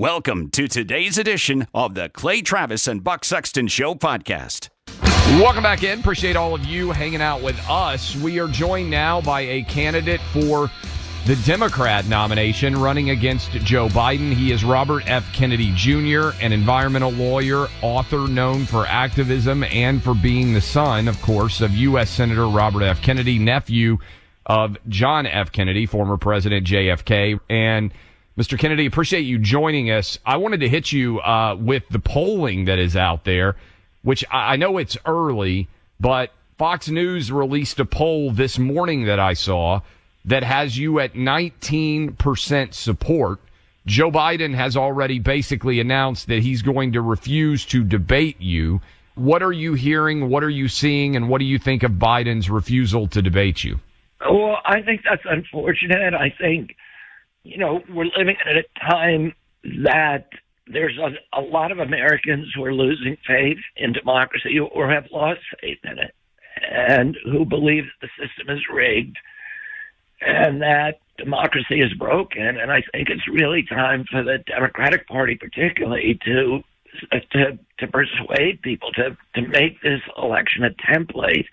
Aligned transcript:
Welcome 0.00 0.50
to 0.50 0.68
today's 0.68 1.18
edition 1.18 1.66
of 1.74 1.96
the 1.96 2.08
Clay 2.08 2.40
Travis 2.40 2.86
and 2.86 3.02
Buck 3.02 3.24
Sexton 3.24 3.66
Show 3.66 3.96
podcast. 3.96 4.68
Welcome 5.40 5.64
back 5.64 5.82
in. 5.82 5.98
Appreciate 5.98 6.36
all 6.36 6.54
of 6.54 6.64
you 6.64 6.92
hanging 6.92 7.20
out 7.20 7.42
with 7.42 7.58
us. 7.68 8.14
We 8.14 8.38
are 8.38 8.46
joined 8.46 8.90
now 8.90 9.20
by 9.20 9.40
a 9.40 9.64
candidate 9.64 10.20
for 10.32 10.70
the 11.26 11.34
Democrat 11.44 12.06
nomination 12.06 12.80
running 12.80 13.10
against 13.10 13.50
Joe 13.50 13.88
Biden. 13.88 14.32
He 14.32 14.52
is 14.52 14.62
Robert 14.62 15.02
F. 15.08 15.32
Kennedy 15.32 15.72
Jr., 15.74 16.28
an 16.40 16.52
environmental 16.52 17.10
lawyer, 17.10 17.66
author 17.82 18.28
known 18.28 18.66
for 18.66 18.86
activism 18.86 19.64
and 19.64 20.00
for 20.00 20.14
being 20.14 20.54
the 20.54 20.60
son, 20.60 21.08
of 21.08 21.20
course, 21.22 21.60
of 21.60 21.72
U.S. 21.72 22.08
Senator 22.08 22.46
Robert 22.46 22.84
F. 22.84 23.02
Kennedy, 23.02 23.40
nephew 23.40 23.98
of 24.46 24.76
John 24.88 25.26
F. 25.26 25.50
Kennedy, 25.50 25.86
former 25.86 26.18
President 26.18 26.64
JFK. 26.64 27.40
And 27.50 27.92
Mr. 28.38 28.56
Kennedy, 28.56 28.86
appreciate 28.86 29.22
you 29.22 29.36
joining 29.36 29.90
us. 29.90 30.16
I 30.24 30.36
wanted 30.36 30.60
to 30.60 30.68
hit 30.68 30.92
you 30.92 31.18
uh, 31.18 31.56
with 31.58 31.82
the 31.90 31.98
polling 31.98 32.66
that 32.66 32.78
is 32.78 32.94
out 32.94 33.24
there, 33.24 33.56
which 34.02 34.24
I 34.30 34.54
know 34.54 34.78
it's 34.78 34.96
early, 35.04 35.66
but 35.98 36.30
Fox 36.56 36.88
News 36.88 37.32
released 37.32 37.80
a 37.80 37.84
poll 37.84 38.30
this 38.30 38.56
morning 38.56 39.06
that 39.06 39.18
I 39.18 39.32
saw 39.32 39.80
that 40.24 40.44
has 40.44 40.78
you 40.78 41.00
at 41.00 41.14
19% 41.14 42.74
support. 42.74 43.40
Joe 43.86 44.12
Biden 44.12 44.54
has 44.54 44.76
already 44.76 45.18
basically 45.18 45.80
announced 45.80 46.28
that 46.28 46.44
he's 46.44 46.62
going 46.62 46.92
to 46.92 47.00
refuse 47.00 47.64
to 47.66 47.82
debate 47.82 48.40
you. 48.40 48.80
What 49.16 49.42
are 49.42 49.52
you 49.52 49.74
hearing? 49.74 50.28
What 50.28 50.44
are 50.44 50.50
you 50.50 50.68
seeing? 50.68 51.16
And 51.16 51.28
what 51.28 51.40
do 51.40 51.44
you 51.44 51.58
think 51.58 51.82
of 51.82 51.92
Biden's 51.92 52.48
refusal 52.48 53.08
to 53.08 53.20
debate 53.20 53.64
you? 53.64 53.80
Well, 54.20 54.58
I 54.64 54.80
think 54.82 55.00
that's 55.02 55.22
unfortunate. 55.24 56.14
I 56.14 56.32
think 56.40 56.76
you 57.48 57.56
know, 57.56 57.80
we're 57.94 58.10
living 58.16 58.36
at 58.44 58.56
a 58.56 58.64
time 58.90 59.34
that 59.82 60.28
there's 60.66 60.98
a, 60.98 61.38
a 61.38 61.40
lot 61.40 61.72
of 61.72 61.78
Americans 61.78 62.52
who 62.54 62.62
are 62.64 62.74
losing 62.74 63.16
faith 63.26 63.58
in 63.76 63.92
democracy 63.92 64.58
or 64.58 64.90
have 64.90 65.06
lost 65.10 65.40
faith 65.60 65.78
in 65.84 65.98
it 65.98 66.14
and 66.70 67.16
who 67.24 67.46
believe 67.46 67.84
that 67.84 68.08
the 68.08 68.26
system 68.26 68.54
is 68.54 68.62
rigged 68.72 69.16
and 70.20 70.60
that 70.60 71.00
democracy 71.16 71.80
is 71.80 71.92
broken. 71.94 72.58
And 72.58 72.70
I 72.70 72.82
think 72.92 73.08
it's 73.08 73.26
really 73.28 73.62
time 73.62 74.04
for 74.10 74.22
the 74.22 74.38
Democratic 74.46 75.08
Party, 75.08 75.36
particularly, 75.36 76.18
to 76.24 76.60
uh, 77.12 77.18
to 77.32 77.58
to 77.78 77.86
persuade 77.86 78.60
people 78.62 78.90
to 78.92 79.16
to 79.36 79.48
make 79.48 79.80
this 79.82 80.00
election 80.16 80.64
a 80.64 80.70
template 80.70 81.46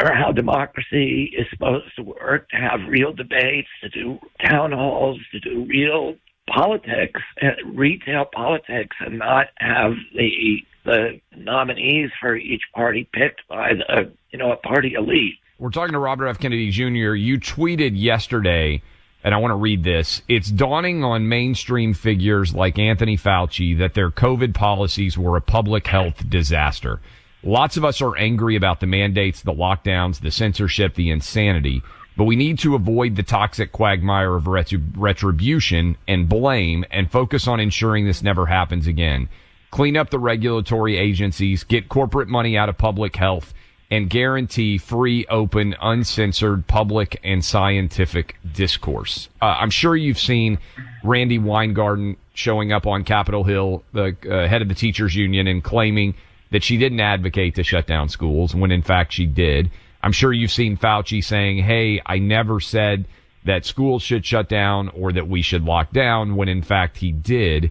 or 0.00 0.12
how 0.12 0.32
democracy 0.32 1.32
is 1.36 1.46
supposed 1.50 1.94
to 1.96 2.02
work, 2.02 2.48
to 2.50 2.56
have 2.56 2.80
real 2.88 3.12
debates, 3.12 3.68
to 3.82 3.88
do 3.88 4.18
town 4.44 4.72
halls, 4.72 5.18
to 5.32 5.40
do 5.40 5.66
real 5.68 6.16
politics, 6.48 7.20
uh, 7.42 7.48
retail 7.74 8.26
politics, 8.32 8.96
and 9.00 9.18
not 9.18 9.46
have 9.58 9.92
the 10.14 10.58
the 10.84 11.20
nominees 11.36 12.10
for 12.20 12.36
each 12.36 12.62
party 12.74 13.08
picked 13.12 13.46
by 13.48 13.72
the 13.74 14.12
you 14.30 14.38
know 14.38 14.52
a 14.52 14.56
party 14.56 14.94
elite. 14.94 15.34
We're 15.58 15.70
talking 15.70 15.94
to 15.94 15.98
Robert 15.98 16.28
F. 16.28 16.38
Kennedy 16.38 16.70
Jr. 16.70 17.14
You 17.14 17.40
tweeted 17.40 17.92
yesterday, 17.94 18.82
and 19.24 19.34
I 19.34 19.38
want 19.38 19.52
to 19.52 19.56
read 19.56 19.82
this. 19.82 20.22
It's 20.28 20.50
dawning 20.50 21.02
on 21.02 21.28
mainstream 21.28 21.94
figures 21.94 22.54
like 22.54 22.78
Anthony 22.78 23.16
Fauci 23.16 23.78
that 23.78 23.94
their 23.94 24.10
COVID 24.10 24.54
policies 24.54 25.16
were 25.16 25.36
a 25.36 25.40
public 25.40 25.86
health 25.86 26.28
disaster. 26.28 27.00
Lots 27.46 27.76
of 27.76 27.84
us 27.84 28.02
are 28.02 28.16
angry 28.16 28.56
about 28.56 28.80
the 28.80 28.88
mandates, 28.88 29.42
the 29.42 29.52
lockdowns, 29.52 30.20
the 30.20 30.32
censorship, 30.32 30.96
the 30.96 31.10
insanity, 31.10 31.80
but 32.16 32.24
we 32.24 32.34
need 32.34 32.58
to 32.58 32.74
avoid 32.74 33.14
the 33.14 33.22
toxic 33.22 33.70
quagmire 33.70 34.34
of 34.34 34.48
retribution 34.48 35.96
and 36.08 36.28
blame 36.28 36.84
and 36.90 37.08
focus 37.08 37.46
on 37.46 37.60
ensuring 37.60 38.04
this 38.04 38.20
never 38.20 38.46
happens 38.46 38.88
again. 38.88 39.28
Clean 39.70 39.96
up 39.96 40.10
the 40.10 40.18
regulatory 40.18 40.96
agencies, 40.96 41.62
get 41.62 41.88
corporate 41.88 42.26
money 42.26 42.58
out 42.58 42.68
of 42.68 42.78
public 42.78 43.14
health, 43.14 43.54
and 43.92 44.10
guarantee 44.10 44.76
free, 44.76 45.24
open, 45.26 45.76
uncensored 45.80 46.66
public 46.66 47.20
and 47.22 47.44
scientific 47.44 48.38
discourse. 48.52 49.28
Uh, 49.40 49.56
I'm 49.60 49.70
sure 49.70 49.94
you've 49.94 50.18
seen 50.18 50.58
Randi 51.04 51.38
Weingarten 51.38 52.16
showing 52.34 52.72
up 52.72 52.88
on 52.88 53.04
Capitol 53.04 53.44
Hill, 53.44 53.84
the 53.92 54.16
uh, 54.28 54.48
head 54.48 54.62
of 54.62 54.68
the 54.68 54.74
teachers 54.74 55.14
union, 55.14 55.46
and 55.46 55.62
claiming 55.62 56.16
that 56.56 56.64
she 56.64 56.78
didn't 56.78 57.00
advocate 57.00 57.54
to 57.54 57.62
shut 57.62 57.86
down 57.86 58.08
schools 58.08 58.54
when 58.54 58.70
in 58.70 58.80
fact 58.80 59.12
she 59.12 59.26
did. 59.26 59.70
I'm 60.02 60.10
sure 60.10 60.32
you've 60.32 60.50
seen 60.50 60.78
Fauci 60.78 61.22
saying, 61.22 61.58
Hey, 61.58 62.00
I 62.06 62.18
never 62.18 62.60
said 62.60 63.06
that 63.44 63.66
schools 63.66 64.02
should 64.02 64.24
shut 64.24 64.48
down 64.48 64.88
or 64.88 65.12
that 65.12 65.28
we 65.28 65.42
should 65.42 65.64
lock 65.64 65.92
down 65.92 66.34
when 66.34 66.48
in 66.48 66.62
fact 66.62 66.96
he 66.96 67.12
did. 67.12 67.70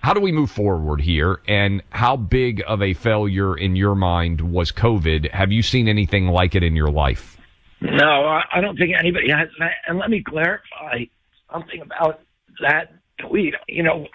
How 0.00 0.12
do 0.14 0.20
we 0.20 0.32
move 0.32 0.50
forward 0.50 1.00
here? 1.00 1.42
And 1.46 1.80
how 1.90 2.16
big 2.16 2.60
of 2.66 2.82
a 2.82 2.92
failure 2.92 3.56
in 3.56 3.76
your 3.76 3.94
mind 3.94 4.40
was 4.40 4.72
COVID? 4.72 5.30
Have 5.30 5.52
you 5.52 5.62
seen 5.62 5.86
anything 5.86 6.26
like 6.26 6.56
it 6.56 6.64
in 6.64 6.74
your 6.74 6.90
life? 6.90 7.38
No, 7.82 8.40
I 8.52 8.60
don't 8.60 8.76
think 8.76 8.96
anybody 8.98 9.30
has. 9.30 9.48
And 9.86 9.96
let 9.96 10.10
me 10.10 10.24
clarify 10.24 11.04
something 11.52 11.82
about 11.82 12.18
that 12.60 12.94
tweet. 13.20 13.54
You 13.68 13.84
know, 13.84 14.08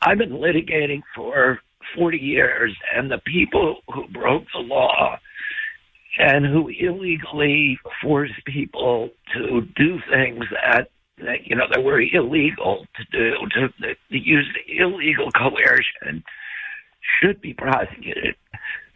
I've 0.00 0.18
been 0.18 0.30
litigating 0.30 1.02
for 1.16 1.58
40 1.94 2.18
years, 2.18 2.76
and 2.94 3.10
the 3.10 3.18
people 3.18 3.80
who 3.92 4.06
broke 4.08 4.44
the 4.52 4.60
law 4.60 5.18
and 6.18 6.44
who 6.44 6.68
illegally 6.68 7.78
forced 8.02 8.44
people 8.46 9.10
to 9.34 9.62
do 9.76 9.98
things 10.10 10.44
that, 10.50 10.88
that 11.18 11.46
you 11.46 11.56
know 11.56 11.64
that 11.72 11.82
were 11.82 12.00
illegal 12.00 12.86
to 12.96 13.04
do, 13.10 13.34
to, 13.54 13.68
to 13.88 13.94
use 14.10 14.46
illegal 14.68 15.30
coercion, 15.32 16.22
should 17.20 17.40
be 17.40 17.54
prosecuted. 17.54 18.34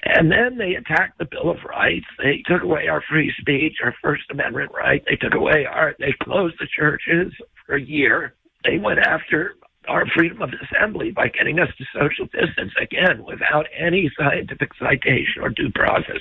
And 0.03 0.31
then 0.31 0.57
they 0.57 0.75
attacked 0.75 1.19
the 1.19 1.25
Bill 1.25 1.51
of 1.51 1.57
Rights. 1.69 2.07
They 2.19 2.43
took 2.47 2.63
away 2.63 2.87
our 2.87 3.03
free 3.09 3.33
speech, 3.41 3.79
our 3.83 3.95
First 4.03 4.25
Amendment 4.31 4.71
right. 4.73 5.03
They 5.09 5.17
took 5.17 5.35
away 5.35 5.67
our. 5.69 5.95
They 5.99 6.15
closed 6.23 6.57
the 6.61 6.69
churches 6.77 7.33
for 7.67 7.77
a 7.77 7.83
year. 7.83 8.35
They 8.65 8.79
went 8.79 9.01
after 9.01 9.55
our 9.88 10.06
freedom 10.15 10.43
of 10.43 10.50
assembly 10.62 11.11
by 11.11 11.29
getting 11.29 11.59
us 11.59 11.69
to 11.79 11.85
social 11.93 12.27
distance 12.27 12.73
again 12.81 13.25
without 13.25 13.67
any 13.77 14.11
scientific 14.19 14.71
citation 14.79 15.43
or 15.43 15.49
due 15.49 15.71
process. 15.75 16.21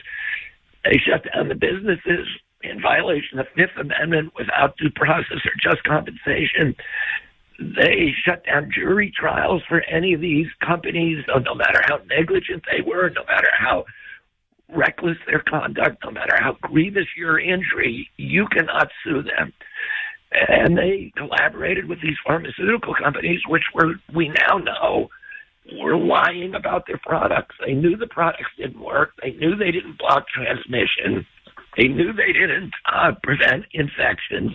They 0.83 0.97
shut 0.97 1.25
down 1.33 1.49
the 1.49 1.55
businesses 1.55 2.27
in 2.63 2.81
violation 2.81 3.39
of 3.39 3.47
the 3.55 3.63
Fifth 3.63 3.77
Amendment 3.79 4.33
without 4.37 4.77
due 4.77 4.91
process 4.95 5.39
or 5.45 5.51
just 5.61 5.83
compensation. 5.83 6.75
They 7.59 8.13
shut 8.25 8.45
down 8.45 8.69
jury 8.73 9.11
trials 9.15 9.63
for 9.67 9.81
any 9.83 10.13
of 10.13 10.21
these 10.21 10.47
companies, 10.65 11.23
no, 11.27 11.55
matter 11.55 11.81
how 11.87 12.01
negligent 12.09 12.63
they 12.69 12.81
were, 12.81 13.09
no 13.09 13.23
matter 13.25 13.47
how 13.57 13.85
reckless 14.69 15.17
their 15.25 15.43
conduct, 15.47 16.03
no 16.03 16.11
matter 16.11 16.35
how 16.39 16.57
grievous 16.61 17.05
your 17.15 17.39
injury, 17.39 18.09
you 18.17 18.47
cannot 18.47 18.89
sue 19.03 19.23
them. 19.23 19.53
And 20.47 20.77
they 20.77 21.11
collaborated 21.15 21.87
with 21.87 22.01
these 22.01 22.17
pharmaceutical 22.25 22.93
companies, 22.95 23.41
which 23.47 23.63
were 23.73 23.95
we 24.13 24.29
now 24.29 24.57
know 24.57 25.09
were 25.79 25.97
lying 25.97 26.53
about 26.53 26.85
their 26.87 26.99
products. 27.05 27.55
They 27.65 27.73
knew 27.73 27.97
the 27.97 28.07
products 28.07 28.51
didn't 28.57 28.79
work. 28.79 29.11
They 29.21 29.31
knew 29.31 29.55
they 29.55 29.71
didn't 29.71 29.97
block 29.97 30.25
transmission. 30.27 31.25
They 31.77 31.87
knew 31.87 32.13
they 32.13 32.31
didn't 32.31 32.71
uh, 32.91 33.11
prevent 33.23 33.65
infections, 33.71 34.51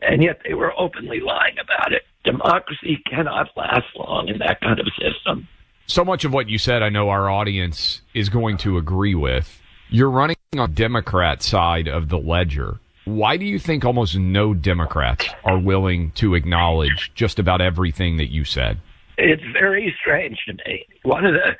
and 0.00 0.22
yet 0.22 0.40
they 0.46 0.54
were 0.54 0.72
openly 0.78 1.20
lying 1.20 1.56
about 1.62 1.92
it. 1.92 2.02
Democracy 2.24 3.02
cannot 3.10 3.48
last 3.56 3.86
long 3.96 4.28
in 4.28 4.38
that 4.38 4.60
kind 4.60 4.78
of 4.80 4.86
system. 5.00 5.48
So 5.86 6.04
much 6.04 6.24
of 6.24 6.32
what 6.32 6.48
you 6.48 6.58
said, 6.58 6.82
I 6.82 6.90
know 6.90 7.08
our 7.08 7.30
audience 7.30 8.02
is 8.14 8.28
going 8.28 8.58
to 8.58 8.76
agree 8.76 9.14
with. 9.14 9.62
You're 9.90 10.10
running 10.10 10.36
on 10.56 10.74
Democrat 10.74 11.42
side 11.42 11.88
of 11.88 12.08
the 12.10 12.18
ledger. 12.18 12.78
Why 13.08 13.38
do 13.38 13.46
you 13.46 13.58
think 13.58 13.86
almost 13.86 14.16
no 14.16 14.52
Democrats 14.52 15.28
are 15.42 15.58
willing 15.58 16.10
to 16.12 16.34
acknowledge 16.34 17.10
just 17.14 17.38
about 17.38 17.62
everything 17.62 18.18
that 18.18 18.30
you 18.30 18.44
said? 18.44 18.80
It's 19.16 19.42
very 19.50 19.96
strange 19.98 20.38
to 20.46 20.52
me. 20.52 20.86
One 21.04 21.24
of 21.24 21.32
the 21.32 21.56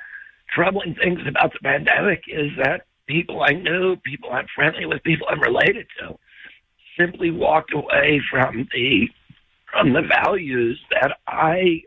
troubling 0.54 0.94
things 0.94 1.20
about 1.26 1.54
the 1.54 1.58
pandemic 1.60 2.24
is 2.28 2.50
that 2.62 2.82
people 3.06 3.42
I 3.42 3.52
knew, 3.52 3.96
people 3.96 4.30
I'm 4.30 4.46
friendly 4.54 4.84
with, 4.84 5.02
people 5.04 5.26
I'm 5.30 5.40
related 5.40 5.86
to, 6.00 6.18
simply 6.98 7.30
walked 7.30 7.72
away 7.72 8.20
from 8.30 8.68
the 8.74 9.08
from 9.72 9.94
the 9.94 10.02
values 10.02 10.78
that 10.90 11.16
I 11.26 11.82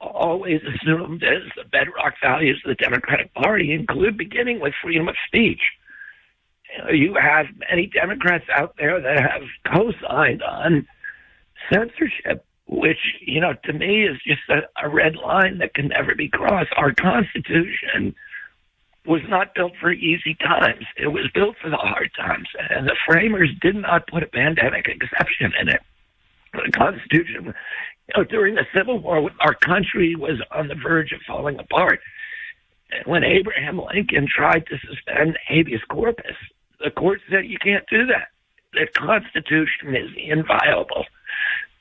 always 0.00 0.60
assumed 0.62 1.22
as 1.22 1.42
the 1.54 1.64
bedrock 1.70 2.14
values 2.22 2.62
of 2.64 2.70
the 2.70 2.82
Democratic 2.82 3.32
Party, 3.34 3.72
include 3.72 4.16
beginning 4.16 4.60
with 4.60 4.72
freedom 4.82 5.08
of 5.08 5.16
speech. 5.26 5.60
You, 6.92 7.14
have 7.14 7.46
many 7.70 7.86
Democrats 7.86 8.44
out 8.54 8.74
there 8.78 9.00
that 9.00 9.20
have 9.20 9.42
co-signed 9.72 10.42
on 10.42 10.86
censorship, 11.72 12.44
which 12.66 12.98
you 13.20 13.40
know 13.40 13.54
to 13.64 13.72
me 13.72 14.04
is 14.04 14.18
just 14.26 14.42
a, 14.48 14.62
a 14.84 14.88
red 14.88 15.16
line 15.16 15.58
that 15.58 15.74
can 15.74 15.88
never 15.88 16.14
be 16.14 16.28
crossed. 16.28 16.70
Our 16.76 16.92
Constitution 16.92 18.14
was 19.06 19.22
not 19.28 19.54
built 19.54 19.72
for 19.80 19.92
easy 19.92 20.34
times. 20.34 20.84
It 20.96 21.08
was 21.08 21.30
built 21.32 21.56
for 21.62 21.70
the 21.70 21.76
hard 21.76 22.10
times, 22.16 22.48
and 22.70 22.86
the 22.86 22.96
framers 23.06 23.50
did 23.60 23.76
not 23.76 24.06
put 24.08 24.22
a 24.22 24.26
pandemic 24.26 24.86
exception 24.86 25.52
in 25.60 25.68
it. 25.68 25.80
The 26.52 26.72
Constitution, 26.72 27.54
you 28.08 28.14
know, 28.16 28.24
during 28.24 28.54
the 28.54 28.66
Civil 28.74 28.98
War, 28.98 29.30
our 29.40 29.54
country 29.54 30.14
was 30.16 30.40
on 30.50 30.68
the 30.68 30.74
verge 30.74 31.12
of 31.12 31.20
falling 31.26 31.58
apart. 31.58 32.00
When 33.04 33.24
Abraham 33.24 33.80
Lincoln 33.80 34.28
tried 34.28 34.66
to 34.66 34.78
suspend 34.78 35.38
habeas 35.46 35.82
corpus, 35.88 36.36
the 36.82 36.90
court 36.90 37.20
said 37.30 37.46
you 37.46 37.58
can't 37.58 37.84
do 37.90 38.06
that. 38.06 38.28
The 38.72 38.86
Constitution 38.98 39.94
is 39.96 40.10
inviolable. 40.16 41.04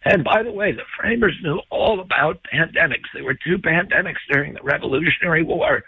And 0.06 0.24
by 0.24 0.44
the 0.44 0.52
way, 0.52 0.72
the 0.72 0.84
framers 1.00 1.36
knew 1.42 1.60
all 1.72 2.00
about 2.00 2.46
pandemics. 2.54 3.10
There 3.14 3.24
were 3.24 3.34
two 3.34 3.58
pandemics 3.58 4.22
during 4.30 4.54
the 4.54 4.62
Revolutionary 4.62 5.44
War. 5.44 5.84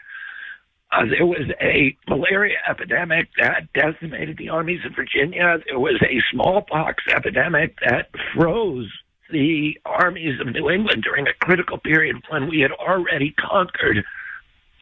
Uh, 0.92 1.06
there 1.06 1.26
was 1.26 1.52
a 1.62 1.96
malaria 2.08 2.58
epidemic 2.68 3.30
that 3.40 3.72
decimated 3.74 4.38
the 4.38 4.50
armies 4.50 4.80
of 4.86 4.96
Virginia. 4.96 5.58
There 5.68 5.80
was 5.80 6.02
a 6.02 6.22
smallpox 6.32 7.04
epidemic 7.14 7.78
that 7.86 8.10
froze 8.34 8.90
the 9.30 9.78
armies 9.86 10.40
of 10.40 10.48
New 10.48 10.70
England 10.70 11.04
during 11.04 11.28
a 11.28 11.34
critical 11.46 11.78
period 11.78 12.16
when 12.30 12.50
we 12.50 12.62
had 12.62 12.72
already 12.72 13.32
conquered 13.32 14.04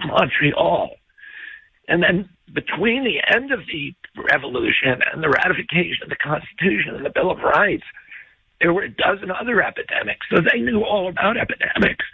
Montreal. 0.05 0.91
And 1.87 2.01
then 2.01 2.29
between 2.53 3.03
the 3.03 3.21
end 3.33 3.51
of 3.51 3.59
the 3.67 3.93
revolution 4.31 5.01
and 5.13 5.23
the 5.23 5.29
ratification 5.29 6.03
of 6.03 6.09
the 6.09 6.15
Constitution 6.15 6.95
and 6.95 7.05
the 7.05 7.11
Bill 7.13 7.31
of 7.31 7.39
Rights, 7.39 7.83
there 8.61 8.73
were 8.73 8.83
a 8.83 8.89
dozen 8.89 9.31
other 9.31 9.61
epidemics. 9.61 10.25
So 10.29 10.37
they 10.41 10.59
knew 10.59 10.83
all 10.83 11.09
about 11.09 11.37
epidemics, 11.37 12.05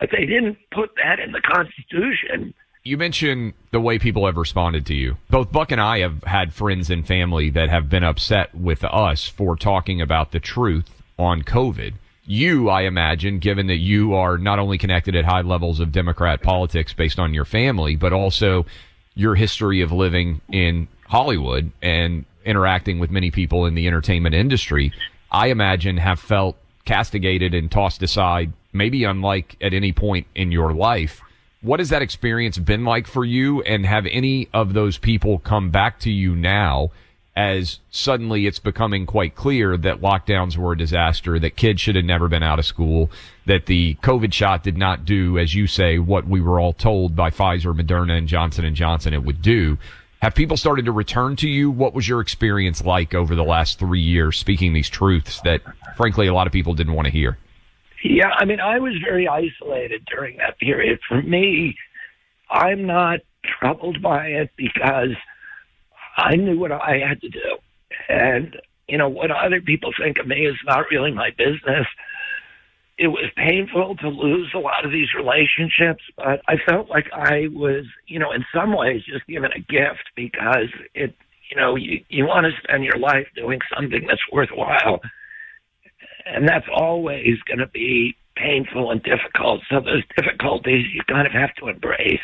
but 0.00 0.10
they 0.10 0.26
didn't 0.26 0.58
put 0.72 0.90
that 0.96 1.20
in 1.20 1.32
the 1.32 1.40
Constitution. 1.40 2.54
You 2.82 2.98
mentioned 2.98 3.54
the 3.70 3.80
way 3.80 3.98
people 3.98 4.26
have 4.26 4.36
responded 4.36 4.84
to 4.86 4.94
you. 4.94 5.16
Both 5.30 5.50
Buck 5.50 5.72
and 5.72 5.80
I 5.80 6.00
have 6.00 6.22
had 6.24 6.52
friends 6.52 6.90
and 6.90 7.06
family 7.06 7.48
that 7.50 7.70
have 7.70 7.88
been 7.88 8.04
upset 8.04 8.54
with 8.54 8.84
us 8.84 9.26
for 9.26 9.56
talking 9.56 10.02
about 10.02 10.32
the 10.32 10.40
truth 10.40 11.02
on 11.18 11.42
COVID. 11.42 11.94
You, 12.26 12.68
I 12.68 12.82
imagine, 12.82 13.38
given 13.38 13.68
that 13.68 13.78
you 13.78 14.14
are 14.14 14.36
not 14.36 14.58
only 14.58 14.76
connected 14.76 15.14
at 15.16 15.24
high 15.24 15.42
levels 15.42 15.80
of 15.80 15.92
Democrat 15.92 16.42
politics 16.42 16.92
based 16.92 17.18
on 17.18 17.32
your 17.32 17.44
family, 17.44 17.96
but 17.96 18.12
also 18.12 18.66
your 19.14 19.34
history 19.34 19.80
of 19.80 19.92
living 19.92 20.40
in 20.50 20.88
Hollywood 21.08 21.70
and 21.82 22.24
interacting 22.44 22.98
with 22.98 23.10
many 23.10 23.30
people 23.30 23.66
in 23.66 23.74
the 23.74 23.86
entertainment 23.86 24.34
industry, 24.34 24.92
I 25.30 25.48
imagine 25.48 25.96
have 25.98 26.20
felt 26.20 26.56
castigated 26.84 27.54
and 27.54 27.70
tossed 27.70 28.02
aside, 28.02 28.52
maybe 28.72 29.04
unlike 29.04 29.56
at 29.60 29.72
any 29.72 29.92
point 29.92 30.26
in 30.34 30.52
your 30.52 30.72
life. 30.72 31.20
What 31.62 31.80
has 31.80 31.88
that 31.88 32.02
experience 32.02 32.58
been 32.58 32.84
like 32.84 33.06
for 33.06 33.24
you? 33.24 33.62
And 33.62 33.86
have 33.86 34.06
any 34.06 34.48
of 34.52 34.74
those 34.74 34.98
people 34.98 35.38
come 35.38 35.70
back 35.70 35.98
to 36.00 36.10
you 36.10 36.36
now 36.36 36.90
as 37.36 37.80
suddenly 37.90 38.46
it's 38.46 38.60
becoming 38.60 39.06
quite 39.06 39.34
clear 39.34 39.76
that 39.76 40.00
lockdowns 40.00 40.56
were 40.56 40.72
a 40.72 40.78
disaster, 40.78 41.38
that 41.38 41.56
kids 41.56 41.80
should 41.80 41.96
have 41.96 42.04
never 42.04 42.28
been 42.28 42.44
out 42.44 42.60
of 42.60 42.64
school, 42.64 43.10
that 43.46 43.66
the 43.66 43.96
COVID 44.02 44.32
shot 44.32 44.62
did 44.62 44.76
not 44.76 45.04
do, 45.04 45.38
as 45.38 45.54
you 45.54 45.66
say, 45.66 45.98
what 45.98 46.26
we 46.28 46.40
were 46.40 46.60
all 46.60 46.72
told 46.72 47.16
by 47.16 47.30
Pfizer, 47.30 47.74
Moderna, 47.74 48.16
and 48.16 48.28
Johnson 48.28 48.64
and 48.64 48.76
Johnson 48.76 49.12
it 49.12 49.24
would 49.24 49.42
do. 49.42 49.78
Have 50.22 50.34
people 50.34 50.56
started 50.56 50.84
to 50.86 50.92
return 50.92 51.36
to 51.36 51.48
you? 51.48 51.70
What 51.70 51.92
was 51.92 52.08
your 52.08 52.20
experience 52.20 52.84
like 52.84 53.14
over 53.14 53.34
the 53.34 53.44
last 53.44 53.78
three 53.78 54.00
years 54.00 54.38
speaking 54.38 54.72
these 54.72 54.88
truths 54.88 55.40
that 55.42 55.60
frankly 55.96 56.28
a 56.28 56.34
lot 56.34 56.46
of 56.46 56.52
people 56.52 56.72
didn't 56.72 56.94
want 56.94 57.06
to 57.06 57.12
hear? 57.12 57.36
Yeah, 58.04 58.30
I 58.36 58.44
mean, 58.44 58.60
I 58.60 58.78
was 58.78 58.94
very 59.04 59.26
isolated 59.26 60.06
during 60.06 60.36
that 60.36 60.58
period. 60.58 61.00
For 61.08 61.20
me, 61.20 61.76
I'm 62.48 62.86
not 62.86 63.20
troubled 63.60 64.00
by 64.00 64.28
it 64.28 64.50
because 64.56 65.16
I 66.16 66.36
knew 66.36 66.58
what 66.58 66.72
I 66.72 66.98
had 67.06 67.20
to 67.22 67.28
do. 67.28 67.58
And, 68.08 68.56
you 68.88 68.98
know, 68.98 69.08
what 69.08 69.30
other 69.30 69.60
people 69.60 69.92
think 69.98 70.18
of 70.18 70.26
me 70.26 70.46
is 70.46 70.56
not 70.66 70.86
really 70.90 71.12
my 71.12 71.30
business. 71.30 71.86
It 72.96 73.08
was 73.08 73.30
painful 73.36 73.96
to 73.96 74.08
lose 74.08 74.52
a 74.54 74.58
lot 74.58 74.84
of 74.84 74.92
these 74.92 75.08
relationships, 75.14 76.02
but 76.16 76.40
I 76.46 76.56
felt 76.68 76.88
like 76.88 77.06
I 77.12 77.48
was, 77.52 77.86
you 78.06 78.20
know, 78.20 78.30
in 78.30 78.44
some 78.54 78.76
ways 78.76 79.02
just 79.04 79.26
given 79.26 79.50
a 79.52 79.58
gift 79.58 80.04
because 80.14 80.68
it, 80.94 81.14
you 81.50 81.56
know, 81.56 81.74
you, 81.74 82.04
you 82.08 82.24
want 82.24 82.46
to 82.46 82.52
spend 82.62 82.84
your 82.84 82.98
life 82.98 83.26
doing 83.34 83.58
something 83.74 84.06
that's 84.06 84.22
worthwhile. 84.32 85.00
And 86.26 86.48
that's 86.48 86.66
always 86.72 87.38
going 87.46 87.58
to 87.58 87.66
be 87.66 88.16
painful 88.36 88.90
and 88.90 89.02
difficult. 89.02 89.62
So 89.68 89.80
those 89.80 90.02
difficulties 90.16 90.86
you 90.92 91.02
kind 91.08 91.26
of 91.26 91.32
have 91.32 91.54
to 91.56 91.68
embrace. 91.68 92.20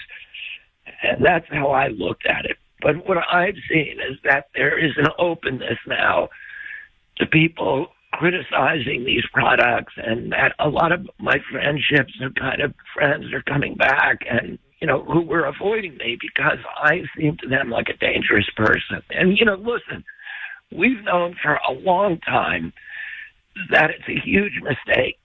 And 1.03 1.25
that's 1.25 1.47
how 1.51 1.69
I 1.69 1.89
looked 1.89 2.27
at 2.27 2.45
it. 2.45 2.57
But 2.81 3.07
what 3.07 3.19
I've 3.19 3.57
seen 3.69 3.99
is 4.01 4.19
that 4.25 4.47
there 4.55 4.79
is 4.79 4.93
an 4.97 5.09
openness 5.19 5.79
now 5.87 6.29
to 7.19 7.27
people 7.27 7.89
criticizing 8.13 9.05
these 9.05 9.25
products 9.33 9.95
and 9.97 10.33
that 10.33 10.53
a 10.59 10.69
lot 10.69 10.93
of 10.93 11.09
my 11.19 11.39
friendships 11.51 12.13
and 12.21 12.35
kind 12.35 12.61
of 12.61 12.75
friends 12.93 13.33
are 13.33 13.43
coming 13.43 13.77
back 13.77 14.21
and 14.29 14.59
you 14.81 14.87
know 14.87 15.05
who 15.05 15.21
were 15.21 15.45
avoiding 15.45 15.97
me 15.99 16.17
because 16.21 16.59
I 16.77 17.03
seem 17.17 17.37
to 17.39 17.49
them 17.49 17.71
like 17.71 17.89
a 17.89 17.97
dangerous 17.97 18.49
person. 18.57 19.03
And 19.11 19.39
you 19.39 19.45
know, 19.45 19.55
listen, 19.55 20.05
we've 20.73 21.05
known 21.05 21.37
for 21.43 21.55
a 21.69 21.73
long 21.73 22.19
time 22.21 22.73
that 23.71 23.91
it's 23.91 24.09
a 24.09 24.21
huge 24.27 24.61
mistake 24.63 25.19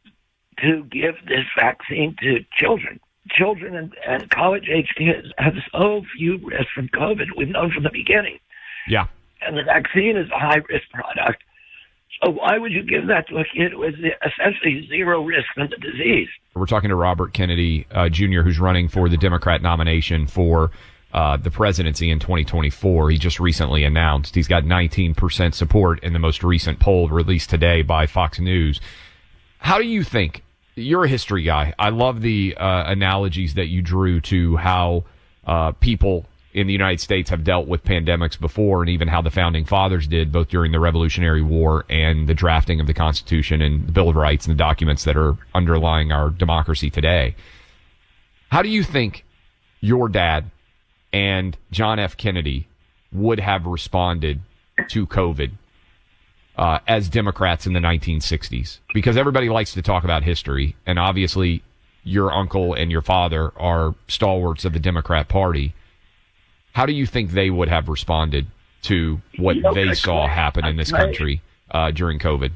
to 0.62 0.84
give 0.92 1.16
this 1.28 1.46
vaccine 1.58 2.16
to 2.22 2.40
children 2.60 3.00
children 3.30 3.76
and, 3.76 3.94
and 4.08 4.30
college 4.30 4.68
age 4.74 4.94
kids 4.98 5.28
have 5.38 5.54
so 5.72 6.02
few 6.18 6.38
risks 6.44 6.72
from 6.74 6.88
COVID. 6.90 7.28
We've 7.38 7.50
known 7.50 7.72
from 7.72 7.84
the 7.84 7.92
beginning. 7.92 8.40
Yeah. 8.88 9.08
And 9.42 9.58
the 9.58 9.64
vaccine 9.64 10.18
is 10.18 10.30
a 10.30 10.40
high 10.40 10.62
risk 10.70 10.90
product. 10.94 11.44
So 12.24 12.32
why 12.32 12.58
would 12.58 12.72
you 12.72 12.84
give 12.84 13.08
that 13.08 13.28
to 13.30 13.38
a 13.38 13.44
kid 13.44 13.74
who 13.74 13.84
has 13.84 13.94
essentially 13.96 14.88
zero 14.88 15.24
risk 15.24 15.48
from 15.54 15.70
the 15.70 15.78
disease? 15.78 16.30
We're 16.54 16.66
talking 16.66 16.90
to 16.90 16.96
Robert 16.96 17.34
Kennedy 17.34 17.88
uh, 17.92 18.10
Jr., 18.10 18.42
who's 18.42 18.60
running 18.60 18.88
for 18.88 19.10
the 19.10 19.18
Democrat 19.18 19.62
nomination 19.62 20.26
for 20.28 20.72
uh, 21.14 21.38
the 21.38 21.52
presidency 21.52 22.10
in 22.10 22.20
2024. 22.20 23.10
He 23.10 23.18
just 23.18 23.40
recently 23.40 23.84
announced 23.84 24.36
he's 24.36 24.48
got 24.48 24.64
19% 24.64 25.54
support 25.54 26.04
in 26.04 26.14
the 26.14 26.20
most 26.20 26.44
recent 26.44 26.80
poll 26.80 27.10
released 27.10 27.50
today 27.50 27.82
by 27.82 28.06
Fox 28.06 28.40
News. 28.40 28.80
How 29.60 29.78
do 29.78 29.86
you 29.86 30.04
think 30.04 30.44
you're 30.76 31.06
a 31.06 31.10
history 31.10 31.44
guy. 31.44 31.74
I 31.80 31.90
love 31.90 32.22
the 32.22 32.56
uh, 32.58 32.84
analogies 32.92 33.54
that 33.56 33.68
you 33.68 33.82
drew 33.82 34.22
to 34.22 34.58
how 34.58 35.06
uh, 35.46 35.72
people 35.74 36.26
in 36.54 36.68
the 36.68 36.74
United 36.74 37.02
States 37.02 37.30
have 37.30 37.44
dealt 37.44 37.68
with 37.68 37.84
pandemics 37.84 38.40
before, 38.40 38.82
and 38.82 38.90
even 38.90 39.10
how 39.10 39.22
the 39.22 39.30
founding 39.30 39.66
fathers 39.66 40.08
did, 40.08 40.32
both 40.32 40.48
during 40.48 40.72
the 40.72 40.80
Revolutionary 40.80 41.42
War 41.42 41.86
and 41.90 42.28
the 42.28 42.34
drafting 42.34 42.80
of 42.80 42.88
the 42.88 42.94
Constitution 42.94 43.62
and 43.62 43.88
the 43.88 43.92
Bill 43.92 44.10
of 44.10 44.16
Rights 44.16 44.48
and 44.48 44.54
the 44.54 44.58
documents 44.58 45.04
that 45.04 45.18
are 45.18 45.38
underlying 45.54 46.12
our 46.12 46.30
democracy 46.30 46.90
today. 46.90 47.36
How 48.50 48.62
do 48.62 48.70
you 48.70 48.84
think 48.84 49.26
your 49.82 50.08
dad 50.08 50.50
and 51.12 51.58
John 51.72 52.00
F. 52.00 52.16
Kennedy 52.16 52.68
would 53.12 53.40
have 53.40 53.66
responded 53.66 54.42
to 54.90 55.08
COVID 55.08 55.52
uh, 56.58 56.80
as 56.88 57.10
Democrats 57.10 57.66
in 57.66 57.74
the 57.74 57.80
1960s? 57.80 58.80
Because 58.94 59.18
everybody 59.18 59.50
likes 59.50 59.74
to 59.74 59.82
talk 59.82 60.04
about 60.04 60.24
history, 60.24 60.76
and 60.86 61.00
obviously 61.00 61.64
your 62.04 62.32
uncle 62.32 62.74
and 62.74 62.92
your 62.92 63.02
father 63.02 63.52
are 63.58 63.96
stalwarts 64.08 64.64
of 64.64 64.74
the 64.74 64.80
Democrat 64.80 65.28
Party. 65.28 65.74
How 66.74 66.86
do 66.86 66.94
you 66.94 67.06
think 67.06 67.32
they 67.32 67.50
would 67.50 67.68
have 67.68 67.90
responded 67.90 68.48
to 68.84 69.22
what 69.38 69.56
You 69.56 69.64
know, 69.64 69.74
they 69.74 69.94
saw 69.96 70.28
happen 70.28 70.66
in 70.66 70.78
this 70.78 70.92
country 70.92 71.42
uh, 71.72 71.92
during 71.92 72.20
COVID? 72.20 72.52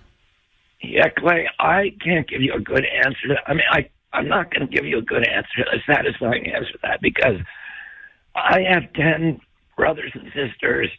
Yeah, 0.82 1.10
Clay, 1.10 1.50
I 1.60 1.94
can't 2.03 2.27
give 2.27 2.41
you 2.41 2.53
a 2.53 2.60
good 2.60 2.86
answer. 2.86 3.38
I 3.48 3.53
mean, 3.53 3.65
I 3.72 3.89
I'm 4.13 4.27
not 4.27 4.53
going 4.53 4.68
to 4.68 4.74
give 4.74 4.86
you 4.86 4.98
a 4.98 5.01
good 5.01 5.27
answer, 5.27 5.62
a 5.72 5.77
satisfying 5.86 6.51
answer 6.51 6.72
to 6.72 6.79
that, 6.84 7.01
because 7.01 7.38
I 8.36 8.62
have 8.70 8.91
ten 8.94 9.39
brothers 9.75 10.12
and 10.13 10.32
sisters, 10.34 10.89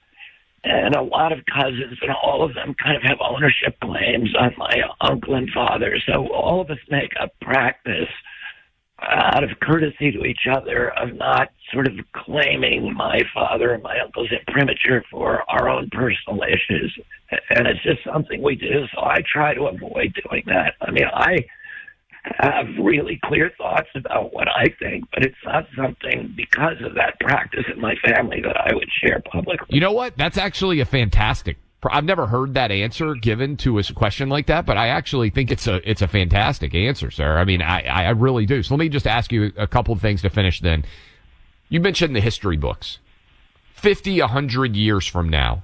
and 0.64 0.94
a 0.94 1.02
lot 1.02 1.32
of 1.32 1.38
cousins, 1.46 1.98
and 2.02 2.10
all 2.22 2.44
of 2.44 2.54
them 2.54 2.74
kind 2.82 2.96
of 2.96 3.02
have 3.02 3.18
ownership 3.20 3.78
claims 3.80 4.34
on 4.38 4.52
my 4.58 4.82
uncle 5.00 5.34
and 5.34 5.50
father. 5.52 5.96
So 6.06 6.28
all 6.32 6.60
of 6.60 6.70
us 6.70 6.78
make 6.90 7.10
a 7.18 7.28
practice 7.44 8.08
out 9.02 9.42
of 9.42 9.50
courtesy 9.60 10.10
to 10.12 10.24
each 10.24 10.46
other 10.50 10.90
of 10.90 11.14
not 11.14 11.48
sort 11.72 11.86
of 11.86 11.94
claiming 12.12 12.92
my 12.94 13.20
father 13.32 13.72
and 13.72 13.82
my 13.82 13.98
uncle's 14.00 14.28
imprimatur 14.30 15.02
for 15.10 15.42
our 15.48 15.70
own 15.70 15.88
personal 15.90 16.42
issues. 16.42 16.98
And 17.50 17.66
it's 17.66 17.82
just 17.82 18.04
something 18.04 18.42
we 18.42 18.56
do. 18.56 18.84
So 18.94 19.00
I 19.00 19.22
try 19.32 19.54
to 19.54 19.68
avoid 19.68 20.14
doing 20.28 20.42
that. 20.46 20.74
I 20.82 20.90
mean, 20.90 21.06
I 21.06 21.38
have 22.24 22.66
really 22.78 23.18
clear 23.24 23.50
thoughts 23.56 23.88
about 23.94 24.32
what 24.32 24.48
I 24.48 24.66
think, 24.78 25.04
but 25.12 25.24
it's 25.24 25.36
not 25.44 25.66
something 25.76 26.32
because 26.36 26.76
of 26.84 26.94
that 26.94 27.18
practice 27.20 27.64
in 27.72 27.80
my 27.80 27.94
family 28.06 28.40
that 28.42 28.56
I 28.56 28.74
would 28.74 28.88
share 29.02 29.22
publicly. 29.30 29.68
You 29.70 29.80
know 29.80 29.92
what? 29.92 30.16
That's 30.16 30.38
actually 30.38 30.80
a 30.80 30.84
fantastic. 30.84 31.58
I've 31.82 32.04
never 32.04 32.26
heard 32.26 32.54
that 32.54 32.70
answer 32.70 33.14
given 33.14 33.56
to 33.58 33.78
a 33.78 33.82
question 33.82 34.28
like 34.28 34.46
that, 34.46 34.66
but 34.66 34.76
I 34.76 34.88
actually 34.88 35.30
think 35.30 35.50
it's 35.50 35.66
a 35.66 35.80
it's 35.88 36.02
a 36.02 36.08
fantastic 36.08 36.74
answer, 36.74 37.10
sir. 37.10 37.38
I 37.38 37.44
mean, 37.44 37.62
I 37.62 37.82
I 37.82 38.10
really 38.10 38.44
do. 38.44 38.62
So 38.62 38.74
let 38.74 38.80
me 38.80 38.90
just 38.90 39.06
ask 39.06 39.32
you 39.32 39.52
a 39.56 39.66
couple 39.66 39.94
of 39.94 40.00
things 40.02 40.20
to 40.22 40.30
finish. 40.30 40.60
Then, 40.60 40.84
you 41.70 41.80
mentioned 41.80 42.14
the 42.14 42.20
history 42.20 42.58
books. 42.58 42.98
50, 43.74 44.20
100 44.20 44.76
years 44.76 45.06
from 45.06 45.30
now, 45.30 45.62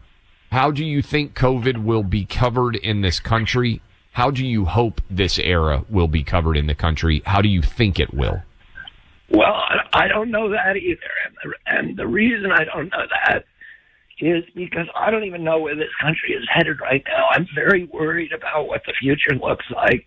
how 0.50 0.70
do 0.70 0.82
you 0.82 1.02
think 1.02 1.34
COVID 1.34 1.84
will 1.84 2.02
be 2.02 2.24
covered 2.24 2.76
in 2.76 3.02
this 3.02 3.20
country? 3.20 3.82
How 4.16 4.30
do 4.30 4.46
you 4.46 4.64
hope 4.64 5.02
this 5.10 5.38
era 5.38 5.84
will 5.90 6.08
be 6.08 6.24
covered 6.24 6.56
in 6.56 6.66
the 6.68 6.74
country? 6.74 7.20
How 7.26 7.42
do 7.42 7.50
you 7.50 7.60
think 7.60 8.00
it 8.00 8.14
will? 8.14 8.40
Well, 9.28 9.62
I- 9.92 10.08
don't 10.08 10.30
know 10.30 10.48
that 10.48 10.78
either, 10.78 11.10
and 11.26 11.36
the, 11.42 11.54
and 11.66 11.96
the 11.98 12.06
reason 12.06 12.50
I 12.50 12.64
don't 12.64 12.88
know 12.90 13.06
that 13.26 13.44
is 14.18 14.42
because 14.54 14.86
I 14.94 15.10
don't 15.10 15.24
even 15.24 15.44
know 15.44 15.58
where 15.58 15.74
this 15.74 15.94
country 16.00 16.32
is 16.32 16.48
headed 16.50 16.80
right 16.80 17.02
now. 17.06 17.26
I'm 17.30 17.46
very 17.54 17.84
worried 17.84 18.32
about 18.32 18.68
what 18.68 18.80
the 18.86 18.94
future 18.98 19.34
looks 19.34 19.66
like, 19.70 20.06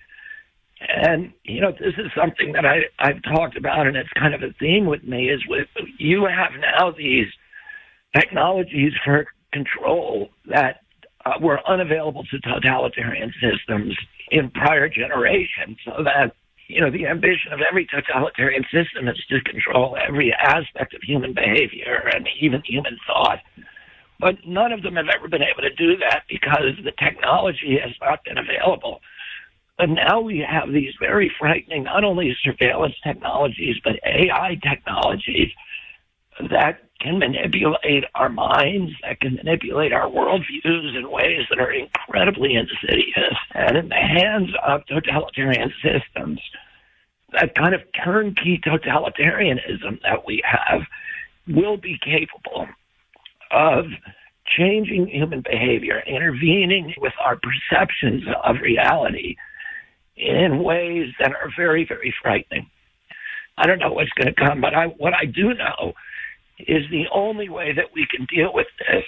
and 0.82 1.32
you 1.44 1.62
know, 1.62 1.72
this 1.72 1.94
is 2.00 2.12
something 2.16 2.54
that 2.54 2.66
I 2.66 2.86
I've 2.98 3.22
talked 3.22 3.58
about, 3.58 3.86
and 3.86 3.96
it's 3.96 4.10
kind 4.18 4.34
of 4.34 4.42
a 4.42 4.52
theme 4.60 4.88
with 4.88 5.04
me. 5.04 5.30
Is 5.30 5.46
with 5.48 5.68
you 6.00 6.26
have 6.26 6.54
now 6.60 6.90
these 6.90 7.28
technologies 8.16 8.94
for 9.06 9.28
control 9.54 10.30
that 10.48 10.82
uh, 11.26 11.34
were 11.42 11.60
unavailable 11.68 12.24
to 12.26 12.40
totalitarian 12.40 13.34
systems 13.42 13.96
in 14.32 14.50
prior 14.52 14.88
generations, 14.88 15.78
so 15.86 16.04
that 16.04 16.34
you 16.70 16.80
know, 16.80 16.92
the 16.92 17.08
ambition 17.08 17.52
of 17.52 17.60
every 17.68 17.86
totalitarian 17.88 18.64
system 18.72 19.08
is 19.08 19.18
to 19.28 19.42
control 19.42 19.98
every 19.98 20.32
aspect 20.32 20.94
of 20.94 21.02
human 21.02 21.34
behavior 21.34 22.10
and 22.14 22.28
even 22.40 22.62
human 22.64 22.96
thought. 23.08 23.40
But 24.20 24.36
none 24.46 24.72
of 24.72 24.84
them 24.84 24.96
have 24.96 25.08
ever 25.14 25.28
been 25.28 25.42
able 25.42 25.64
to 25.64 25.74
do 25.74 25.98
that 25.98 26.24
because 26.30 26.78
the 26.84 26.92
technology 26.92 27.80
has 27.82 27.92
not 28.00 28.24
been 28.24 28.38
available. 28.38 29.02
But 29.80 29.90
now 29.90 30.20
we 30.20 30.46
have 30.48 30.72
these 30.72 30.94
very 31.00 31.32
frightening, 31.40 31.86
not 31.86 32.04
only 32.04 32.38
surveillance 32.44 32.96
technologies, 33.04 33.78
but 33.84 33.94
AI 34.06 34.60
technologies 34.62 35.50
that 36.52 36.89
can 37.00 37.20
manipulate 37.20 38.04
our 38.16 38.30
minds, 38.30 38.92
that 39.04 39.20
can 39.20 39.36
manipulate 39.36 39.94
our 39.94 40.10
worldviews 40.10 40.98
in 40.98 41.10
ways 41.10 41.46
that 41.50 41.60
are 41.60 41.72
incredibly 41.72 42.56
insidious. 42.56 43.36
And 43.54 43.78
in 43.78 43.90
the 43.90 43.96
hands 43.96 44.50
of 44.66 44.86
totalitarian 44.88 45.72
systems, 45.82 46.40
that 47.32 47.56
kind 47.56 47.74
of 47.74 47.82
turnkey 48.04 48.60
totalitarianism 48.66 50.02
that 50.02 50.26
we 50.26 50.42
have 50.44 50.82
will 51.48 51.78
be 51.78 51.98
capable 52.04 52.68
of 53.52 53.86
changing 54.58 55.08
human 55.08 55.42
behavior, 55.42 56.04
intervening 56.08 56.94
with 56.98 57.14
our 57.24 57.38
perceptions 57.38 58.24
of 58.44 58.58
reality 58.62 59.36
in 60.18 60.64
ways 60.64 61.14
that 61.20 61.32
are 61.32 61.50
very, 61.56 61.86
very 61.86 62.14
frightening. 62.22 62.70
I 63.58 63.68
don't 63.68 63.80
know 63.80 63.92
what's 63.92 64.12
going 64.12 64.34
to 64.34 64.46
come, 64.46 64.62
but 64.62 64.74
I, 64.74 64.88
what 64.88 65.14
I 65.14 65.26
do 65.26 65.54
know 65.54 65.94
is 66.68 66.84
the 66.92 67.06
only 67.14 67.50
way 67.50 67.74
that 67.74 67.86
we 67.94 68.06
can 68.10 68.26
deal 68.26 68.54
with 68.54 68.68
this 68.80 69.04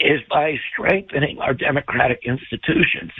is 0.00 0.20
by 0.28 0.54
strengthening 0.72 1.38
our 1.38 1.54
democratic 1.54 2.20
institutions 2.24 3.12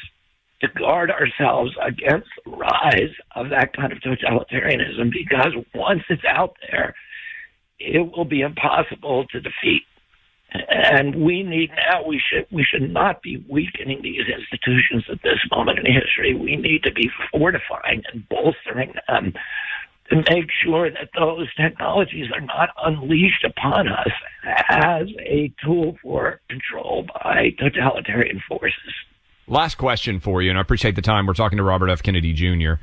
to 0.60 0.68
guard 0.78 1.10
ourselves 1.10 1.72
against 1.82 2.28
the 2.44 2.50
rise 2.50 3.12
of 3.36 3.50
that 3.50 3.76
kind 3.76 3.92
of 3.92 3.98
totalitarianism 3.98 5.12
because 5.12 5.52
once 5.74 6.02
it's 6.08 6.24
out 6.28 6.56
there, 6.70 6.94
it 7.78 8.12
will 8.16 8.24
be 8.24 8.40
impossible 8.40 9.26
to 9.30 9.40
defeat. 9.40 9.82
And 10.68 11.24
we 11.24 11.42
need 11.42 11.70
now 11.90 12.06
we 12.06 12.20
should 12.30 12.46
we 12.52 12.64
should 12.64 12.88
not 12.88 13.22
be 13.22 13.44
weakening 13.48 14.02
these 14.02 14.22
institutions 14.28 15.04
at 15.10 15.20
this 15.24 15.40
moment 15.50 15.80
in 15.80 15.86
history. 15.86 16.32
We 16.32 16.54
need 16.54 16.84
to 16.84 16.92
be 16.92 17.10
fortifying 17.32 18.04
and 18.12 18.28
bolstering 18.28 18.94
them 19.08 19.32
to 20.10 20.16
make 20.16 20.50
sure 20.62 20.90
that 20.90 21.08
those 21.18 21.48
technologies 21.54 22.26
are 22.34 22.40
not 22.40 22.70
unleashed 22.84 23.44
upon 23.44 23.88
us 23.88 24.10
as 24.68 25.08
a 25.20 25.52
tool 25.64 25.96
for 26.02 26.40
control 26.48 27.06
by 27.22 27.50
totalitarian 27.58 28.42
forces. 28.46 28.92
Last 29.46 29.76
question 29.76 30.20
for 30.20 30.42
you, 30.42 30.50
and 30.50 30.58
I 30.58 30.62
appreciate 30.62 30.96
the 30.96 31.02
time. 31.02 31.26
We're 31.26 31.34
talking 31.34 31.58
to 31.58 31.62
Robert 31.62 31.90
F. 31.90 32.02
Kennedy 32.02 32.32
Jr. 32.32 32.74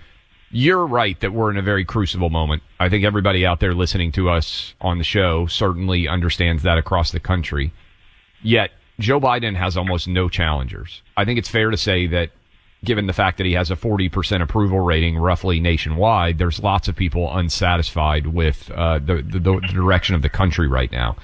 You're 0.52 0.86
right 0.86 1.20
that 1.22 1.32
we're 1.32 1.50
in 1.50 1.58
a 1.58 1.62
very 1.62 1.86
crucible 1.86 2.30
moment. 2.30 2.62
I 2.80 2.90
think 2.90 3.06
everybody 3.06 3.46
out 3.46 3.60
there 3.60 3.74
listening 3.74 4.12
to 4.14 4.30
us 4.30 4.76
on 4.82 4.98
the 4.98 5.04
show 5.04 5.48
certainly 5.48 6.08
understands 6.08 6.64
that 6.64 6.78
across 6.78 7.12
the 7.12 7.20
country. 7.20 7.74
Yet, 8.44 8.72
Joe 9.00 9.20
Biden 9.20 9.56
has 9.56 9.78
almost 9.78 10.08
no 10.08 10.30
challengers. 10.30 11.02
I 11.16 11.26
think 11.26 11.40
it's 11.40 11.50
fair 11.50 11.72
to 11.72 11.78
say 11.78 12.08
that 12.08 12.32
given 12.84 13.06
the 13.06 13.14
fact 13.14 13.38
that 13.38 13.46
he 13.46 13.54
has 13.54 13.70
a 13.70 13.76
40% 13.76 14.42
approval 14.42 14.80
rating 14.80 15.18
roughly 15.18 15.60
nationwide, 15.60 16.38
there's 16.38 16.60
lots 16.60 16.88
of 16.88 16.96
people 16.96 17.36
unsatisfied 17.36 18.28
with 18.28 18.72
uh, 18.72 19.00
the, 19.00 19.22
the, 19.22 19.40
the 19.40 19.68
direction 19.72 20.16
of 20.16 20.22
the 20.22 20.30
country 20.30 20.68
right 20.68 20.92
now. 20.92 21.16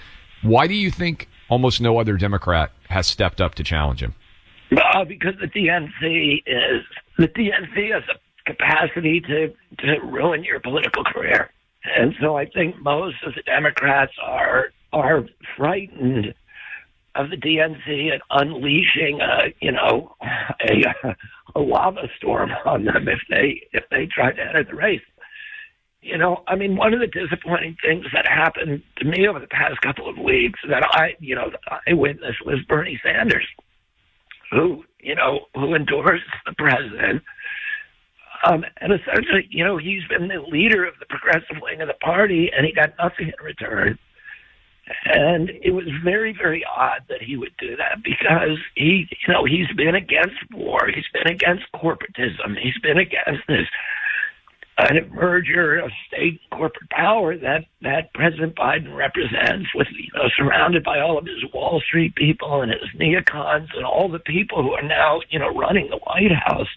Why 0.43 0.67
do 0.67 0.75
you 0.75 0.91
think 0.91 1.27
almost 1.49 1.81
no 1.81 1.99
other 1.99 2.17
Democrat 2.17 2.71
has 2.89 3.07
stepped 3.07 3.41
up 3.41 3.55
to 3.55 3.63
challenge 3.63 4.01
him? 4.01 4.13
Uh, 4.71 5.05
because 5.05 5.33
the 5.39 5.47
DNC 5.47 6.43
is 6.45 6.83
the 7.17 7.27
DNC 7.27 7.93
has 7.93 8.03
a 8.09 8.51
capacity 8.51 9.21
to 9.21 9.53
to 9.79 9.99
ruin 10.03 10.43
your 10.43 10.59
political 10.59 11.03
career, 11.05 11.49
and 11.97 12.13
so 12.19 12.37
I 12.37 12.45
think 12.45 12.75
most 12.81 13.15
of 13.25 13.33
the 13.33 13.43
Democrats 13.43 14.11
are 14.21 14.71
are 14.91 15.25
frightened 15.55 16.33
of 17.15 17.29
the 17.29 17.37
DNC 17.37 18.11
and 18.11 18.21
unleashing 18.29 19.21
a 19.21 19.53
you 19.61 19.71
know 19.71 20.15
a 20.21 21.15
a 21.57 21.59
lava 21.59 22.07
storm 22.17 22.51
on 22.65 22.85
them 22.85 23.07
if 23.07 23.19
they 23.29 23.61
if 23.73 23.83
they 23.89 24.05
try 24.05 24.31
to 24.31 24.41
enter 24.41 24.63
the 24.63 24.75
race. 24.75 25.01
You 26.01 26.17
know, 26.17 26.43
I 26.47 26.55
mean, 26.55 26.77
one 26.77 26.93
of 26.93 26.99
the 26.99 27.07
disappointing 27.07 27.75
things 27.83 28.05
that 28.13 28.27
happened 28.27 28.83
to 28.97 29.05
me 29.05 29.27
over 29.27 29.39
the 29.39 29.47
past 29.47 29.81
couple 29.81 30.07
of 30.07 30.17
weeks 30.17 30.59
that 30.69 30.83
I, 30.83 31.15
you 31.19 31.35
know, 31.35 31.51
I 31.69 31.93
witnessed 31.93 32.45
was 32.45 32.59
Bernie 32.69 32.99
Sanders 33.03 33.45
who 34.51 34.83
you 34.99 35.15
know 35.15 35.41
who 35.55 35.75
endorsed 35.75 36.23
the 36.45 36.53
president. 36.57 37.23
Um, 38.45 38.63
and 38.81 38.93
essentially, 38.93 39.47
you 39.49 39.63
know, 39.63 39.77
he's 39.77 40.03
been 40.09 40.27
the 40.27 40.39
leader 40.39 40.85
of 40.85 40.93
the 40.99 41.07
progressive 41.07 41.57
wing 41.59 41.81
of 41.81 41.87
the 41.87 41.95
party, 41.95 42.51
and 42.55 42.65
he 42.65 42.71
got 42.71 42.93
nothing 42.99 43.27
in 43.27 43.43
return. 43.45 43.97
And 45.05 45.49
it 45.61 45.71
was 45.71 45.85
very, 46.03 46.33
very 46.33 46.63
odd 46.65 47.03
that 47.09 47.21
he 47.21 47.35
would 47.35 47.55
do 47.57 47.75
that 47.75 48.03
because 48.03 48.57
he, 48.75 49.07
you 49.09 49.33
know, 49.33 49.43
he's 49.43 49.67
been 49.75 49.95
against 49.95 50.35
war, 50.53 50.87
he's 50.93 51.07
been 51.13 51.27
against 51.31 51.65
corporatism, 51.73 52.57
he's 52.61 52.77
been 52.81 52.97
against 52.97 53.45
this 53.47 53.67
of 54.77 55.11
merger 55.11 55.79
of 55.79 55.91
state 56.07 56.39
corporate 56.51 56.89
power 56.91 57.35
that 57.37 57.65
that 57.81 58.13
President 58.13 58.55
Biden 58.55 58.95
represents, 58.95 59.69
with 59.73 59.87
you 59.91 60.09
know 60.13 60.29
surrounded 60.37 60.83
by 60.83 60.99
all 60.99 61.17
of 61.17 61.25
his 61.25 61.43
Wall 61.53 61.81
Street 61.85 62.15
people 62.15 62.61
and 62.61 62.71
his 62.71 62.89
neocons 62.99 63.67
and 63.75 63.85
all 63.85 64.09
the 64.09 64.19
people 64.19 64.61
who 64.61 64.71
are 64.73 64.83
now 64.83 65.21
you 65.29 65.39
know 65.39 65.53
running 65.53 65.89
the 65.89 65.97
White 65.97 66.31
House. 66.31 66.67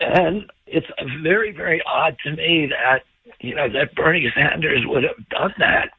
And 0.00 0.50
it's 0.66 0.86
very 1.22 1.52
very 1.52 1.80
odd 1.86 2.16
to 2.24 2.32
me 2.32 2.68
that 2.70 3.04
you 3.40 3.54
know 3.54 3.68
that 3.68 3.94
Bernie 3.94 4.32
Sanders 4.34 4.82
would 4.84 5.04
have 5.04 5.28
done 5.28 5.54
that. 5.58 5.90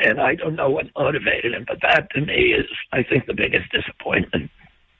And 0.00 0.20
I 0.20 0.34
don't 0.34 0.54
know 0.54 0.70
what 0.70 0.86
motivated 0.96 1.54
him, 1.54 1.64
but 1.66 1.78
that 1.82 2.10
to 2.12 2.20
me 2.20 2.54
is, 2.54 2.66
I 2.92 3.02
think, 3.02 3.26
the 3.26 3.34
biggest 3.34 3.70
disappointment. 3.70 4.50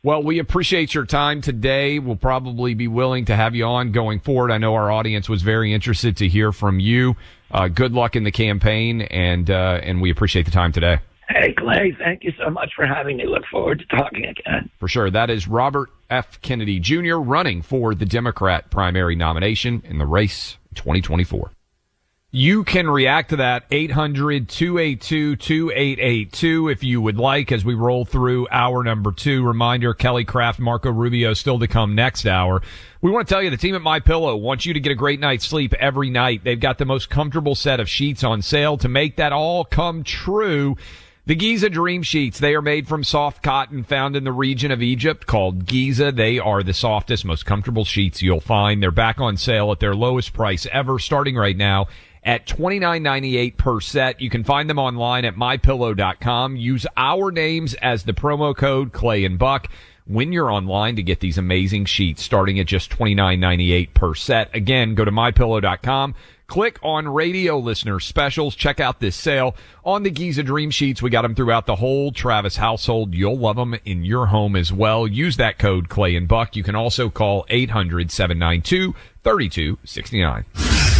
Well, 0.05 0.23
we 0.23 0.41
appreciate 0.41 0.95
your 0.95 1.07
time 1.07 1.41
today. 1.41 2.01
We'll 2.01 2.17
probably 2.17 2.75
be 2.75 2.89
willing 2.89 3.27
to 3.27 3.37
have 3.37 3.55
you 3.55 3.65
on 3.65 3.93
going 3.93 4.19
forward. 4.19 4.51
I 4.51 4.59
know 4.59 4.75
our 4.75 4.91
audience 4.91 5.29
was 5.29 5.43
very 5.43 5.73
interested 5.73 6.17
to 6.17 6.29
hear 6.29 6.51
from 6.51 6.81
you. 6.81 7.15
Uh, 7.53 7.69
good 7.69 7.93
luck 7.93 8.17
in 8.17 8.25
the 8.25 8.33
campaign, 8.33 9.03
and 9.03 9.49
uh, 9.49 9.79
and 9.83 10.03
we 10.03 10.11
appreciate 10.11 10.45
the 10.45 10.51
time 10.51 10.73
today. 10.73 10.99
Hey, 11.29 11.53
Clay, 11.53 11.97
thank 11.99 12.25
you 12.25 12.33
so 12.43 12.51
much 12.51 12.73
for 12.75 12.85
having 12.85 13.17
me. 13.17 13.27
Look 13.27 13.45
forward 13.51 13.79
to 13.79 13.97
talking 13.97 14.27
again. 14.27 14.69
For 14.81 14.89
sure. 14.89 15.09
That 15.09 15.31
is 15.31 15.47
Robert 15.47 15.91
F. 16.11 16.41
Kennedy 16.43 16.81
Jr. 16.81 17.17
running 17.17 17.63
for 17.63 17.95
the 17.95 18.05
Democrat 18.05 18.71
primary 18.71 19.15
nomination 19.15 19.83
in 19.87 19.99
the 19.99 20.07
race 20.07 20.59
2024. 20.75 21.53
You 22.35 22.65
can 22.65 22.89
react 22.89 23.29
to 23.29 23.37
that 23.37 23.65
800 23.71 24.49
282 24.49 25.37
2882 25.37 26.69
if 26.71 26.83
you 26.83 27.03
would 27.03 27.19
like 27.19 27.53
as 27.53 27.62
we 27.62 27.75
roll 27.75 28.07
through 28.07 28.49
hour 28.51 28.83
number 28.83 29.12
two. 29.12 29.47
Reminder 29.47 29.93
Kelly 29.93 30.25
Craft, 30.25 30.59
Marco 30.59 30.91
Rubio 30.91 31.35
still 31.35 31.59
to 31.59 31.69
come 31.69 31.95
next 31.95 32.25
hour. 32.25 32.62
We 33.03 33.11
want 33.11 33.29
to 33.29 33.35
tell 33.35 33.43
you 33.43 33.51
the 33.51 33.59
team 33.59 33.75
at 33.75 33.83
My 33.83 34.01
Pillow 34.01 34.35
wants 34.35 34.65
you 34.65 34.73
to 34.73 34.81
get 34.81 34.93
a 34.93 34.95
great 34.95 35.21
night's 35.21 35.47
sleep 35.47 35.75
every 35.75 36.09
night. 36.09 36.43
They've 36.43 36.59
got 36.59 36.79
the 36.79 36.87
most 36.87 37.11
comfortable 37.11 37.55
set 37.55 37.81
of 37.81 37.89
sheets 37.91 38.25
on 38.25 38.41
sale 38.41 38.79
to 38.79 38.89
make 38.89 39.17
that 39.17 39.35
all 39.35 39.67
come 39.67 40.03
true. 40.03 40.79
The 41.27 41.35
Giza 41.35 41.69
Dream 41.69 42.03
Sheets, 42.03 42.41
they 42.41 42.55
are 42.55 42.62
made 42.62 42.89
from 42.89 43.05
soft 43.05 43.43
cotton 43.43 43.85
found 43.85 44.17
in 44.17 44.25
the 44.25 44.33
region 44.33 44.73
of 44.73 44.83
Egypt 44.83 45.27
called 45.27 45.67
Giza. 45.67 46.11
They 46.11 46.39
are 46.39 46.62
the 46.62 46.73
softest, 46.73 47.27
most 47.27 47.45
comfortable 47.45 47.85
sheets 47.85 48.23
you'll 48.23 48.41
find. 48.41 48.83
They're 48.83 48.91
back 48.91 49.21
on 49.21 49.37
sale 49.37 49.71
at 49.71 49.81
their 49.81 49.95
lowest 49.95 50.33
price 50.33 50.67
ever, 50.73 50.99
starting 50.99 51.37
right 51.37 51.57
now 51.57 51.89
at 52.25 52.47
$29.98 52.47 53.57
per 53.57 53.81
set. 53.81 54.21
You 54.21 54.31
can 54.31 54.45
find 54.45 54.71
them 54.71 54.79
online 54.79 55.25
at 55.25 55.35
mypillow.com. 55.35 56.57
Use 56.57 56.87
our 56.97 57.31
names 57.31 57.75
as 57.75 58.05
the 58.05 58.12
promo 58.12 58.57
code 58.57 58.93
Clay 58.93 59.25
and 59.25 59.38
Buck 59.38 59.69
when 60.07 60.33
you're 60.33 60.50
online 60.50 60.97
to 60.97 61.02
get 61.02 61.21
these 61.21 61.38
amazing 61.38 61.85
sheets 61.85 62.23
starting 62.23 62.59
at 62.59 62.67
just 62.67 62.91
$29.98 62.91 63.95
per 63.95 64.14
set. 64.14 64.55
Again, 64.55 64.95
go 64.95 65.05
to 65.05 65.11
mypillow.com. 65.11 66.14
Click 66.49 66.79
on 66.83 67.09
radio 67.09 67.57
listener 67.57 67.99
specials. 67.99 68.55
Check 68.55 68.79
out 68.79 69.00
this 69.00 69.17
sale 69.17 69.57
on 69.87 70.02
the 70.02 70.11
Giza 70.11 70.43
Dream 70.43 70.71
Sheets. 70.71 71.00
We 71.00 71.09
got 71.09 71.23
them 71.23 71.35
throughout 71.35 71.64
the 71.64 71.76
whole 71.76 72.12
Travis 72.12 72.57
household. 72.57 73.14
You'll 73.14 73.38
love 73.38 73.57
them 73.57 73.75
in 73.87 74.05
your 74.05 74.26
home 74.26 74.55
as 74.55 74.71
well. 74.71 75.07
Use 75.07 75.38
that 75.38 75.59
code 75.59 75.88
Clay 75.88 76.14
and 76.14 76.29
Buck. 76.29 76.55
You 76.55 76.62
can 76.62 76.75
also 76.75 77.09
call 77.09 77.47
800 77.49 78.11
792 78.11 78.95
3269. 79.23 80.92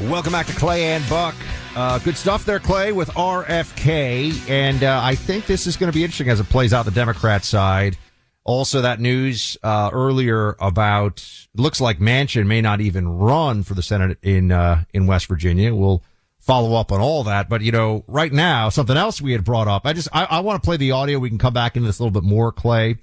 Welcome 0.00 0.32
back 0.32 0.46
to 0.46 0.52
Clay 0.54 0.86
and 0.86 1.08
Buck. 1.08 1.36
Uh, 1.76 2.00
good 2.00 2.16
stuff 2.16 2.44
there, 2.44 2.58
Clay, 2.58 2.90
with 2.90 3.10
RFK. 3.10 4.50
And 4.50 4.82
uh, 4.82 5.00
I 5.00 5.14
think 5.14 5.46
this 5.46 5.68
is 5.68 5.76
going 5.76 5.90
to 5.90 5.94
be 5.94 6.02
interesting 6.02 6.28
as 6.28 6.40
it 6.40 6.48
plays 6.48 6.72
out 6.72 6.84
the 6.84 6.90
Democrat 6.90 7.44
side. 7.44 7.96
Also, 8.42 8.82
that 8.82 8.98
news 9.00 9.56
uh, 9.62 9.90
earlier 9.92 10.56
about 10.58 11.24
looks 11.54 11.80
like 11.80 12.00
Manchin 12.00 12.46
may 12.46 12.60
not 12.60 12.80
even 12.80 13.08
run 13.08 13.62
for 13.62 13.74
the 13.74 13.82
Senate 13.82 14.18
in 14.22 14.50
uh, 14.50 14.82
in 14.92 15.06
West 15.06 15.26
Virginia. 15.26 15.72
We'll 15.72 16.02
follow 16.40 16.74
up 16.74 16.90
on 16.90 17.00
all 17.00 17.22
that. 17.24 17.48
But 17.48 17.62
you 17.62 17.70
know, 17.70 18.04
right 18.08 18.32
now, 18.32 18.70
something 18.70 18.96
else 18.96 19.22
we 19.22 19.30
had 19.30 19.44
brought 19.44 19.68
up. 19.68 19.86
I 19.86 19.92
just 19.92 20.08
I, 20.12 20.24
I 20.24 20.40
want 20.40 20.60
to 20.60 20.66
play 20.66 20.76
the 20.76 20.90
audio. 20.90 21.20
We 21.20 21.28
can 21.28 21.38
come 21.38 21.54
back 21.54 21.76
into 21.76 21.86
this 21.86 22.00
a 22.00 22.02
little 22.02 22.20
bit 22.20 22.28
more, 22.28 22.50
Clay, 22.50 22.96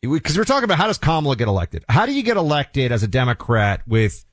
because 0.00 0.36
we're 0.36 0.44
talking 0.44 0.64
about 0.64 0.78
how 0.78 0.86
does 0.86 0.98
Kamala 0.98 1.36
get 1.36 1.46
elected? 1.46 1.84
How 1.90 2.06
do 2.06 2.12
you 2.12 2.22
get 2.22 2.38
elected 2.38 2.90
as 2.90 3.02
a 3.02 3.08
Democrat 3.08 3.86
with 3.86 4.24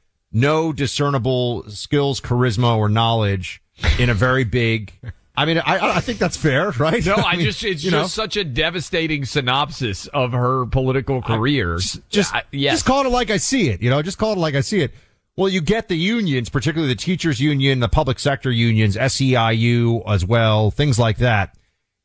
no 0.42 0.74
discernible 0.74 1.64
skills, 1.70 2.22
charisma, 2.22 2.78
or 2.78 2.90
knowledge 2.90 3.62
in 4.00 4.10
a 4.10 4.14
very 4.14 4.44
big 4.44 4.94
I 5.38 5.46
mean, 5.46 5.60
I, 5.60 5.98
I 5.98 6.00
think 6.00 6.18
that's 6.18 6.36
fair, 6.36 6.72
right? 6.72 7.06
No, 7.06 7.14
I, 7.14 7.36
mean, 7.38 7.46
just 7.46 7.64
it's 7.64 7.84
just 7.84 7.92
know, 7.92 8.08
such 8.08 8.38
a 8.38 8.44
devastating 8.44 9.24
synopsis 9.24 10.08
of 10.08 10.32
her 10.32 10.66
political 10.66 11.22
career. 11.22 11.78
just 12.10 12.34
I- 12.34 12.42
yes. 12.52 12.74
just 12.74 12.86
call 12.88 13.06
it 13.06 13.10
like 13.10 13.30
I 13.30 13.38
see 13.38 13.70
it. 13.70 13.82
You 13.84 13.92
know, 13.92 14.02
just 14.02 14.18
call 14.18 14.34
it 14.34 14.40
like 14.40 14.56
I 14.56 14.62
see 14.62 14.82
it. 14.82 14.94
Well, 15.36 15.48
you 15.48 15.62
get 15.62 15.90
the 15.90 15.96
unions, 15.96 16.50
particularly 16.50 16.92
the 16.92 17.00
teachers 17.00 17.40
union, 17.40 17.80
the 17.80 17.88
public 17.88 18.18
sector 18.18 18.50
unions, 18.50 18.98
SEIU 18.98 20.02
as 20.12 20.26
well, 20.26 20.72
things 20.72 20.98
like 20.98 21.18
that. 21.18 21.56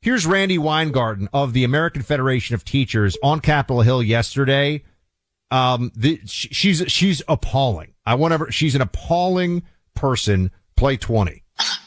Here's 0.03 0.27
Randi 0.27 0.59
Weingarten 0.59 1.31
of 1.33 1.55
the 1.55 1.65
American 1.65 2.03
Federation 2.03 2.55
of 2.55 2.67
Teachers 2.67 3.17
on 3.23 3.41
Capitol 3.41 3.81
Hill 3.81 4.03
yesterday. 4.03 4.83
Um, 5.53 5.93
the, 5.95 6.21
she's 6.25 6.83
she's 6.89 7.23
appalling. 7.29 7.93
I 8.07 8.15
want 8.15 8.33
to. 8.33 8.51
She's 8.51 8.75
an 8.75 8.81
appalling 8.81 9.63
person. 9.95 10.51
Play 10.77 10.97
twenty. 10.97 11.43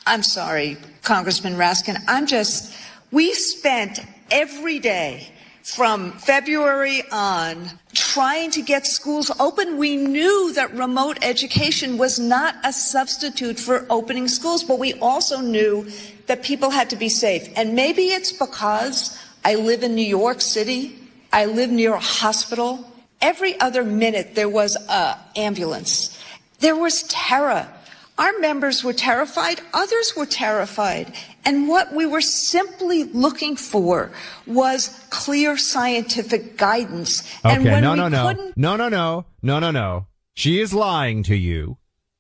I'm 0.06 0.24
sorry, 0.24 0.78
Congressman 1.02 1.56
Raskin. 1.56 1.98
I'm 2.08 2.28
just, 2.28 2.74
we 3.12 3.34
spent 3.34 4.00
every 4.30 4.80
day 4.80 5.28
from 5.64 6.12
February 6.12 7.04
on 7.12 7.72
trying 7.94 8.52
to 8.52 8.62
get 8.62 8.86
schools 8.86 9.32
open. 9.40 9.78
We 9.78 9.98
knew 9.98 10.54
that 10.54 10.72
remote 10.76 11.18
education 11.24 11.98
was 11.98 12.20
not 12.20 12.56
a 12.64 12.72
substitute 12.72 13.60
for 13.60 13.88
opening 13.90 14.28
schools, 14.28 14.64
but 14.64 14.78
we 14.78 14.94
also 15.00 15.42
knew 15.42 15.90
that 16.28 16.44
people 16.44 16.70
had 16.70 16.92
to 16.92 16.96
be 16.96 17.10
safe. 17.10 17.50
And 17.56 17.74
maybe 17.74 18.04
it's 18.04 18.32
because 18.32 19.20
I 19.44 19.56
live 19.56 19.82
in 19.82 19.96
New 19.96 20.06
York 20.06 20.40
City. 20.40 20.96
I 21.34 21.46
live 21.46 21.72
near 21.72 21.96
a 21.96 22.00
hospital. 22.00 22.86
Every 23.26 23.60
other 23.60 23.84
minute 23.84 24.36
there 24.36 24.48
was 24.48 24.76
a 24.88 25.18
ambulance. 25.36 26.16
There 26.60 26.76
was 26.76 27.02
terror. 27.04 27.68
Our 28.20 28.38
members 28.38 28.84
were 28.84 28.94
terrified. 28.94 29.62
Others 29.74 30.14
were 30.16 30.28
terrified. 30.28 31.12
And 31.44 31.68
what 31.68 31.92
we 31.92 32.06
were 32.06 32.22
simply 32.22 33.06
looking 33.06 33.56
for 33.56 34.12
was 34.46 34.90
clear 35.10 35.58
scientific 35.58 36.56
guidance. 36.56 37.24
and 37.44 37.62
Okay, 37.62 37.72
when 37.72 37.84
no, 37.84 37.92
we 37.94 37.98
no, 37.98 38.08
no, 38.10 38.28
couldn't 38.28 38.58
no, 38.58 38.76
no, 38.76 38.90
no, 38.90 39.26
no, 39.42 39.58
no, 39.58 39.72
no. 39.72 40.06
She 40.36 40.60
is 40.60 40.72
lying 40.72 41.24
to 41.24 41.36
you. 41.36 41.78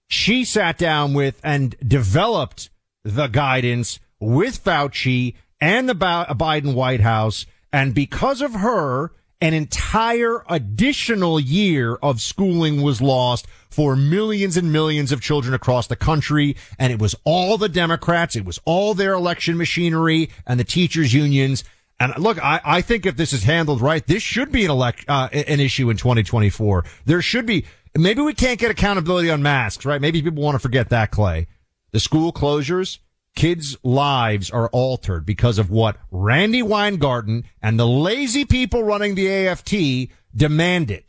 She 0.07 0.43
sat 0.43 0.79
down 0.79 1.13
with 1.13 1.39
and 1.43 1.75
developed 1.87 2.71
the 3.03 3.27
guidance 3.27 3.99
with 4.19 4.63
Fauci 4.63 5.35
and 5.61 5.87
the 5.87 5.93
Biden 5.93 6.73
White 6.73 7.01
House. 7.01 7.45
And 7.71 7.93
because 7.93 8.41
of 8.41 8.55
her, 8.55 9.11
an 9.41 9.53
entire 9.53 10.43
additional 10.49 11.39
year 11.39 11.95
of 11.95 12.21
schooling 12.21 12.81
was 12.81 13.01
lost 13.01 13.47
for 13.69 13.95
millions 13.95 14.55
and 14.55 14.71
millions 14.71 15.11
of 15.11 15.21
children 15.21 15.53
across 15.53 15.87
the 15.87 15.95
country. 15.95 16.55
And 16.79 16.93
it 16.93 16.99
was 16.99 17.15
all 17.25 17.57
the 17.57 17.69
Democrats. 17.69 18.35
It 18.35 18.45
was 18.45 18.59
all 18.65 18.93
their 18.93 19.13
election 19.13 19.57
machinery 19.57 20.29
and 20.47 20.59
the 20.59 20.63
teachers 20.63 21.13
unions. 21.13 21.63
And 21.99 22.13
look, 22.17 22.43
I, 22.43 22.61
I 22.63 22.81
think 22.81 23.05
if 23.05 23.17
this 23.17 23.33
is 23.33 23.43
handled 23.43 23.81
right, 23.81 24.05
this 24.05 24.23
should 24.23 24.51
be 24.51 24.65
an 24.65 24.71
elect, 24.71 25.05
uh, 25.07 25.29
an 25.31 25.59
issue 25.59 25.89
in 25.89 25.97
2024. 25.97 26.83
There 27.05 27.21
should 27.21 27.45
be, 27.45 27.65
maybe 27.97 28.21
we 28.21 28.33
can't 28.33 28.59
get 28.59 28.71
accountability 28.71 29.29
on 29.29 29.43
masks, 29.43 29.85
right? 29.85 30.01
Maybe 30.01 30.21
people 30.21 30.43
want 30.43 30.55
to 30.55 30.59
forget 30.59 30.89
that, 30.89 31.11
Clay. 31.11 31.47
The 31.91 31.99
school 31.99 32.33
closures, 32.33 32.99
kids' 33.35 33.77
lives 33.83 34.49
are 34.49 34.69
altered 34.69 35.25
because 35.25 35.59
of 35.59 35.69
what 35.69 35.97
Randi 36.11 36.63
Weingarten 36.63 37.43
and 37.61 37.79
the 37.79 37.87
lazy 37.87 38.45
people 38.45 38.83
running 38.83 39.15
the 39.15 39.29
AFT 39.29 40.09
demanded. 40.35 41.03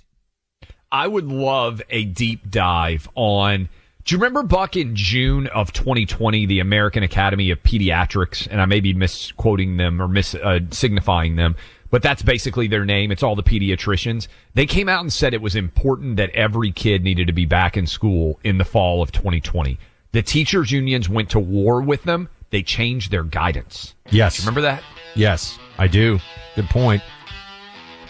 I 0.90 1.06
would 1.06 1.26
love 1.26 1.82
a 1.90 2.04
deep 2.04 2.50
dive 2.50 3.08
on. 3.14 3.68
Do 4.04 4.14
you 4.14 4.18
remember 4.18 4.42
Buck 4.44 4.76
in 4.76 4.94
June 4.94 5.48
of 5.48 5.72
2020, 5.72 6.46
the 6.46 6.60
American 6.60 7.02
Academy 7.02 7.50
of 7.50 7.62
Pediatrics, 7.62 8.46
and 8.48 8.60
I 8.60 8.66
may 8.66 8.80
be 8.80 8.94
misquoting 8.94 9.78
them 9.78 10.00
or 10.00 10.06
mis 10.06 10.34
uh, 10.36 10.60
signifying 10.70 11.36
them, 11.36 11.56
but 11.90 12.02
that's 12.02 12.22
basically 12.22 12.68
their 12.68 12.84
name. 12.84 13.10
It's 13.10 13.22
all 13.22 13.34
the 13.34 13.42
pediatricians. 13.42 14.28
They 14.54 14.66
came 14.66 14.88
out 14.88 15.00
and 15.00 15.12
said 15.12 15.34
it 15.34 15.42
was 15.42 15.56
important 15.56 16.16
that 16.16 16.30
every 16.30 16.70
kid 16.70 17.02
needed 17.02 17.26
to 17.26 17.32
be 17.32 17.46
back 17.46 17.76
in 17.76 17.86
school 17.86 18.38
in 18.44 18.58
the 18.58 18.64
fall 18.64 19.02
of 19.02 19.12
2020. 19.12 19.78
The 20.12 20.22
teachers 20.22 20.70
unions 20.70 21.08
went 21.08 21.30
to 21.30 21.38
war 21.38 21.82
with 21.82 22.04
them. 22.04 22.28
They 22.50 22.62
changed 22.62 23.10
their 23.10 23.24
guidance. 23.24 23.94
Yes. 24.10 24.40
Remember 24.40 24.62
that? 24.62 24.82
Yes, 25.14 25.58
I 25.78 25.88
do. 25.88 26.18
Good 26.54 26.68
point. 26.70 27.02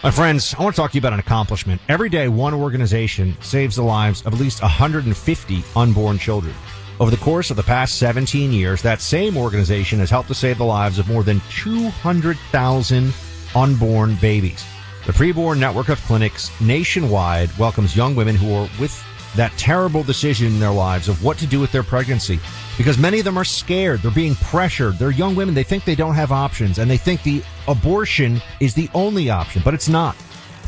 My 0.03 0.11
friends, 0.11 0.53
I 0.53 0.61
want 0.61 0.75
to 0.75 0.81
talk 0.81 0.91
to 0.91 0.95
you 0.95 1.01
about 1.01 1.13
an 1.13 1.19
accomplishment. 1.19 1.81
Every 1.89 2.07
day, 2.07 2.27
one 2.27 2.53
organization 2.53 3.35
saves 3.41 3.75
the 3.75 3.83
lives 3.83 4.21
of 4.25 4.33
at 4.33 4.39
least 4.39 4.61
150 4.61 5.63
unborn 5.75 6.19
children. 6.19 6.53
Over 6.99 7.11
the 7.11 7.17
course 7.17 7.49
of 7.49 7.57
the 7.57 7.63
past 7.63 7.97
17 7.97 8.51
years, 8.51 8.81
that 8.83 9.01
same 9.01 9.37
organization 9.37 9.99
has 9.99 10.09
helped 10.09 10.29
to 10.29 10.35
save 10.35 10.59
the 10.59 10.65
lives 10.65 10.99
of 10.99 11.07
more 11.07 11.23
than 11.23 11.41
200,000 11.51 13.13
unborn 13.55 14.15
babies. 14.15 14.63
The 15.05 15.13
Preborn 15.13 15.57
Network 15.57 15.89
of 15.89 16.01
Clinics 16.01 16.51
nationwide 16.59 17.55
welcomes 17.57 17.95
young 17.95 18.15
women 18.15 18.35
who 18.35 18.53
are 18.53 18.69
with 18.79 19.03
that 19.35 19.51
terrible 19.57 20.03
decision 20.03 20.47
in 20.47 20.59
their 20.59 20.71
lives 20.71 21.07
of 21.07 21.23
what 21.23 21.37
to 21.37 21.47
do 21.47 21.59
with 21.59 21.71
their 21.71 21.83
pregnancy. 21.83 22.39
Because 22.77 22.97
many 22.97 23.19
of 23.19 23.25
them 23.25 23.37
are 23.37 23.43
scared. 23.43 24.01
They're 24.01 24.11
being 24.11 24.35
pressured. 24.35 24.97
They're 24.97 25.11
young 25.11 25.35
women. 25.35 25.55
They 25.55 25.63
think 25.63 25.83
they 25.85 25.95
don't 25.95 26.15
have 26.15 26.31
options 26.31 26.79
and 26.79 26.89
they 26.89 26.97
think 26.97 27.23
the 27.23 27.43
abortion 27.67 28.41
is 28.59 28.73
the 28.73 28.89
only 28.93 29.29
option, 29.29 29.61
but 29.65 29.73
it's 29.73 29.89
not. 29.89 30.15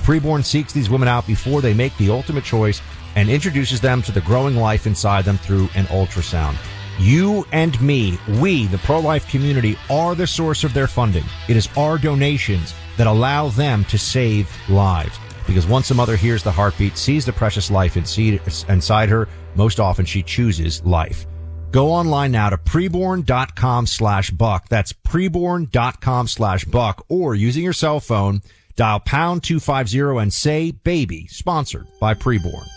Preborn 0.03 0.43
seeks 0.43 0.73
these 0.73 0.89
women 0.89 1.07
out 1.07 1.27
before 1.27 1.61
they 1.61 1.73
make 1.73 1.95
the 1.97 2.09
ultimate 2.09 2.43
choice 2.43 2.81
and 3.15 3.29
introduces 3.29 3.81
them 3.81 4.01
to 4.03 4.11
the 4.11 4.21
growing 4.21 4.55
life 4.55 4.87
inside 4.87 5.25
them 5.25 5.37
through 5.37 5.69
an 5.75 5.85
ultrasound. 5.85 6.57
You 6.99 7.45
and 7.53 7.79
me, 7.81 8.19
we, 8.39 8.67
the 8.67 8.77
pro-life 8.79 9.27
community, 9.29 9.77
are 9.89 10.15
the 10.15 10.27
source 10.27 10.63
of 10.63 10.73
their 10.73 10.87
funding. 10.87 11.23
It 11.47 11.55
is 11.55 11.69
our 11.77 11.97
donations 11.97 12.73
that 12.97 13.07
allow 13.07 13.49
them 13.49 13.85
to 13.85 13.97
save 13.97 14.51
lives. 14.69 15.17
Because 15.49 15.65
once 15.65 15.89
a 15.89 15.95
mother 15.95 16.15
hears 16.15 16.43
the 16.43 16.51
heartbeat, 16.51 16.95
sees 16.95 17.25
the 17.25 17.33
precious 17.33 17.71
life 17.71 17.97
inside 17.97 19.09
her, 19.09 19.27
most 19.55 19.79
often 19.79 20.05
she 20.05 20.21
chooses 20.21 20.85
life. 20.85 21.25
Go 21.71 21.91
online 21.91 22.31
now 22.31 22.51
to 22.51 22.57
preborn.com 22.57 23.87
slash 23.87 24.29
buck. 24.29 24.69
That's 24.69 24.93
preborn.com 24.93 26.27
slash 26.27 26.65
buck 26.65 27.03
or 27.09 27.33
using 27.33 27.63
your 27.63 27.73
cell 27.73 27.99
phone, 27.99 28.43
dial 28.75 28.99
pound 28.99 29.41
250 29.41 30.21
and 30.21 30.31
say 30.31 30.69
baby, 30.69 31.25
sponsored 31.25 31.87
by 31.99 32.13
preborn. 32.13 32.67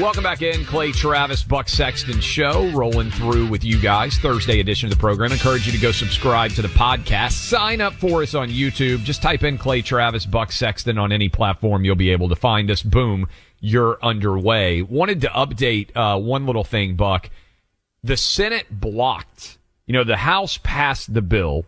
Welcome 0.00 0.22
back 0.22 0.42
in, 0.42 0.64
Clay 0.64 0.92
Travis, 0.92 1.42
Buck 1.42 1.68
Sexton 1.68 2.20
Show, 2.20 2.70
rolling 2.72 3.10
through 3.10 3.48
with 3.48 3.64
you 3.64 3.80
guys. 3.80 4.18
Thursday 4.18 4.60
edition 4.60 4.88
of 4.88 4.94
the 4.94 5.00
program. 5.00 5.32
Encourage 5.32 5.66
you 5.66 5.72
to 5.72 5.78
go 5.78 5.90
subscribe 5.90 6.50
to 6.52 6.62
the 6.62 6.68
podcast. 6.68 7.32
Sign 7.32 7.80
up 7.80 7.94
for 7.94 8.22
us 8.22 8.34
on 8.34 8.50
YouTube. 8.50 9.04
Just 9.04 9.22
type 9.22 9.42
in 9.42 9.56
Clay 9.56 9.80
Travis, 9.82 10.26
Buck 10.26 10.52
Sexton 10.52 10.98
on 10.98 11.12
any 11.12 11.28
platform. 11.28 11.84
You'll 11.84 11.94
be 11.96 12.10
able 12.10 12.28
to 12.28 12.36
find 12.36 12.70
us. 12.70 12.82
Boom, 12.82 13.26
you're 13.60 13.98
underway. 14.02 14.82
Wanted 14.82 15.22
to 15.22 15.28
update 15.28 15.96
uh, 15.96 16.18
one 16.18 16.44
little 16.46 16.64
thing, 16.64 16.96
Buck. 16.96 17.30
The 18.04 18.16
Senate 18.16 18.66
blocked. 18.70 19.56
You 19.86 19.94
know, 19.94 20.04
the 20.04 20.18
House 20.18 20.58
passed 20.62 21.14
the 21.14 21.22
bill 21.22 21.64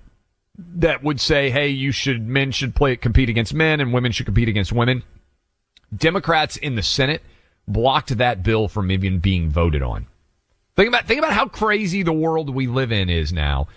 that 0.59 1.03
would 1.03 1.21
say, 1.21 1.51
"Hey, 1.51 1.69
you 1.69 1.93
should 1.93 2.29
men 2.29 2.53
should 2.53 2.75
play 2.75 2.97
compete 2.97 3.31
against 3.31 3.55
men, 3.55 3.81
and 3.81 3.93
women 3.93 4.13
should 4.13 4.27
compete 4.27 4.49
against 4.49 4.73
women." 4.73 5.03
Democrats 5.97 6.57
in 6.57 6.75
the 6.75 6.83
Senate 6.83 7.23
blocked 7.73 8.17
that 8.19 8.43
bill 8.43 8.69
from 8.69 8.91
even 8.91 9.19
being 9.19 9.51
voted 9.51 9.83
on. 9.83 10.07
Think 10.77 10.89
about 10.89 11.07
think 11.07 11.19
about 11.19 11.33
how 11.33 11.47
crazy 11.47 12.03
the 12.03 12.13
world 12.13 12.51
we 12.51 12.67
live 12.67 12.93
in 12.93 13.11
is 13.11 13.33
now. 13.33 13.69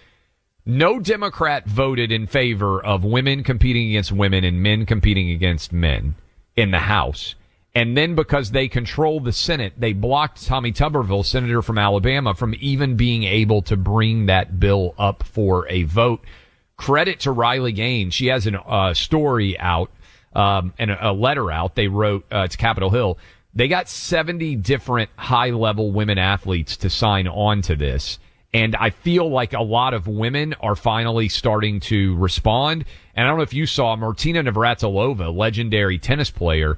No 0.66 1.00
Democrat 1.00 1.66
voted 1.66 2.12
in 2.12 2.28
favor 2.28 2.84
of 2.84 3.04
women 3.04 3.44
competing 3.44 3.90
against 3.90 4.12
women 4.12 4.44
and 4.44 4.62
men 4.62 4.86
competing 4.86 5.32
against 5.32 5.74
men 5.74 6.16
in 6.56 6.70
the 6.70 6.80
House. 6.80 7.34
And 7.74 7.98
then 7.98 8.16
because 8.16 8.52
they 8.52 8.68
control 8.68 9.22
the 9.22 9.32
Senate, 9.32 9.74
they 9.78 9.94
blocked 9.94 10.46
Tommy 10.46 10.72
Tuberville, 10.72 11.26
senator 11.26 11.62
from 11.62 11.78
Alabama, 11.78 12.36
from 12.36 12.54
even 12.60 12.98
being 12.98 13.24
able 13.24 13.62
to 13.64 13.78
bring 13.78 14.26
that 14.26 14.60
bill 14.60 14.94
up 14.98 15.24
for 15.24 15.68
a 15.70 15.84
vote. 15.84 16.22
Credit 16.76 17.20
to 17.22 17.32
Riley 17.32 17.72
Gaines. 17.72 18.14
She 18.14 18.28
has 18.28 18.46
a 18.46 18.62
uh, 18.62 18.94
story 18.94 19.58
out 19.58 19.90
um, 20.34 20.74
and 20.78 20.92
a, 20.92 21.12
a 21.12 21.14
letter 21.14 21.50
out. 21.50 21.76
They 21.76 21.88
wrote 21.88 22.26
uh, 22.30 22.48
to 22.48 22.58
Capitol 22.58 22.90
Hill. 22.90 23.18
They 23.54 23.68
got 23.68 23.90
70 23.90 24.56
different 24.58 25.10
high 25.16 25.50
level 25.50 25.92
women 25.92 26.18
athletes 26.18 26.78
to 26.78 26.90
sign 26.90 27.28
on 27.28 27.62
to 27.64 27.76
this. 27.76 28.20
And 28.54 28.76
I 28.76 28.90
feel 28.90 29.30
like 29.30 29.54
a 29.54 29.62
lot 29.62 29.94
of 29.94 30.08
women 30.08 30.54
are 30.60 30.76
finally 30.76 31.30
starting 31.30 31.80
to 31.82 32.16
respond. 32.18 32.86
And 33.16 33.26
I 33.26 33.30
don't 33.30 33.38
know 33.38 33.44
if 33.44 33.54
you 33.54 33.66
saw 33.66 33.96
Martina 33.96 34.44
Navratilova, 34.44 35.34
legendary 35.34 35.98
tennis 35.98 36.30
player, 36.30 36.78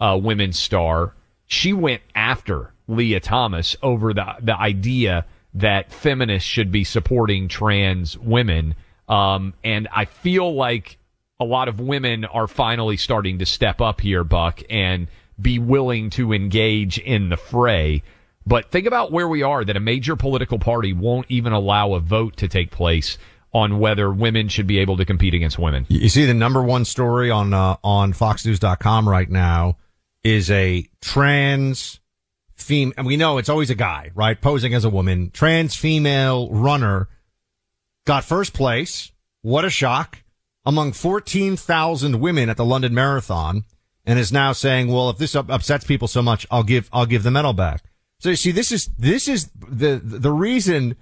uh, 0.00 0.18
women's 0.20 0.58
star. 0.58 1.14
She 1.46 1.72
went 1.72 2.02
after 2.14 2.72
Lia 2.86 3.20
Thomas 3.20 3.76
over 3.82 4.14
the, 4.14 4.36
the 4.40 4.58
idea 4.58 5.26
that 5.54 5.92
feminists 5.92 6.48
should 6.48 6.70
be 6.70 6.84
supporting 6.84 7.48
trans 7.48 8.16
women. 8.18 8.74
Um, 9.08 9.54
and 9.64 9.88
I 9.94 10.04
feel 10.04 10.54
like 10.54 10.98
a 11.40 11.44
lot 11.44 11.68
of 11.68 11.80
women 11.80 12.24
are 12.24 12.46
finally 12.46 12.96
starting 12.96 13.38
to 13.38 13.46
step 13.46 13.80
up 13.80 14.00
here, 14.00 14.24
Buck, 14.24 14.60
and 14.70 15.08
be 15.40 15.58
willing 15.58 16.10
to 16.10 16.32
engage 16.32 16.98
in 16.98 17.28
the 17.28 17.36
fray. 17.36 18.02
But 18.46 18.70
think 18.70 18.86
about 18.86 19.12
where 19.12 19.28
we 19.28 19.42
are 19.42 19.64
that 19.64 19.76
a 19.76 19.80
major 19.80 20.16
political 20.16 20.58
party 20.58 20.92
won't 20.92 21.26
even 21.28 21.52
allow 21.52 21.92
a 21.92 22.00
vote 22.00 22.36
to 22.38 22.48
take 22.48 22.70
place 22.70 23.18
on 23.52 23.78
whether 23.78 24.10
women 24.12 24.48
should 24.48 24.66
be 24.66 24.78
able 24.78 24.96
to 24.96 25.04
compete 25.04 25.34
against 25.34 25.58
women. 25.58 25.86
You 25.88 26.08
see 26.08 26.26
the 26.26 26.34
number 26.34 26.62
one 26.62 26.84
story 26.84 27.30
on 27.30 27.54
uh, 27.54 27.76
on 27.82 28.12
FoxNews.com 28.12 29.08
right 29.08 29.28
now 29.28 29.76
is 30.22 30.50
a 30.50 30.86
trans 31.00 32.00
fem 32.54 32.92
and 32.96 33.06
we 33.06 33.16
know 33.16 33.38
it's 33.38 33.48
always 33.48 33.70
a 33.70 33.74
guy, 33.74 34.10
right? 34.14 34.40
Posing 34.40 34.74
as 34.74 34.84
a 34.84 34.90
woman. 34.90 35.30
Trans 35.30 35.74
female 35.74 36.50
runner 36.50 37.08
got 38.06 38.24
first 38.24 38.52
place. 38.52 39.12
What 39.42 39.64
a 39.64 39.70
shock. 39.70 40.22
Among 40.66 40.92
14,000 40.92 42.20
women 42.20 42.50
at 42.50 42.56
the 42.56 42.64
London 42.64 42.92
Marathon 42.92 43.64
and 44.08 44.18
is 44.18 44.32
now 44.32 44.52
saying, 44.52 44.88
well, 44.88 45.10
if 45.10 45.18
this 45.18 45.34
upsets 45.34 45.84
people 45.84 46.08
so 46.08 46.22
much, 46.22 46.46
I'll 46.50 46.62
give, 46.62 46.88
I'll 46.94 47.06
give 47.06 47.22
the 47.22 47.30
medal 47.30 47.52
back. 47.52 47.84
So 48.20 48.30
you 48.30 48.36
see, 48.36 48.50
this 48.50 48.72
is, 48.72 48.88
this 48.98 49.28
is 49.28 49.50
the, 49.54 50.00
the 50.02 50.32
reason 50.32 50.96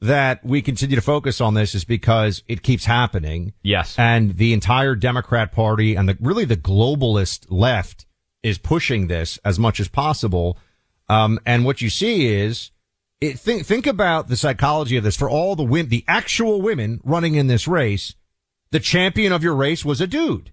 that 0.00 0.44
we 0.44 0.62
continue 0.62 0.94
to 0.94 1.02
focus 1.02 1.40
on 1.40 1.54
this 1.54 1.74
is 1.74 1.84
because 1.84 2.44
it 2.46 2.62
keeps 2.62 2.84
happening. 2.84 3.52
Yes. 3.64 3.98
And 3.98 4.36
the 4.36 4.52
entire 4.52 4.94
Democrat 4.94 5.50
party 5.50 5.96
and 5.96 6.08
the, 6.08 6.16
really 6.20 6.44
the 6.44 6.56
globalist 6.56 7.46
left 7.50 8.06
is 8.44 8.58
pushing 8.58 9.08
this 9.08 9.40
as 9.44 9.58
much 9.58 9.80
as 9.80 9.88
possible. 9.88 10.56
Um, 11.08 11.40
and 11.44 11.64
what 11.64 11.80
you 11.80 11.90
see 11.90 12.32
is 12.32 12.70
it, 13.20 13.40
think, 13.40 13.66
think 13.66 13.88
about 13.88 14.28
the 14.28 14.36
psychology 14.36 14.96
of 14.96 15.02
this 15.02 15.16
for 15.16 15.28
all 15.28 15.56
the 15.56 15.64
women, 15.64 15.88
the 15.88 16.04
actual 16.06 16.62
women 16.62 17.00
running 17.02 17.34
in 17.34 17.48
this 17.48 17.66
race. 17.66 18.14
The 18.70 18.80
champion 18.80 19.32
of 19.32 19.42
your 19.42 19.54
race 19.56 19.84
was 19.84 20.00
a 20.00 20.06
dude 20.06 20.51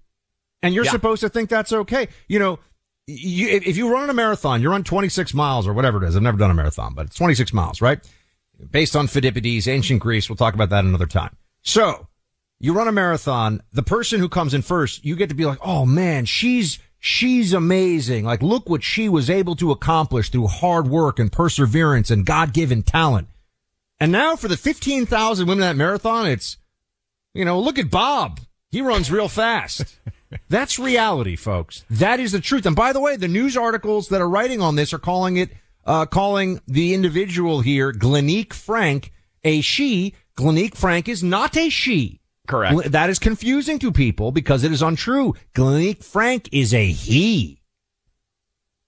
and 0.62 0.74
you're 0.74 0.84
Yeah. 0.84 0.90
supposed 0.90 1.20
to 1.20 1.28
think 1.28 1.48
that's 1.50 1.72
okay. 1.72 2.08
You 2.28 2.38
know, 2.38 2.58
you, 3.06 3.48
if 3.48 3.76
you 3.76 3.92
run 3.92 4.08
a 4.10 4.14
marathon, 4.14 4.62
you 4.62 4.70
run 4.70 4.84
26 4.84 5.34
miles 5.34 5.66
or 5.66 5.72
whatever 5.72 6.02
it 6.02 6.08
is. 6.08 6.16
I've 6.16 6.22
never 6.22 6.38
done 6.38 6.50
a 6.50 6.54
marathon, 6.54 6.94
but 6.94 7.06
it's 7.06 7.16
26 7.16 7.52
miles, 7.52 7.80
right? 7.80 7.98
Based 8.70 8.94
on 8.94 9.06
Phidippides, 9.08 9.66
ancient 9.66 10.00
Greece. 10.00 10.28
We'll 10.28 10.36
talk 10.36 10.54
about 10.54 10.68
that 10.70 10.84
another 10.84 11.06
time. 11.06 11.34
So 11.62 12.06
you 12.60 12.72
run 12.72 12.88
a 12.88 12.92
marathon. 12.92 13.62
The 13.72 13.82
person 13.82 14.20
who 14.20 14.28
comes 14.28 14.54
in 14.54 14.62
first, 14.62 15.04
you 15.04 15.16
get 15.16 15.28
to 15.30 15.34
be 15.34 15.46
like, 15.46 15.58
oh 15.62 15.86
man, 15.86 16.24
she's, 16.26 16.78
she's 16.98 17.52
amazing. 17.52 18.24
Like, 18.24 18.42
look 18.42 18.68
what 18.68 18.82
she 18.84 19.08
was 19.08 19.28
able 19.30 19.56
to 19.56 19.70
accomplish 19.72 20.30
through 20.30 20.46
hard 20.48 20.86
work 20.88 21.18
and 21.18 21.32
perseverance 21.32 22.10
and 22.10 22.24
God-given 22.26 22.82
talent. 22.82 23.28
And 23.98 24.12
now 24.12 24.36
for 24.36 24.46
the 24.48 24.56
15,000 24.56 25.46
women 25.48 25.60
that 25.62 25.76
marathon, 25.76 26.26
it's, 26.26 26.58
you 27.34 27.44
know, 27.44 27.58
look 27.60 27.78
at 27.78 27.90
Bob. 27.90 28.40
He 28.70 28.82
runs 28.82 29.10
real 29.10 29.28
fast. 29.28 29.96
That's 30.48 30.78
reality, 30.78 31.36
folks. 31.36 31.84
That 31.90 32.20
is 32.20 32.32
the 32.32 32.40
truth. 32.40 32.66
And 32.66 32.76
by 32.76 32.92
the 32.92 33.00
way, 33.00 33.16
the 33.16 33.28
news 33.28 33.56
articles 33.56 34.08
that 34.08 34.20
are 34.20 34.28
writing 34.28 34.60
on 34.60 34.76
this 34.76 34.92
are 34.92 34.98
calling 34.98 35.36
it, 35.36 35.50
uh, 35.84 36.06
calling 36.06 36.60
the 36.66 36.94
individual 36.94 37.60
here, 37.60 37.92
Glenique 37.92 38.52
Frank, 38.52 39.12
a 39.44 39.60
she. 39.60 40.14
Glenique 40.36 40.76
Frank 40.76 41.08
is 41.08 41.22
not 41.22 41.56
a 41.56 41.68
she. 41.68 42.20
Correct. 42.46 42.92
That 42.92 43.10
is 43.10 43.18
confusing 43.18 43.78
to 43.80 43.92
people 43.92 44.32
because 44.32 44.64
it 44.64 44.72
is 44.72 44.82
untrue. 44.82 45.34
Glenique 45.54 46.02
Frank 46.02 46.48
is 46.52 46.74
a 46.74 46.86
he. 46.90 47.60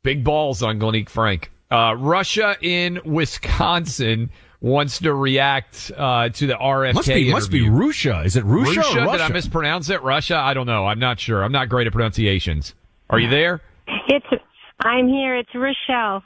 Big 0.02 0.24
balls 0.24 0.62
on 0.62 0.80
Glenique 0.80 1.08
Frank. 1.08 1.50
Uh, 1.70 1.94
Russia 1.96 2.56
in 2.60 3.00
Wisconsin 3.04 4.30
wants 4.62 5.00
to 5.00 5.12
react 5.12 5.90
uh, 5.96 6.28
to 6.30 6.46
the 6.46 6.54
RFK. 6.54 6.94
Must 6.94 7.08
be, 7.08 7.30
must 7.32 7.50
be 7.50 7.58
interview. 7.66 7.86
Russia. 7.86 8.22
Is 8.24 8.36
it 8.36 8.44
Russia, 8.44 8.80
or 8.80 9.04
Russia? 9.04 9.12
Did 9.12 9.20
I 9.20 9.28
mispronounce 9.28 9.90
it? 9.90 10.00
Russia? 10.02 10.36
I 10.36 10.54
don't 10.54 10.66
know. 10.66 10.86
I'm 10.86 11.00
not 11.00 11.20
sure. 11.20 11.42
I'm 11.42 11.52
not 11.52 11.68
great 11.68 11.86
at 11.86 11.92
pronunciations. 11.92 12.74
Are 13.10 13.18
you 13.18 13.28
there? 13.28 13.60
It's 14.08 14.26
I'm 14.80 15.08
here. 15.08 15.36
It's 15.36 15.50
Rochelle. 15.54 16.22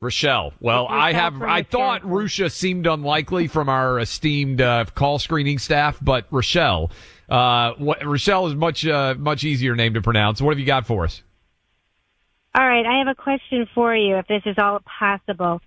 Rochelle. 0.00 0.54
Well, 0.60 0.84
It's 0.84 0.92
I 0.92 1.12
have. 1.12 1.34
from 1.34 1.50
I 1.50 1.62
thought 1.62 2.08
Russia 2.08 2.48
seemed 2.48 2.86
unlikely 2.86 3.48
from 3.48 3.68
our 3.68 3.98
esteemed 3.98 4.60
uh, 4.60 4.86
call 4.94 5.18
screening 5.18 5.58
staff, 5.58 5.98
but 6.00 6.26
Rochelle, 6.30 6.90
uh, 7.28 7.72
what, 7.76 8.04
Rochelle 8.04 8.46
is 8.46 8.54
much 8.54 8.86
uh, 8.86 9.14
much 9.18 9.44
easier 9.44 9.74
name 9.76 9.94
to 9.94 10.00
pronounce. 10.00 10.40
What 10.40 10.52
have 10.52 10.58
you 10.58 10.64
got 10.64 10.86
for 10.86 11.04
us? 11.04 11.22
All 12.54 12.66
right, 12.66 12.86
I 12.86 12.98
have 12.98 13.08
a 13.08 13.14
question 13.14 13.68
for 13.74 13.94
you. 13.94 14.16
If 14.16 14.26
this 14.26 14.42
is 14.46 14.56
all 14.58 14.80
possible, 14.98 15.60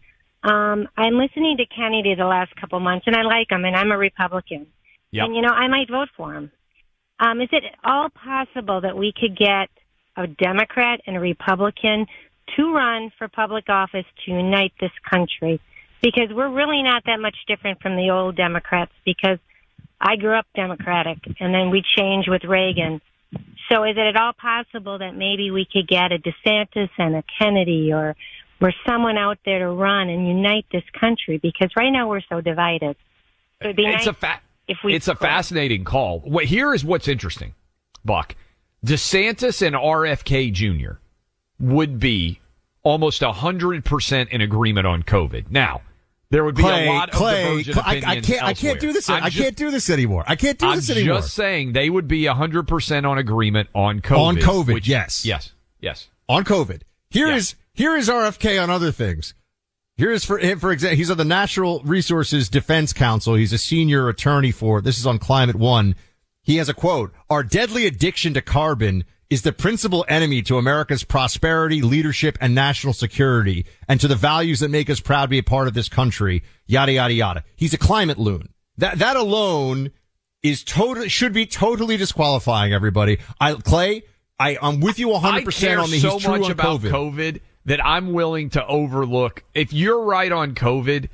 um, 0.44 0.88
I'm 0.98 1.14
listening 1.14 1.58
to 1.58 1.66
Kennedy 1.66 2.16
the 2.16 2.26
last 2.26 2.56
couple 2.56 2.80
months, 2.80 3.08
and 3.08 3.16
I 3.16 3.22
like 3.22 3.50
him, 3.50 3.64
and 3.64 3.76
I'm 3.76 3.92
a 3.92 3.98
Republican. 3.98 4.68
Yep. 5.12 5.26
And 5.26 5.36
you 5.36 5.42
know, 5.42 5.50
I 5.50 5.68
might 5.68 5.90
vote 5.90 6.10
for 6.18 6.34
him. 6.34 6.52
Um, 7.20 7.40
is 7.40 7.50
it 7.52 7.64
all 7.84 8.10
possible 8.10 8.82
that 8.82 8.98
we 8.98 9.14
could 9.16 9.38
get 9.38 9.70
a 10.18 10.28
Democrat 10.28 11.00
and 11.08 11.16
a 11.16 11.20
Republican 11.20 12.08
to 12.58 12.74
run 12.74 13.12
for 13.18 13.28
public 13.30 13.70
office 13.70 14.06
to 14.26 14.32
unite 14.32 14.74
this 14.82 14.92
country? 15.10 15.62
Because 16.02 16.28
we're 16.32 16.52
really 16.52 16.84
not 16.84 17.04
that 17.06 17.22
much 17.22 17.38
different 17.48 17.82
from 17.82 17.96
the 17.96 18.10
old 18.10 18.36
Democrats. 18.36 18.92
Because 19.06 19.38
I 20.02 20.18
grew 20.18 20.38
up 20.38 20.46
Democratic, 20.56 21.20
and 21.40 21.54
then 21.54 21.70
we 21.70 21.84
changed 21.96 22.30
with 22.30 22.44
Reagan. 22.44 23.00
So 23.72 23.84
is 23.86 23.96
it 23.96 24.16
at 24.16 24.18
all 24.18 24.34
possible 24.34 24.98
that 25.00 25.16
maybe 25.16 25.52
we 25.52 25.66
could 25.72 25.88
get 25.88 26.12
a 26.12 26.18
DeSantis 26.20 26.90
and 26.98 27.16
a 27.16 27.24
Kennedy 27.40 27.94
or 27.94 28.16
or 28.64 28.74
someone 28.88 29.18
out 29.18 29.38
there 29.46 29.60
to 29.60 29.68
run 29.70 30.10
and 30.10 30.28
unite 30.28 30.66
this 30.72 30.84
country? 31.00 31.38
Because 31.38 31.70
right 31.76 31.92
now 31.92 32.08
we're 32.10 32.22
so 32.30 32.42
divided. 32.42 32.96
It 33.62 33.68
would 33.68 33.76
be 33.76 33.86
It's 33.86 34.06
nice 34.06 34.08
a 34.08 34.14
fa- 34.14 34.40
if 34.68 34.78
we 34.84 34.96
it's 34.96 35.08
a 35.08 35.16
fascinating 35.16 35.84
call. 35.84 36.20
What 36.22 36.46
here 36.46 36.74
is 36.74 36.84
what's 36.84 37.08
interesting, 37.08 37.54
Buck. 38.04 38.36
DeSantis 38.86 39.66
and 39.66 39.76
RFK 39.76 40.52
Jr. 40.52 40.94
would 41.60 42.00
be 42.00 42.40
almost 42.84 43.22
hundred 43.24 43.86
percent 43.86 44.30
in 44.32 44.42
agreement 44.42 44.86
on 44.88 45.04
COVID. 45.04 45.50
Now, 45.52 45.82
there 46.30 46.44
would 46.44 46.56
be 46.56 46.64
Clay, 46.64 46.88
a 46.88 46.92
lot 46.92 47.12
Clay, 47.12 47.44
of 47.44 47.50
divergent 47.66 47.78
Clay, 47.78 47.84
I- 47.84 47.90
I 47.94 47.98
opinions 47.98 48.28
can't- 48.28 48.44
I 48.44 48.54
can't 48.54 48.80
do 48.80 48.92
this- 48.92 49.10
I'm 49.10 49.24
I 49.24 49.30
can't 49.30 49.56
do 49.56 49.72
this 49.72 49.90
anymore. 49.90 50.24
I 50.28 50.36
can't 50.36 50.58
do 50.58 50.66
I'm 50.68 50.76
this 50.78 50.90
anymore. 50.90 51.18
just 51.20 51.34
saying 51.34 51.72
they 51.74 51.90
would 51.90 52.08
be 52.08 52.26
hundred 52.26 52.68
percent 52.68 53.06
on 53.06 53.18
agreement 53.18 53.70
on 53.74 54.02
COVID. 54.02 54.18
On 54.18 54.36
COVID, 54.38 54.74
which- 54.74 54.88
yes. 54.88 55.24
yes, 55.26 55.52
yes. 55.80 56.10
on 56.28 56.44
COVID. 56.44 56.82
Here 57.10 57.30
is 57.32 57.56
here 57.74 57.96
is 57.96 58.10
RFK 58.10 58.62
on 58.62 58.70
other 58.70 58.92
things. 58.92 59.34
Here 59.96 60.12
is 60.12 60.26
for 60.26 60.38
him, 60.40 60.60
for 60.60 60.72
example, 60.72 60.98
he's 60.98 61.12
on 61.12 61.18
the 61.18 61.26
Natural 61.26 61.82
Resources 61.84 62.50
Defense 62.50 62.94
Council. 62.94 63.36
He's 63.36 63.54
a 63.54 63.58
senior 63.58 64.10
attorney 64.10 64.52
for 64.52 64.82
this 64.82 64.98
is 64.98 65.06
on 65.06 65.20
Climate 65.20 65.56
One. 65.56 65.96
He 66.42 66.58
has 66.58 66.68
a 66.68 66.74
quote: 66.74 67.14
"Our 67.30 67.44
deadly 67.44 67.86
addiction 67.86 68.34
to 68.34 68.42
carbon 68.42 69.04
is 69.30 69.44
the 69.44 69.54
principal 69.54 70.04
enemy 70.08 70.42
to 70.44 70.58
America's 70.58 71.04
prosperity, 71.04 71.82
leadership, 71.82 72.38
and 72.42 72.56
national 72.56 72.94
security, 72.94 73.66
and 73.88 74.00
to 74.02 74.08
the 74.08 74.16
values 74.16 74.60
that 74.62 74.70
make 74.70 74.90
us 74.90 75.00
proud 75.00 75.26
to 75.26 75.30
be 75.30 75.38
a 75.38 75.44
part 75.44 75.68
of 75.68 75.76
this 75.76 75.90
country." 75.90 76.44
Yada 76.66 76.94
yada 76.94 77.14
yada. 77.14 77.44
He's 77.56 77.74
a 77.74 77.78
climate 77.78 78.18
loon. 78.18 78.50
That 78.78 78.98
that 78.98 79.16
alone 79.16 79.92
is 80.42 80.64
totally 80.64 81.08
should 81.08 81.34
be 81.34 81.46
totally 81.46 81.98
disqualifying 81.98 82.74
everybody. 82.74 83.20
I 83.40 83.54
Clay, 83.54 84.04
I 84.40 84.58
I'm 84.60 84.80
with 84.80 84.98
you 84.98 85.10
100% 85.10 85.84
on 85.84 85.92
the 85.92 86.00
so 86.00 86.14
he's 86.14 86.24
true 86.24 86.32
much 86.32 86.46
on 86.46 86.52
about 86.52 86.82
COVID. 86.82 86.90
COVID 86.90 87.40
that 87.66 87.84
I'm 87.86 88.14
willing 88.14 88.50
to 88.52 88.66
overlook. 88.66 89.44
If 89.54 89.74
you're 89.74 90.04
right 90.04 90.32
on 90.32 90.54
COVID, 90.56 91.10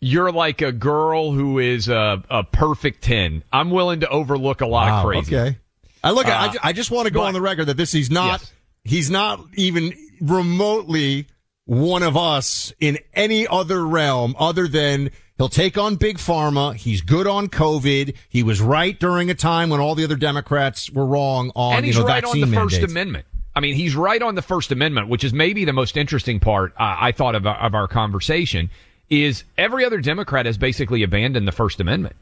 you're 0.00 0.30
like 0.32 0.60
a 0.62 0.72
girl 0.72 1.32
who 1.32 1.58
is 1.58 1.88
a, 1.88 2.22
a 2.28 2.44
perfect 2.44 3.02
10. 3.02 3.42
I'm 3.52 3.70
willing 3.70 4.00
to 4.00 4.08
overlook 4.08 4.60
a 4.60 4.66
lot 4.66 4.88
Wow, 4.88 4.98
of 4.98 5.06
crazy. 5.06 5.36
Okay. 5.36 5.58
I 6.04 6.10
look. 6.10 6.26
I, 6.26 6.48
Uh, 6.48 6.52
I 6.62 6.72
just 6.72 6.90
want 6.90 7.06
to 7.06 7.12
go 7.12 7.20
but- 7.20 7.26
on 7.28 7.34
the 7.34 7.40
record 7.40 7.66
that 7.66 7.76
this 7.76 7.92
he's 7.92 8.10
not. 8.10 8.52
He's 8.84 9.10
not 9.10 9.40
even 9.54 9.92
remotely 10.20 11.26
one 11.64 12.02
of 12.04 12.16
us 12.16 12.72
in 12.78 12.98
any 13.14 13.46
other 13.48 13.84
realm 13.84 14.36
other 14.38 14.68
than 14.68 15.10
he'll 15.36 15.48
take 15.48 15.76
on 15.76 15.96
big 15.96 16.18
pharma. 16.18 16.74
He's 16.76 17.00
good 17.00 17.26
on 17.26 17.48
COVID. 17.48 18.14
He 18.28 18.42
was 18.44 18.60
right 18.60 18.96
during 19.00 19.28
a 19.30 19.34
time 19.34 19.70
when 19.70 19.80
all 19.80 19.96
the 19.96 20.04
other 20.04 20.14
Democrats 20.14 20.88
were 20.90 21.04
wrong 21.06 21.50
on 21.56 21.76
and 21.78 21.84
he's 21.84 21.96
you 21.96 22.02
know 22.02 22.06
right 22.06 22.22
on 22.24 22.38
the 22.40 22.46
First 22.46 22.74
mandates. 22.76 22.92
Amendment. 22.92 23.26
I 23.56 23.60
mean, 23.60 23.74
he's 23.74 23.96
right 23.96 24.20
on 24.20 24.34
the 24.34 24.42
First 24.42 24.70
Amendment, 24.70 25.08
which 25.08 25.24
is 25.24 25.32
maybe 25.32 25.64
the 25.64 25.72
most 25.72 25.96
interesting 25.96 26.38
part 26.38 26.72
uh, 26.72 26.96
I 27.00 27.12
thought 27.12 27.34
of, 27.34 27.46
of 27.46 27.74
our 27.74 27.88
conversation. 27.88 28.70
Is 29.08 29.44
every 29.56 29.84
other 29.84 30.00
Democrat 30.00 30.46
has 30.46 30.58
basically 30.58 31.02
abandoned 31.02 31.48
the 31.48 31.52
First 31.52 31.80
Amendment, 31.80 32.16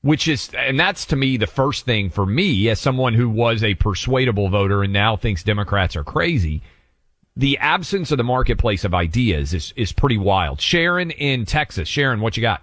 which 0.00 0.28
is, 0.28 0.50
and 0.56 0.78
that's 0.80 1.04
to 1.06 1.16
me 1.16 1.36
the 1.36 1.48
first 1.48 1.84
thing 1.84 2.10
for 2.10 2.24
me 2.24 2.68
as 2.68 2.80
someone 2.80 3.12
who 3.14 3.28
was 3.28 3.62
a 3.62 3.74
persuadable 3.74 4.48
voter 4.48 4.82
and 4.82 4.92
now 4.92 5.16
thinks 5.16 5.42
Democrats 5.42 5.96
are 5.96 6.04
crazy. 6.04 6.62
The 7.36 7.58
absence 7.58 8.12
of 8.12 8.18
the 8.18 8.24
marketplace 8.24 8.84
of 8.84 8.94
ideas 8.94 9.52
is 9.52 9.74
is 9.76 9.92
pretty 9.92 10.18
wild. 10.18 10.60
Sharon 10.60 11.10
in 11.10 11.44
Texas, 11.44 11.88
Sharon, 11.88 12.20
what 12.20 12.36
you 12.36 12.40
got? 12.40 12.62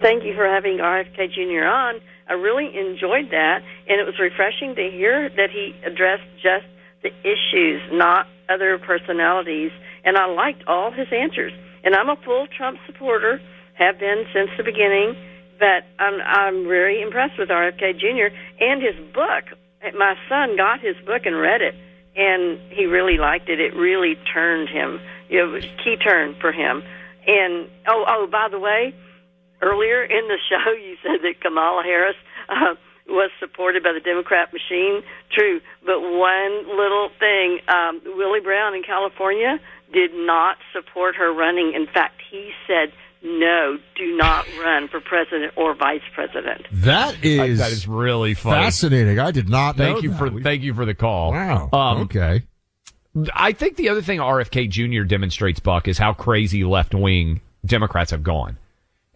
Thank 0.00 0.24
you 0.24 0.34
for 0.34 0.46
having 0.46 0.78
RFK 0.78 1.32
Jr. 1.32 1.66
on. 1.66 2.00
I 2.30 2.34
really 2.34 2.66
enjoyed 2.66 3.30
that, 3.32 3.62
and 3.88 4.00
it 4.00 4.06
was 4.06 4.14
refreshing 4.20 4.76
to 4.76 4.88
hear 4.88 5.28
that 5.30 5.50
he 5.50 5.74
addressed 5.84 6.22
just 6.40 6.64
the 7.02 7.10
issues, 7.26 7.82
not 7.90 8.28
other 8.48 8.78
personalities. 8.78 9.72
And 10.04 10.16
I 10.16 10.26
liked 10.26 10.62
all 10.68 10.92
his 10.92 11.08
answers. 11.12 11.52
And 11.82 11.94
I'm 11.96 12.08
a 12.08 12.16
full 12.24 12.46
Trump 12.46 12.78
supporter, 12.86 13.40
have 13.74 13.98
been 13.98 14.26
since 14.32 14.50
the 14.56 14.62
beginning. 14.62 15.16
But 15.58 15.84
I'm 15.98 16.20
I'm 16.24 16.64
very 16.64 17.02
impressed 17.02 17.36
with 17.36 17.48
RFK 17.48 17.98
Jr. 17.98 18.34
and 18.60 18.80
his 18.80 18.94
book. 19.12 19.58
My 19.98 20.14
son 20.28 20.56
got 20.56 20.80
his 20.80 20.96
book 21.04 21.26
and 21.26 21.36
read 21.36 21.60
it, 21.60 21.74
and 22.16 22.60
he 22.70 22.86
really 22.86 23.18
liked 23.18 23.48
it. 23.48 23.60
It 23.60 23.74
really 23.74 24.16
turned 24.32 24.68
him. 24.68 25.00
it 25.28 25.42
was 25.42 25.64
a 25.64 25.82
key 25.82 25.96
turn 25.96 26.34
for 26.40 26.52
him. 26.52 26.82
And 27.26 27.68
oh, 27.88 28.04
oh, 28.08 28.26
by 28.30 28.48
the 28.50 28.58
way, 28.58 28.94
earlier 29.62 30.02
in 30.02 30.28
the 30.28 30.38
show, 30.48 30.72
you 30.72 30.96
said 31.02 31.22
that 31.22 31.40
Kamala 31.40 31.82
Harris 31.82 32.16
uh, 32.48 32.74
was 33.08 33.30
supported 33.40 33.82
by 33.82 33.92
the 33.92 34.00
Democrat 34.00 34.52
machine. 34.52 35.02
True, 35.32 35.60
but 35.84 36.00
one 36.00 36.68
little 36.76 37.08
thing: 37.18 37.58
um, 37.68 38.00
Willie 38.16 38.40
Brown 38.40 38.74
in 38.74 38.82
California 38.82 39.58
did 39.92 40.10
not 40.14 40.56
support 40.72 41.16
her 41.16 41.32
running. 41.32 41.72
In 41.74 41.86
fact, 41.86 42.20
he 42.30 42.50
said. 42.66 42.92
No, 43.22 43.76
do 43.96 44.16
not 44.16 44.46
run 44.64 44.88
for 44.88 44.98
president 44.98 45.52
or 45.54 45.74
vice 45.74 46.00
president. 46.14 46.62
That 46.72 47.22
is 47.22 47.58
that 47.58 47.70
is 47.70 47.86
really 47.86 48.32
funny. 48.32 48.62
fascinating. 48.64 49.18
I 49.18 49.30
did 49.30 49.46
not 49.50 49.76
Thank 49.76 49.96
know 49.96 50.02
you 50.02 50.08
that. 50.12 50.18
for 50.18 50.30
We- 50.30 50.42
thank 50.42 50.62
you 50.62 50.72
for 50.72 50.86
the 50.86 50.94
call. 50.94 51.32
Wow. 51.32 51.68
Um, 51.70 51.98
okay. 52.04 52.44
I 53.34 53.52
think 53.52 53.76
the 53.76 53.90
other 53.90 54.00
thing 54.00 54.20
RFK 54.20 54.70
Jr. 54.70 55.02
demonstrates, 55.02 55.60
Buck, 55.60 55.86
is 55.86 55.98
how 55.98 56.14
crazy 56.14 56.64
left 56.64 56.94
wing 56.94 57.42
Democrats 57.66 58.10
have 58.12 58.22
gone. 58.22 58.56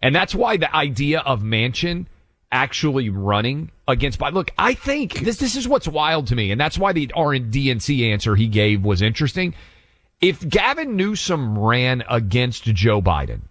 And 0.01 0.15
that's 0.15 0.35
why 0.35 0.57
the 0.57 0.73
idea 0.75 1.19
of 1.19 1.41
Manchin 1.41 2.05
actually 2.51 3.09
running 3.09 3.71
against 3.87 4.19
Biden. 4.19 4.33
Look, 4.33 4.51
I 4.57 4.73
think 4.73 5.19
this 5.19 5.37
this 5.37 5.55
is 5.55 5.67
what's 5.67 5.87
wild 5.87 6.27
to 6.27 6.35
me, 6.35 6.51
and 6.51 6.59
that's 6.61 6.77
why 6.77 6.93
the 6.93 7.11
R 7.15 7.33
and 7.33 7.51
DNC 7.51 8.11
answer 8.11 8.35
he 8.35 8.47
gave 8.47 8.83
was 8.83 9.01
interesting. 9.01 9.53
If 10.21 10.47
Gavin 10.47 10.95
Newsom 10.95 11.57
ran 11.57 12.03
against 12.09 12.63
Joe 12.63 13.01
Biden, 13.01 13.41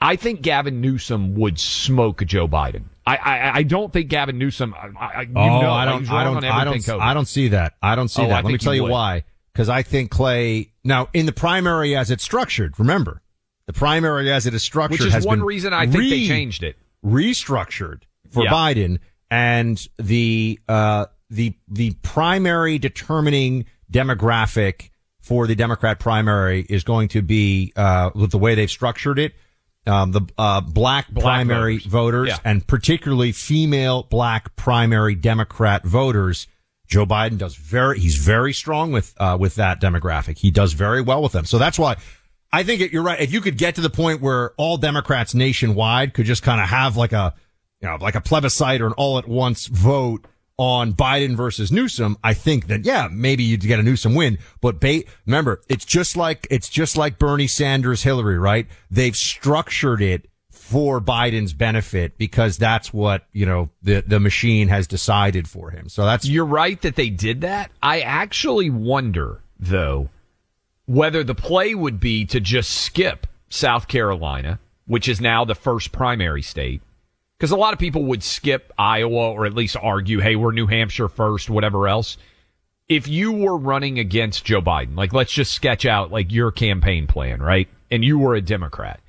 I 0.00 0.16
think 0.16 0.42
Gavin 0.42 0.80
Newsom 0.80 1.34
would 1.36 1.58
smoke 1.60 2.24
Joe 2.24 2.48
Biden. 2.48 2.84
I 3.06 3.16
I, 3.16 3.54
I 3.56 3.62
don't 3.62 3.92
think 3.92 4.08
Gavin 4.08 4.38
Newsom. 4.38 4.74
I, 4.74 4.88
I, 5.06 5.20
you 5.22 5.28
oh, 5.36 5.60
know, 5.62 5.70
I 5.70 5.84
don't, 5.84 6.10
I 6.10 6.24
don't, 6.24 6.44
I 6.44 6.64
don't. 6.64 6.90
I 7.00 7.14
don't 7.14 7.26
see 7.26 7.48
that. 7.48 7.74
I 7.82 7.94
don't 7.94 8.08
see 8.08 8.22
Oh, 8.22 8.28
that. 8.28 8.44
Let 8.44 8.52
me 8.52 8.58
tell 8.58 8.74
you 8.74 8.80
you 8.80 8.82
would. 8.84 8.92
why. 8.92 9.24
Because 9.52 9.68
I 9.68 9.82
think 9.82 10.10
Clay. 10.10 10.72
Now, 10.82 11.08
in 11.14 11.26
the 11.26 11.32
primary 11.32 11.94
as 11.96 12.10
it's 12.10 12.24
structured, 12.24 12.78
remember 12.78 13.22
the 13.66 13.72
primary 13.72 14.30
as 14.32 14.46
it 14.46 14.54
is 14.54 14.62
structured 14.62 15.00
Which 15.06 15.14
is 15.14 15.24
one 15.26 15.42
reason 15.42 15.72
I 15.72 15.86
think 15.86 16.10
they 16.10 16.26
changed 16.26 16.62
it. 16.62 16.76
restructured 17.04 18.02
for 18.30 18.44
Yeah. 18.44 18.50
Biden, 18.52 18.98
and 19.30 19.86
the 19.98 20.58
uh, 20.68 21.06
the 21.30 21.54
the 21.68 21.92
primary 22.02 22.78
determining 22.78 23.66
demographic 23.90 24.90
for 25.20 25.46
the 25.46 25.54
Democrat 25.54 25.98
primary 25.98 26.66
is 26.68 26.84
going 26.84 27.08
to 27.08 27.22
be 27.22 27.72
uh, 27.76 28.10
with 28.14 28.30
the 28.30 28.38
way 28.38 28.54
they've 28.54 28.70
structured 28.70 29.18
it. 29.18 29.34
Um, 29.86 30.12
the 30.12 30.22
uh, 30.38 30.60
black, 30.62 31.12
primary 31.14 31.76
voters. 31.78 31.86
voters, 31.90 32.28
Yeah. 32.28 32.38
and 32.44 32.66
particularly 32.66 33.32
female 33.32 34.02
black 34.04 34.54
primary 34.56 35.14
Democrat 35.14 35.84
voters. 35.84 36.46
Joe 36.86 37.04
Biden 37.06 37.36
does 37.38 37.54
very, 37.56 37.98
he's 37.98 38.16
very 38.16 38.52
strong 38.52 38.92
with, 38.92 39.14
uh, 39.18 39.36
with 39.40 39.54
that 39.56 39.80
demographic. 39.80 40.38
He 40.38 40.50
does 40.50 40.72
very 40.74 41.00
well 41.02 41.22
with 41.22 41.32
them. 41.32 41.44
So 41.46 41.58
that's 41.58 41.78
why 41.78 41.96
I 42.54 42.62
think 42.62 42.80
it, 42.80 42.92
you're 42.92 43.02
right. 43.02 43.20
If 43.20 43.32
you 43.32 43.40
could 43.40 43.58
get 43.58 43.74
to 43.74 43.80
the 43.80 43.90
point 43.90 44.20
where 44.20 44.52
all 44.56 44.76
Democrats 44.76 45.34
nationwide 45.34 46.14
could 46.14 46.24
just 46.24 46.44
kind 46.44 46.60
of 46.60 46.68
have 46.68 46.96
like 46.96 47.12
a, 47.12 47.34
you 47.80 47.88
know, 47.88 47.96
like 48.00 48.14
a 48.14 48.20
plebiscite 48.20 48.80
or 48.80 48.86
an 48.86 48.92
all 48.92 49.18
at 49.18 49.26
once 49.26 49.66
vote 49.66 50.24
on 50.56 50.92
Biden 50.92 51.34
versus 51.34 51.72
Newsom, 51.72 52.16
I 52.22 52.32
think 52.32 52.68
that, 52.68 52.84
yeah, 52.84 53.08
maybe 53.10 53.42
you'd 53.42 53.60
get 53.62 53.80
a 53.80 53.82
Newsom 53.82 54.14
win. 54.14 54.38
But 54.60 54.78
ba- 54.80 55.02
remember, 55.26 55.62
it's 55.68 55.84
just 55.84 56.16
like, 56.16 56.46
it's 56.48 56.68
just 56.68 56.96
like 56.96 57.18
Bernie 57.18 57.48
Sanders, 57.48 58.04
Hillary, 58.04 58.38
right? 58.38 58.68
They've 58.88 59.16
structured 59.16 60.00
it 60.00 60.28
for 60.52 61.00
Biden's 61.00 61.52
benefit 61.52 62.16
because 62.18 62.56
that's 62.56 62.92
what, 62.94 63.26
you 63.32 63.46
know, 63.46 63.70
the, 63.82 64.04
the 64.06 64.20
machine 64.20 64.68
has 64.68 64.86
decided 64.86 65.48
for 65.48 65.70
him. 65.70 65.88
So 65.88 66.04
that's, 66.04 66.24
You're 66.24 66.44
right 66.44 66.80
that 66.82 66.94
they 66.94 67.10
did 67.10 67.40
that. 67.40 67.72
I 67.82 68.00
actually 68.02 68.70
wonder, 68.70 69.42
though, 69.58 70.08
whether 70.86 71.24
the 71.24 71.34
play 71.34 71.74
would 71.74 72.00
be 72.00 72.24
to 72.26 72.40
just 72.40 72.70
skip 72.70 73.26
South 73.48 73.88
Carolina, 73.88 74.58
which 74.86 75.08
is 75.08 75.20
now 75.20 75.44
the 75.44 75.54
first 75.54 75.92
primary 75.92 76.42
state. 76.42 76.82
Because 77.38 77.50
a 77.50 77.56
lot 77.56 77.72
of 77.72 77.78
people 77.78 78.04
would 78.04 78.22
skip 78.22 78.72
Iowa 78.78 79.32
or 79.32 79.46
at 79.46 79.54
least 79.54 79.76
argue, 79.80 80.20
hey, 80.20 80.36
we're 80.36 80.52
New 80.52 80.66
Hampshire 80.66 81.08
first, 81.08 81.50
whatever 81.50 81.88
else. 81.88 82.16
If 82.88 83.08
you 83.08 83.32
were 83.32 83.56
running 83.56 83.98
against 83.98 84.44
Joe 84.44 84.60
Biden, 84.60 84.96
like 84.96 85.12
let's 85.12 85.32
just 85.32 85.52
sketch 85.52 85.86
out 85.86 86.12
like 86.12 86.30
your 86.30 86.50
campaign 86.50 87.06
plan, 87.06 87.40
right? 87.40 87.68
And 87.90 88.04
you 88.04 88.18
were 88.18 88.34
a 88.34 88.40
Democrat. 88.40 89.00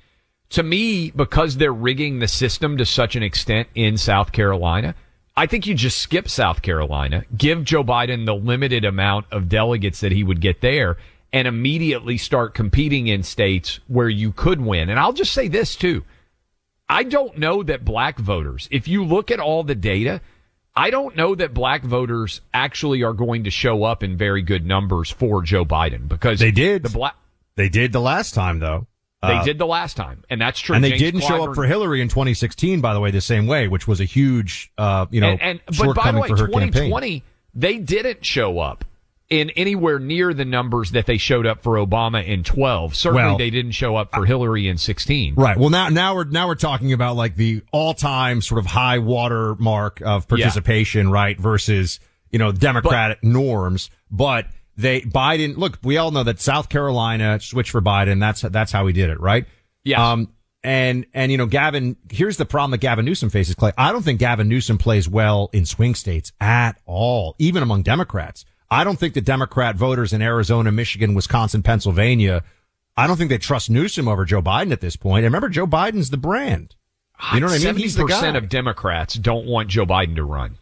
To 0.50 0.62
me, 0.62 1.10
because 1.10 1.56
they're 1.56 1.72
rigging 1.72 2.18
the 2.18 2.28
system 2.28 2.78
to 2.78 2.86
such 2.86 3.16
an 3.16 3.22
extent 3.22 3.68
in 3.74 3.96
South 3.96 4.32
Carolina, 4.32 4.94
I 5.36 5.46
think 5.46 5.66
you 5.66 5.74
just 5.74 5.98
skip 5.98 6.28
South 6.28 6.62
Carolina, 6.62 7.24
give 7.36 7.64
Joe 7.64 7.84
Biden 7.84 8.24
the 8.24 8.34
limited 8.34 8.84
amount 8.84 9.26
of 9.30 9.48
delegates 9.48 10.00
that 10.00 10.12
he 10.12 10.24
would 10.24 10.40
get 10.40 10.62
there, 10.62 10.96
and 11.36 11.46
immediately 11.46 12.16
start 12.16 12.54
competing 12.54 13.08
in 13.08 13.22
states 13.22 13.78
where 13.88 14.08
you 14.08 14.32
could 14.32 14.58
win. 14.58 14.88
And 14.88 14.98
I'll 14.98 15.12
just 15.12 15.34
say 15.34 15.48
this 15.48 15.76
too. 15.76 16.02
I 16.88 17.02
don't 17.02 17.36
know 17.36 17.62
that 17.62 17.84
black 17.84 18.18
voters, 18.18 18.66
if 18.70 18.88
you 18.88 19.04
look 19.04 19.30
at 19.30 19.38
all 19.38 19.62
the 19.62 19.74
data, 19.74 20.22
I 20.74 20.88
don't 20.88 21.14
know 21.14 21.34
that 21.34 21.52
black 21.52 21.82
voters 21.82 22.40
actually 22.54 23.02
are 23.02 23.12
going 23.12 23.44
to 23.44 23.50
show 23.50 23.84
up 23.84 24.02
in 24.02 24.16
very 24.16 24.40
good 24.40 24.64
numbers 24.64 25.10
for 25.10 25.42
Joe 25.42 25.66
Biden 25.66 26.08
because 26.08 26.40
They 26.40 26.52
did. 26.52 26.84
The 26.84 26.88
black 26.88 27.16
they 27.54 27.68
did 27.68 27.92
the 27.92 28.00
last 28.00 28.32
time 28.32 28.58
though. 28.58 28.86
they 29.22 29.34
Uh, 29.34 29.44
did 29.44 29.58
the 29.58 29.66
last 29.66 29.94
time, 29.94 30.24
and 30.30 30.40
that's 30.40 30.58
true. 30.58 30.74
And 30.74 30.82
they 30.82 30.90
James 30.90 31.02
didn't 31.02 31.20
show 31.20 31.50
up 31.50 31.54
for 31.54 31.64
Hillary 31.64 32.00
in 32.00 32.08
2016, 32.08 32.80
by 32.80 32.94
the 32.94 33.00
way, 33.00 33.10
the 33.10 33.20
same 33.20 33.46
way, 33.46 33.68
which 33.68 33.86
was 33.86 34.00
a 34.00 34.04
huge, 34.04 34.72
uh, 34.78 35.04
you 35.10 35.20
know, 35.20 35.32
and, 35.32 35.42
and 35.42 35.60
but 35.76 35.94
by 35.94 36.12
the 36.12 36.18
way, 36.18 36.28
for 36.28 36.36
her 36.38 36.48
campaign. 36.48 36.88
2020 36.88 37.24
they 37.58 37.78
didn't 37.78 38.24
show 38.24 38.58
up 38.58 38.86
in 39.28 39.50
anywhere 39.50 39.98
near 39.98 40.32
the 40.32 40.44
numbers 40.44 40.92
that 40.92 41.06
they 41.06 41.16
showed 41.16 41.46
up 41.46 41.62
for 41.62 41.74
Obama 41.74 42.24
in 42.24 42.44
12. 42.44 42.94
Certainly, 42.94 43.24
Well, 43.24 43.38
they 43.38 43.50
didn't 43.50 43.72
show 43.72 43.96
up 43.96 44.14
for 44.14 44.24
Hillary 44.24 44.68
in 44.68 44.78
16. 44.78 45.34
Right. 45.34 45.56
Well, 45.56 45.70
now 45.70 45.88
now 45.88 46.14
we're 46.14 46.24
now 46.24 46.46
we're 46.46 46.54
talking 46.54 46.92
about 46.92 47.16
like 47.16 47.36
the 47.36 47.62
all-time 47.72 48.40
sort 48.40 48.58
of 48.58 48.66
high 48.66 48.98
water 48.98 49.54
mark 49.56 50.00
of 50.00 50.28
participation, 50.28 51.10
right? 51.10 51.38
Versus 51.38 51.98
you 52.30 52.38
know 52.38 52.52
Democratic 52.52 53.22
norms, 53.24 53.90
but 54.10 54.46
they 54.76 55.00
Biden. 55.00 55.56
Look, 55.56 55.78
we 55.82 55.96
all 55.96 56.10
know 56.10 56.22
that 56.22 56.40
South 56.40 56.68
Carolina 56.68 57.40
switched 57.40 57.70
for 57.70 57.80
Biden. 57.82 58.20
That's 58.20 58.42
that's 58.42 58.70
how 58.72 58.86
he 58.86 58.92
did 58.92 59.10
it, 59.10 59.20
right? 59.20 59.46
Yeah. 59.84 60.12
Um. 60.12 60.32
And 60.62 61.06
and 61.14 61.30
you 61.30 61.38
know 61.38 61.46
Gavin. 61.46 61.96
Here's 62.10 62.38
the 62.38 62.44
problem 62.44 62.72
that 62.72 62.78
Gavin 62.78 63.04
Newsom 63.04 63.30
faces. 63.30 63.54
Clay. 63.54 63.72
I 63.78 63.92
don't 63.92 64.02
think 64.02 64.18
Gavin 64.18 64.48
Newsom 64.48 64.78
plays 64.78 65.08
well 65.08 65.48
in 65.52 65.64
swing 65.64 65.94
states 65.94 66.32
at 66.40 66.72
all, 66.86 67.36
even 67.38 67.62
among 67.62 67.82
Democrats. 67.82 68.44
I 68.70 68.84
don't 68.84 68.98
think 68.98 69.14
the 69.14 69.20
Democrat 69.20 69.76
voters 69.76 70.12
in 70.12 70.22
Arizona, 70.22 70.72
Michigan, 70.72 71.14
Wisconsin, 71.14 71.62
Pennsylvania. 71.62 72.42
I 72.96 73.06
don't 73.06 73.16
think 73.16 73.30
they 73.30 73.38
trust 73.38 73.70
Newsom 73.70 74.08
over 74.08 74.24
Joe 74.24 74.42
Biden 74.42 74.72
at 74.72 74.80
this 74.80 74.96
point. 74.96 75.24
And 75.24 75.32
remember, 75.32 75.48
Joe 75.48 75.66
Biden's 75.66 76.10
the 76.10 76.16
brand. 76.16 76.74
You 77.32 77.40
know 77.40 77.46
what 77.46 77.52
I 77.52 77.56
mean? 77.56 77.62
Seventy 77.62 77.92
percent 77.94 78.36
of 78.36 78.48
Democrats 78.48 79.14
don't 79.14 79.46
want 79.46 79.68
Joe 79.68 79.86
Biden 79.86 80.16
to 80.16 80.24
run. 80.24 80.58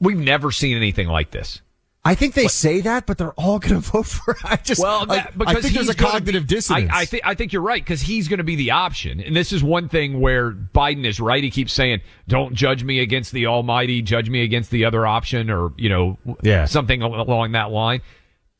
We've 0.00 0.18
never 0.18 0.50
seen 0.50 0.76
anything 0.76 1.08
like 1.08 1.30
this. 1.30 1.62
I 2.04 2.16
think 2.16 2.34
they 2.34 2.48
say 2.48 2.80
that, 2.80 3.06
but 3.06 3.16
they're 3.16 3.32
all 3.34 3.60
going 3.60 3.74
to 3.80 3.90
vote 3.90 4.06
for. 4.06 4.36
I 4.44 4.56
just 4.56 4.82
well, 4.82 5.06
I, 5.10 5.28
because 5.36 5.56
I 5.56 5.60
think 5.60 5.74
there's 5.74 5.88
a 5.88 5.94
cognitive 5.94 6.48
be- 6.48 6.56
dissonance. 6.56 6.90
I, 6.92 7.00
I 7.02 7.04
think 7.04 7.22
I 7.26 7.34
think 7.34 7.52
you're 7.52 7.62
right 7.62 7.82
because 7.82 8.00
he's 8.02 8.26
going 8.28 8.38
to 8.38 8.44
be 8.44 8.56
the 8.56 8.72
option, 8.72 9.20
and 9.20 9.36
this 9.36 9.52
is 9.52 9.62
one 9.62 9.88
thing 9.88 10.20
where 10.20 10.50
Biden 10.50 11.06
is 11.06 11.20
right. 11.20 11.42
He 11.42 11.50
keeps 11.50 11.72
saying, 11.72 12.00
"Don't 12.26 12.54
judge 12.54 12.82
me 12.82 12.98
against 12.98 13.30
the 13.32 13.46
Almighty, 13.46 14.02
judge 14.02 14.28
me 14.28 14.42
against 14.42 14.70
the 14.72 14.84
other 14.84 15.06
option," 15.06 15.48
or 15.48 15.72
you 15.76 15.88
know, 15.88 16.18
Yeah. 16.42 16.64
something 16.64 17.02
along 17.02 17.52
that 17.52 17.70
line. 17.70 18.00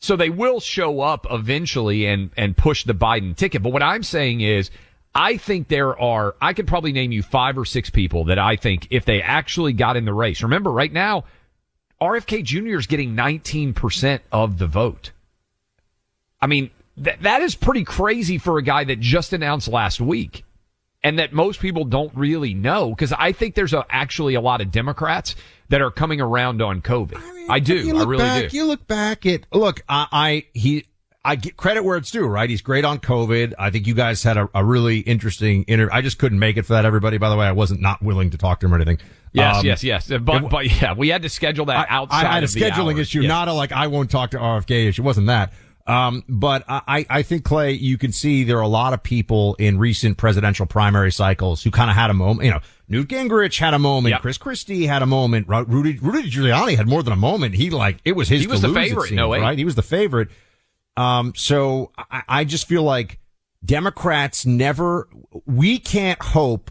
So 0.00 0.16
they 0.16 0.30
will 0.30 0.60
show 0.60 1.00
up 1.00 1.26
eventually 1.30 2.06
and 2.06 2.30
and 2.36 2.56
push 2.56 2.84
the 2.84 2.94
Biden 2.94 3.34
ticket. 3.36 3.62
But 3.62 3.72
what 3.72 3.82
I'm 3.82 4.02
saying 4.02 4.40
is. 4.40 4.70
I 5.14 5.36
think 5.36 5.68
there 5.68 5.94
are, 6.00 6.36
I 6.40 6.54
could 6.54 6.66
probably 6.66 6.90
name 6.90 7.12
you 7.12 7.22
five 7.22 7.58
or 7.58 7.66
six 7.66 7.90
people 7.90 8.24
that 8.24 8.38
I 8.38 8.56
think 8.56 8.86
if 8.88 9.04
they 9.04 9.20
actually 9.20 9.74
got 9.74 9.98
in 9.98 10.06
the 10.06 10.14
race. 10.14 10.42
Remember, 10.42 10.72
right 10.72 10.90
now, 10.90 11.24
RFK 12.02 12.42
Jr. 12.42 12.78
is 12.78 12.88
getting 12.88 13.14
19% 13.14 14.20
of 14.32 14.58
the 14.58 14.66
vote. 14.66 15.12
I 16.40 16.48
mean, 16.48 16.70
th- 17.02 17.18
that 17.20 17.42
is 17.42 17.54
pretty 17.54 17.84
crazy 17.84 18.38
for 18.38 18.58
a 18.58 18.62
guy 18.62 18.82
that 18.82 18.98
just 18.98 19.32
announced 19.32 19.68
last 19.68 20.00
week 20.00 20.44
and 21.04 21.20
that 21.20 21.32
most 21.32 21.60
people 21.60 21.84
don't 21.84 22.12
really 22.16 22.54
know 22.54 22.90
because 22.90 23.12
I 23.12 23.30
think 23.30 23.54
there's 23.54 23.72
a, 23.72 23.86
actually 23.88 24.34
a 24.34 24.40
lot 24.40 24.60
of 24.60 24.72
Democrats 24.72 25.36
that 25.68 25.80
are 25.80 25.92
coming 25.92 26.20
around 26.20 26.60
on 26.60 26.82
COVID. 26.82 27.48
I, 27.48 27.60
do. 27.60 27.76
You 27.76 27.94
I 27.94 27.98
look 27.98 28.08
really 28.08 28.24
back, 28.24 28.50
do. 28.50 28.56
You 28.56 28.64
look 28.64 28.86
back 28.88 29.24
at 29.24 29.46
look. 29.52 29.84
I, 29.88 30.06
I 30.10 30.44
he. 30.52 30.86
I 31.24 31.36
get 31.36 31.56
credit 31.56 31.84
where 31.84 31.96
it's 31.96 32.10
due, 32.10 32.26
right? 32.26 32.50
He's 32.50 32.62
great 32.62 32.84
on 32.84 32.98
COVID. 32.98 33.54
I 33.58 33.70
think 33.70 33.86
you 33.86 33.94
guys 33.94 34.22
had 34.24 34.36
a, 34.36 34.48
a 34.54 34.64
really 34.64 34.98
interesting 34.98 35.62
interview. 35.64 35.94
I 35.94 36.00
just 36.00 36.18
couldn't 36.18 36.40
make 36.40 36.56
it 36.56 36.62
for 36.62 36.72
that, 36.72 36.84
everybody. 36.84 37.16
By 37.18 37.28
the 37.30 37.36
way, 37.36 37.46
I 37.46 37.52
wasn't 37.52 37.80
not 37.80 38.02
willing 38.02 38.30
to 38.30 38.38
talk 38.38 38.58
to 38.60 38.66
him 38.66 38.72
or 38.72 38.76
anything. 38.76 38.98
Yes, 39.32 39.56
Um, 39.58 39.64
yes, 39.66 39.84
yes. 39.84 40.08
But, 40.20 40.48
but 40.50 40.80
yeah, 40.82 40.94
we 40.94 41.08
had 41.10 41.22
to 41.22 41.28
schedule 41.28 41.66
that 41.66 41.86
outside. 41.88 42.26
I 42.26 42.32
had 42.34 42.42
a 42.42 42.46
of 42.46 42.50
scheduling 42.50 42.98
issue, 42.98 43.20
Yes. 43.20 43.28
not 43.28 43.46
a 43.48 43.52
like 43.52 43.70
I 43.72 43.86
won't 43.86 44.10
talk 44.10 44.32
to 44.32 44.38
RFK 44.38 44.88
issue. 44.88 45.02
It 45.02 45.04
wasn't 45.04 45.28
that. 45.28 45.52
Um, 45.86 46.22
but 46.28 46.64
I, 46.68 47.06
I 47.10 47.22
think 47.22 47.44
Clay, 47.44 47.72
you 47.72 47.98
can 47.98 48.12
see 48.12 48.44
there 48.44 48.58
are 48.58 48.62
a 48.62 48.68
lot 48.68 48.92
of 48.92 49.02
people 49.02 49.54
in 49.60 49.78
recent 49.78 50.16
presidential 50.16 50.64
primary 50.66 51.10
cycles 51.10 51.62
who 51.62 51.70
kind 51.72 51.90
of 51.90 51.96
had 51.96 52.08
a 52.10 52.14
moment. 52.14 52.44
You 52.46 52.50
know, 52.52 52.60
Newt 52.88 53.08
Gingrich 53.08 53.58
had 53.58 53.74
a 53.74 53.80
moment. 53.80 54.20
Chris 54.22 54.38
Christie 54.38 54.86
had 54.86 55.02
a 55.02 55.06
moment. 55.06 55.48
Rudy, 55.48 55.98
Rudy 55.98 56.30
Giuliani 56.30 56.76
had 56.76 56.86
more 56.88 57.02
than 57.02 57.12
a 57.12 57.16
moment. 57.16 57.54
He 57.56 57.70
like, 57.70 57.98
it 58.04 58.12
was 58.12 58.28
his 58.28 58.42
He 58.42 58.46
was 58.46 58.60
the 58.60 58.68
lose, 58.68 58.76
favorite, 58.76 59.08
seemed, 59.08 59.16
no 59.16 59.28
way. 59.28 59.40
right? 59.40 59.58
He 59.58 59.64
was 59.64 59.74
the 59.76 59.82
favorite. 59.82 60.28
Um, 60.96 61.32
so 61.36 61.92
I, 61.96 62.22
I 62.28 62.44
just 62.44 62.66
feel 62.66 62.82
like 62.82 63.18
Democrats 63.64 64.44
never, 64.44 65.08
we 65.46 65.78
can't 65.78 66.20
hope 66.20 66.70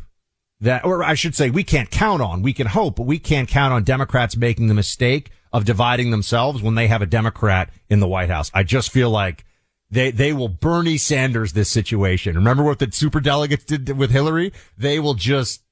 that, 0.60 0.86
or 0.86 1.04
I 1.04 1.16
should 1.16 1.36
say, 1.36 1.50
we 1.50 1.64
can't 1.64 1.90
count 1.90 2.22
on, 2.22 2.42
we 2.42 2.54
can 2.54 2.68
hope, 2.68 2.98
but 2.98 3.06
we 3.06 3.20
can't 3.20 3.50
count 3.50 3.74
on 3.74 3.84
Democrats 3.84 4.38
making 4.38 4.68
the 4.68 4.74
mistake 4.74 5.32
of 5.54 5.66
dividing 5.66 6.12
themselves 6.12 6.62
when 6.62 6.76
they 6.76 6.88
have 6.88 7.02
a 7.02 7.06
Democrat 7.06 7.70
in 7.90 8.00
the 8.00 8.08
White 8.08 8.30
House. 8.30 8.52
I 8.54 8.64
just 8.64 8.92
feel 8.92 9.10
like 9.10 9.46
they, 9.90 10.12
they 10.12 10.34
will 10.34 10.48
Bernie 10.48 10.98
Sanders 10.98 11.54
this 11.54 11.70
situation. 11.70 12.36
Remember 12.36 12.64
what 12.64 12.80
the 12.80 12.90
super 12.92 13.20
delegates 13.20 13.66
did 13.66 13.98
with 13.98 14.12
Hillary? 14.12 14.54
They 14.78 15.00
will 15.00 15.16
just 15.16 15.64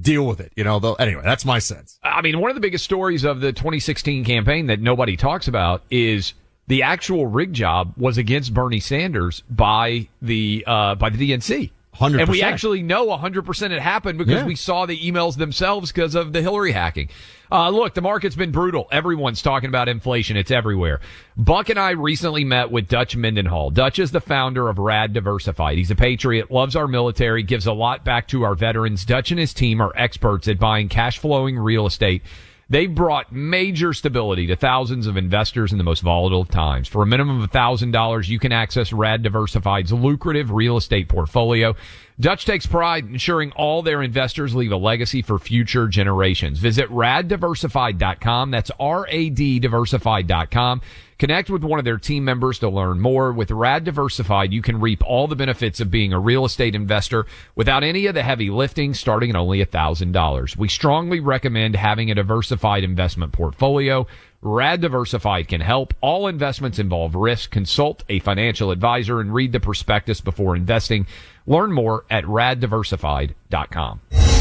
deal 0.00 0.26
with 0.26 0.40
it. 0.40 0.52
You 0.56 0.64
know, 0.64 0.78
though. 0.78 0.94
Anyway, 0.94 1.22
that's 1.24 1.44
my 1.44 1.58
sense. 1.58 1.98
I 2.02 2.22
mean, 2.22 2.38
one 2.38 2.50
of 2.50 2.54
the 2.54 2.60
biggest 2.60 2.84
stories 2.84 3.24
of 3.24 3.40
the 3.40 3.52
2016 3.52 4.24
campaign 4.24 4.66
that 4.66 4.80
nobody 4.80 5.16
talks 5.16 5.48
about 5.48 5.82
is 5.90 6.34
the 6.68 6.82
actual 6.82 7.26
rig 7.26 7.52
job 7.52 7.92
was 7.96 8.18
against 8.18 8.52
Bernie 8.54 8.80
Sanders 8.80 9.42
by 9.50 10.08
the 10.20 10.64
uh, 10.66 10.94
by 10.96 11.10
the 11.10 11.30
DNC. 11.32 11.70
100%. 11.98 12.20
And 12.20 12.28
we 12.28 12.42
actually 12.42 12.82
know 12.82 13.06
100% 13.06 13.70
it 13.70 13.80
happened 13.80 14.18
because 14.18 14.34
Yeah. 14.42 14.44
we 14.44 14.54
saw 14.54 14.84
the 14.84 14.98
emails 14.98 15.38
themselves 15.38 15.90
because 15.90 16.14
of 16.14 16.34
the 16.34 16.42
Hillary 16.42 16.72
hacking. 16.72 17.08
Uh, 17.50 17.70
look, 17.70 17.94
the 17.94 18.02
market's 18.02 18.36
been 18.36 18.50
brutal. 18.50 18.86
Everyone's 18.92 19.40
talking 19.40 19.68
about 19.70 19.88
inflation. 19.88 20.36
It's 20.36 20.50
everywhere. 20.50 21.00
Buck 21.38 21.70
and 21.70 21.78
I 21.78 21.92
recently 21.92 22.44
met 22.44 22.70
with 22.70 22.86
Dutch 22.86 23.16
Mendenhall. 23.16 23.70
Dutch 23.70 23.98
is 23.98 24.10
the 24.10 24.20
founder 24.20 24.68
of 24.68 24.78
Rad 24.78 25.14
Diversified. 25.14 25.78
He's 25.78 25.90
a 25.90 25.94
patriot, 25.94 26.50
loves 26.50 26.76
our 26.76 26.86
military, 26.86 27.42
gives 27.42 27.66
a 27.66 27.72
lot 27.72 28.04
back 28.04 28.28
to 28.28 28.42
our 28.42 28.54
veterans. 28.54 29.06
Dutch 29.06 29.30
and 29.30 29.40
his 29.40 29.54
team 29.54 29.80
are 29.80 29.92
experts 29.96 30.48
at 30.48 30.58
buying 30.58 30.90
cash 30.90 31.18
flowing 31.18 31.58
real 31.58 31.86
estate. 31.86 32.20
They've 32.68 32.92
brought 32.92 33.30
major 33.30 33.92
stability 33.92 34.48
to 34.48 34.56
thousands 34.56 35.06
of 35.06 35.16
investors 35.16 35.70
in 35.70 35.78
the 35.78 35.84
most 35.84 36.00
volatile 36.00 36.40
of 36.40 36.48
times. 36.48 36.88
For 36.88 37.00
a 37.00 37.06
minimum 37.06 37.40
of 37.40 37.50
$1,000, 37.50 38.28
you 38.28 38.40
can 38.40 38.50
access 38.50 38.92
Rad 38.92 39.22
Diversified's 39.22 39.92
lucrative 39.92 40.50
real 40.50 40.76
estate 40.76 41.08
portfolio. 41.08 41.76
Dutch 42.18 42.46
takes 42.46 42.64
pride 42.64 43.04
in 43.04 43.12
ensuring 43.12 43.52
all 43.52 43.82
their 43.82 44.02
investors 44.02 44.54
leave 44.54 44.72
a 44.72 44.76
legacy 44.76 45.20
for 45.20 45.38
future 45.38 45.86
generations. 45.86 46.58
Visit 46.58 46.88
raddiversified.com. 46.88 48.50
That's 48.50 48.70
R-A-D 48.80 49.58
diversified.com. 49.58 50.80
Connect 51.18 51.48
with 51.48 51.62
one 51.62 51.78
of 51.78 51.84
their 51.84 51.98
team 51.98 52.24
members 52.24 52.58
to 52.58 52.68
learn 52.68 53.00
more. 53.00 53.32
With 53.32 53.50
Rad 53.50 53.84
Diversified, 53.84 54.52
you 54.52 54.62
can 54.62 54.80
reap 54.80 55.02
all 55.04 55.26
the 55.26 55.36
benefits 55.36 55.80
of 55.80 55.90
being 55.90 56.12
a 56.12 56.20
real 56.20 56.44
estate 56.44 56.74
investor 56.74 57.26
without 57.54 57.82
any 57.82 58.06
of 58.06 58.14
the 58.14 58.22
heavy 58.22 58.50
lifting 58.50 58.94
starting 58.94 59.30
at 59.30 59.36
only 59.36 59.64
$1,000. 59.64 60.56
We 60.56 60.68
strongly 60.68 61.20
recommend 61.20 61.76
having 61.76 62.10
a 62.10 62.14
diversified 62.14 62.84
investment 62.84 63.32
portfolio. 63.32 64.06
Rad 64.46 64.80
Diversified 64.80 65.48
can 65.48 65.60
help. 65.60 65.92
All 66.00 66.28
investments 66.28 66.78
involve 66.78 67.16
risk. 67.16 67.50
Consult 67.50 68.04
a 68.08 68.20
financial 68.20 68.70
advisor 68.70 69.20
and 69.20 69.34
read 69.34 69.50
the 69.50 69.60
prospectus 69.60 70.20
before 70.20 70.54
investing. 70.54 71.06
Learn 71.46 71.72
more 71.72 72.04
at 72.08 72.24
raddiversified.com. 72.24 74.35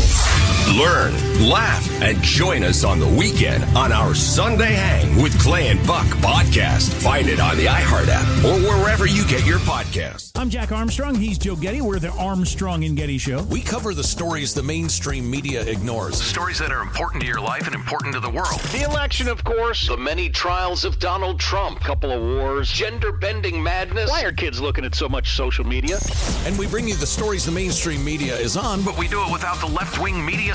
Learn, 0.73 1.13
laugh, 1.47 1.87
and 2.01 2.21
join 2.23 2.63
us 2.63 2.83
on 2.83 2.99
the 2.99 3.07
weekend 3.07 3.63
on 3.77 3.91
our 3.91 4.15
Sunday 4.15 4.73
Hang 4.73 5.21
with 5.21 5.39
Clay 5.39 5.67
and 5.67 5.85
Buck 5.87 6.07
podcast. 6.17 6.91
Find 7.03 7.27
it 7.29 7.39
on 7.39 7.55
the 7.55 7.67
iHeart 7.67 8.07
app 8.09 8.25
or 8.43 8.59
wherever 8.67 9.05
you 9.05 9.25
get 9.27 9.45
your 9.45 9.59
podcasts. 9.59 10.31
I'm 10.35 10.49
Jack 10.49 10.71
Armstrong. 10.71 11.15
He's 11.15 11.37
Joe 11.37 11.55
Getty. 11.55 11.81
We're 11.81 11.99
the 11.99 12.09
Armstrong 12.09 12.83
and 12.83 12.97
Getty 12.97 13.19
Show. 13.19 13.43
We 13.43 13.61
cover 13.61 13.93
the 13.93 14.03
stories 14.03 14.53
the 14.53 14.63
mainstream 14.63 15.29
media 15.29 15.61
ignores. 15.61 16.21
Stories 16.21 16.57
that 16.59 16.71
are 16.71 16.81
important 16.81 17.21
to 17.21 17.27
your 17.27 17.39
life 17.39 17.67
and 17.67 17.75
important 17.75 18.15
to 18.15 18.19
the 18.19 18.29
world. 18.29 18.59
The 18.73 18.81
election, 18.89 19.27
of 19.27 19.43
course. 19.43 19.87
The 19.87 19.95
many 19.97 20.29
trials 20.29 20.83
of 20.83 20.99
Donald 20.99 21.39
Trump. 21.39 21.79
Couple 21.81 22.11
of 22.11 22.21
wars. 22.21 22.69
Gender 22.71 23.11
bending 23.13 23.61
madness. 23.61 24.09
Why 24.09 24.23
are 24.23 24.31
kids 24.33 24.59
looking 24.59 24.83
at 24.83 24.95
so 24.95 25.07
much 25.07 25.35
social 25.35 25.63
media? 25.65 25.99
And 26.45 26.57
we 26.57 26.67
bring 26.67 26.87
you 26.87 26.95
the 26.95 27.05
stories 27.05 27.45
the 27.45 27.51
mainstream 27.51 28.03
media 28.03 28.35
is 28.35 28.57
on, 28.57 28.83
But 28.83 28.97
we 28.97 29.07
do 29.07 29.21
it 29.23 29.31
without 29.31 29.59
the 29.61 29.67
left 29.67 30.01
wing 30.01 30.25
media 30.25 30.54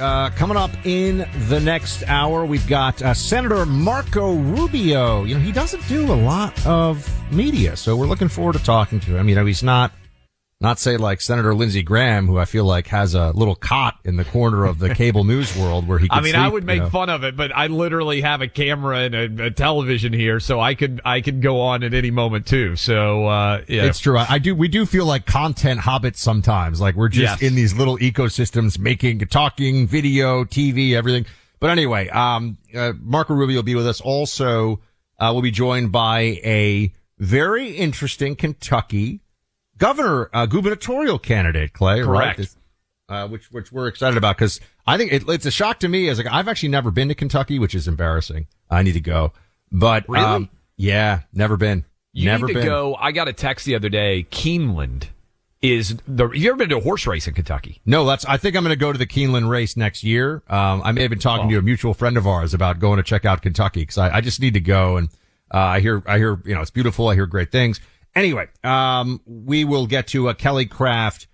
Uh, 0.00 0.30
coming 0.30 0.56
up 0.56 0.70
in 0.86 1.28
the 1.48 1.60
next 1.60 2.02
hour, 2.06 2.46
we've 2.46 2.66
got 2.66 3.02
uh, 3.02 3.12
Senator 3.12 3.66
Marco 3.66 4.34
Rubio. 4.34 5.24
You 5.24 5.34
know, 5.34 5.40
he 5.40 5.52
doesn't 5.52 5.86
do 5.88 6.10
a 6.10 6.14
lot 6.14 6.66
of 6.66 7.06
media, 7.30 7.76
so 7.76 7.94
we're 7.96 8.06
looking 8.06 8.28
forward 8.28 8.54
to 8.54 8.64
talking 8.64 8.98
to 9.00 9.16
him. 9.16 9.28
You 9.28 9.34
know, 9.34 9.44
he's 9.44 9.62
not, 9.62 9.92
not 10.62 10.78
say 10.78 10.98
like 10.98 11.22
Senator 11.22 11.54
Lindsey 11.54 11.82
Graham, 11.82 12.26
who 12.26 12.38
I 12.38 12.44
feel 12.44 12.66
like 12.66 12.88
has 12.88 13.14
a 13.14 13.30
little 13.30 13.54
cot 13.54 13.96
in 14.04 14.16
the 14.16 14.24
corner 14.24 14.66
of 14.66 14.78
the 14.78 14.94
cable 14.94 15.24
news 15.24 15.56
world 15.56 15.88
where 15.88 15.98
he. 15.98 16.06
I 16.10 16.20
mean, 16.20 16.34
I 16.34 16.42
sleep, 16.44 16.52
would 16.52 16.62
you 16.64 16.66
make 16.66 16.82
know. 16.82 16.90
fun 16.90 17.08
of 17.08 17.24
it, 17.24 17.34
but 17.34 17.50
I 17.56 17.68
literally 17.68 18.20
have 18.20 18.42
a 18.42 18.48
camera 18.48 18.98
and 18.98 19.40
a, 19.40 19.46
a 19.46 19.50
television 19.50 20.12
here, 20.12 20.38
so 20.38 20.60
I 20.60 20.74
could 20.74 21.00
I 21.04 21.22
could 21.22 21.40
go 21.40 21.60
on 21.60 21.82
at 21.82 21.94
any 21.94 22.10
moment 22.10 22.46
too. 22.46 22.76
So 22.76 23.26
uh, 23.26 23.62
yeah, 23.68 23.84
It's 23.86 23.98
true. 24.00 24.18
I, 24.18 24.26
I 24.34 24.38
do. 24.38 24.54
We 24.54 24.68
do 24.68 24.84
feel 24.84 25.06
like 25.06 25.24
content 25.24 25.80
hobbits 25.80 26.16
sometimes. 26.18 26.80
Like 26.80 26.94
we're 26.94 27.08
just 27.08 27.40
Yes. 27.40 27.50
in 27.50 27.54
these 27.56 27.72
little 27.74 27.96
ecosystems, 27.98 28.78
making, 28.78 29.20
talking, 29.28 29.86
video, 29.86 30.44
TV, 30.44 30.92
everything. 30.92 31.24
But 31.58 31.70
anyway, 31.70 32.08
um, 32.08 32.58
uh, 32.74 32.92
Marco 33.00 33.34
Rubio 33.34 33.56
will 33.56 33.62
be 33.62 33.74
with 33.74 33.86
us. 33.86 34.00
Also, 34.00 34.80
uh, 35.18 35.30
we'll 35.32 35.42
be 35.42 35.50
joined 35.50 35.90
by 35.92 36.20
a 36.44 36.92
very 37.18 37.70
interesting 37.76 38.34
Kentucky 38.36 39.20
governor, 39.80 40.30
uh, 40.32 40.46
gubernatorial 40.46 41.18
candidate, 41.18 41.72
Clay. 41.72 42.02
Correct. 42.02 42.38
Right? 42.38 42.48
Uh, 43.08 43.26
which 43.26 43.50
which 43.50 43.72
we're 43.72 43.88
excited 43.88 44.16
about 44.16 44.36
because 44.36 44.60
I 44.86 44.96
think 44.96 45.12
it, 45.12 45.24
it's 45.28 45.44
a 45.44 45.50
shock 45.50 45.80
to 45.80 45.88
me 45.88 46.08
as 46.08 46.18
like 46.18 46.28
I've 46.30 46.46
actually 46.46 46.68
never 46.68 46.92
been 46.92 47.08
to 47.08 47.14
Kentucky, 47.16 47.58
which 47.58 47.74
is 47.74 47.88
embarrassing. 47.88 48.46
I 48.70 48.84
need 48.84 48.92
to 48.92 49.00
go, 49.00 49.32
but 49.72 50.08
Really? 50.08 50.24
um, 50.24 50.48
yeah, 50.76 51.22
never 51.32 51.56
been. 51.56 51.84
You 52.12 52.26
never 52.26 52.46
need 52.46 52.52
to 52.54 52.58
been. 52.60 52.68
go. 52.68 52.94
I 52.94 53.10
got 53.10 53.26
a 53.26 53.32
text 53.32 53.66
the 53.66 53.74
other 53.74 53.88
day. 53.88 54.26
Keeneland 54.30 55.08
is 55.60 55.96
the. 56.06 56.24
Have 56.24 56.36
you 56.36 56.50
ever 56.50 56.56
been 56.58 56.68
to 56.68 56.76
a 56.78 56.80
horse 56.80 57.04
race 57.04 57.26
in 57.26 57.34
Kentucky? 57.34 57.80
No, 57.84 58.06
that's. 58.06 58.24
I 58.26 58.36
think 58.36 58.54
I'm 58.54 58.62
going 58.62 58.72
to 58.72 58.80
go 58.80 58.92
to 58.92 58.98
the 58.98 59.06
Keeneland 59.08 59.48
race 59.48 59.76
next 59.76 60.04
year. 60.04 60.42
Um, 60.48 60.80
I 60.84 60.92
may 60.92 61.02
have 61.02 61.10
been 61.10 61.18
talking 61.18 61.48
to 61.48 61.58
a 61.58 61.62
mutual 61.62 61.94
friend 61.94 62.16
of 62.16 62.28
ours 62.28 62.54
about 62.54 62.78
going 62.78 62.98
to 62.98 63.02
check 63.02 63.24
out 63.24 63.42
Kentucky 63.42 63.80
because 63.80 63.98
I, 63.98 64.18
I 64.18 64.20
just 64.20 64.40
need 64.40 64.54
to 64.54 64.60
go 64.60 64.96
and 64.98 65.08
uh, 65.52 65.58
I 65.58 65.80
hear 65.80 66.00
I 66.06 66.18
hear 66.18 66.40
you 66.44 66.54
know 66.54 66.60
it's 66.60 66.70
beautiful. 66.70 67.08
I 67.08 67.14
hear 67.14 67.26
great 67.26 67.50
things. 67.50 67.80
Anyway, 68.14 68.48
um, 68.64 69.20
we 69.24 69.64
will 69.64 69.86
get 69.86 70.08
to 70.08 70.28
uh, 70.28 70.34
Kelly 70.34 70.66
Craft. 70.66 71.26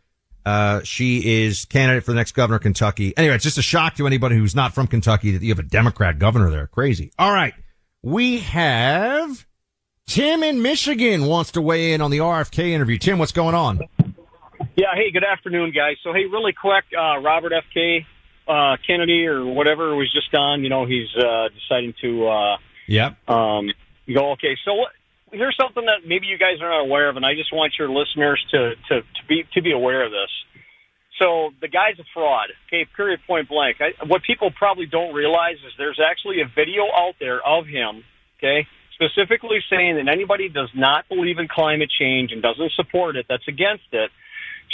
Uh, 0.45 0.81
she 0.85 1.43
is 1.45 1.65
candidate 1.65 2.05
for 2.05 2.13
the 2.13 2.17
next 2.17 2.33
governor 2.33 2.57
of 2.57 2.63
Kentucky. 2.63 3.17
Anyway, 3.17 3.35
it's 3.35 3.43
just 3.45 3.59
a 3.59 3.63
shock 3.63 3.97
to 3.97 4.07
anybody 4.07 4.37
who's 4.37 4.55
not 4.55 4.75
from 4.75 4.87
Kentucky 4.87 5.33
that 5.33 5.43
you 5.43 5.49
have 5.49 5.59
a 5.59 5.63
Democrat 5.65 6.19
governor 6.19 6.51
there. 6.51 6.67
Crazy. 6.69 7.11
All 7.19 7.33
right. 7.33 7.53
We 8.03 8.39
have 8.39 9.45
Tim 10.07 10.45
in 10.45 10.63
Michigan 10.63 11.27
wants 11.27 11.51
to 11.53 11.61
weigh 11.61 11.93
in 11.95 12.01
on 12.01 12.13
the 12.13 12.19
RFK 12.19 12.69
interview. 12.71 12.99
Tim, 12.99 13.19
what's 13.19 13.33
going 13.33 13.57
on? 13.57 13.81
Yeah, 14.77 14.95
hey, 14.95 15.11
good 15.11 15.25
afternoon, 15.25 15.73
guys. 15.75 15.97
So, 16.05 16.13
hey, 16.13 16.27
really 16.27 16.53
quick, 16.53 16.85
uh, 16.97 17.19
Robert 17.19 17.53
F. 17.53 17.65
K. 17.75 18.07
Uh, 18.47 18.77
Kennedy 18.87 19.27
or 19.27 19.45
whatever 19.45 19.97
was 19.97 20.13
just 20.13 20.33
on. 20.33 20.63
You 20.63 20.69
know, 20.69 20.87
he's 20.87 21.09
uh, 21.17 21.49
deciding 21.49 21.95
to 22.03 22.29
uh, 22.29 22.57
Yep. 22.87 23.29
um, 23.29 23.71
go. 24.15 24.31
Okay, 24.33 24.57
so 24.65 24.75
what, 24.75 24.93
here's 25.33 25.57
something 25.61 25.85
that 25.87 26.07
maybe 26.07 26.27
you 26.27 26.39
guys 26.39 26.61
are 26.61 26.69
not 26.71 26.81
aware 26.81 27.09
of, 27.09 27.17
and 27.17 27.25
I 27.27 27.35
just 27.35 27.53
want 27.53 27.75
your 27.79 27.89
listeners 27.89 28.45
to 28.51 28.75
to, 28.89 29.01
to 29.03 29.21
be 29.29 29.45
to 29.55 29.63
be 29.63 29.73
aware 29.73 30.05
of 30.05 30.11
this. 30.13 30.31
So 31.19 31.51
the 31.63 31.69
guy's 31.69 31.99
a 31.99 32.05
fraud. 32.13 32.49
Okay, 32.69 32.87
period, 32.97 33.21
point 33.27 33.49
blank. 33.49 33.79
I, 33.81 34.05
what 34.05 34.23
people 34.23 34.51
probably 34.51 34.87
don't 34.87 35.15
realize 35.15 35.57
is 35.67 35.73
there's 35.79 36.01
actually 36.01 36.41
a 36.43 36.47
video 36.55 36.85
out 36.95 37.15
there 37.19 37.41
of 37.47 37.67
him. 37.67 38.05
Okay, 38.39 38.67
specifically 38.95 39.59
saying 39.71 39.97
that 39.97 40.09
anybody 40.09 40.49
does 40.49 40.71
not 40.75 41.09
believe 41.09 41.39
in 41.39 41.49
climate 41.49 41.91
change 41.99 42.33
and 42.33 42.43
doesn't 42.43 42.73
support 42.73 43.17
it, 43.17 43.27
that's 43.29 43.49
against 43.49 43.85
it, 43.93 44.11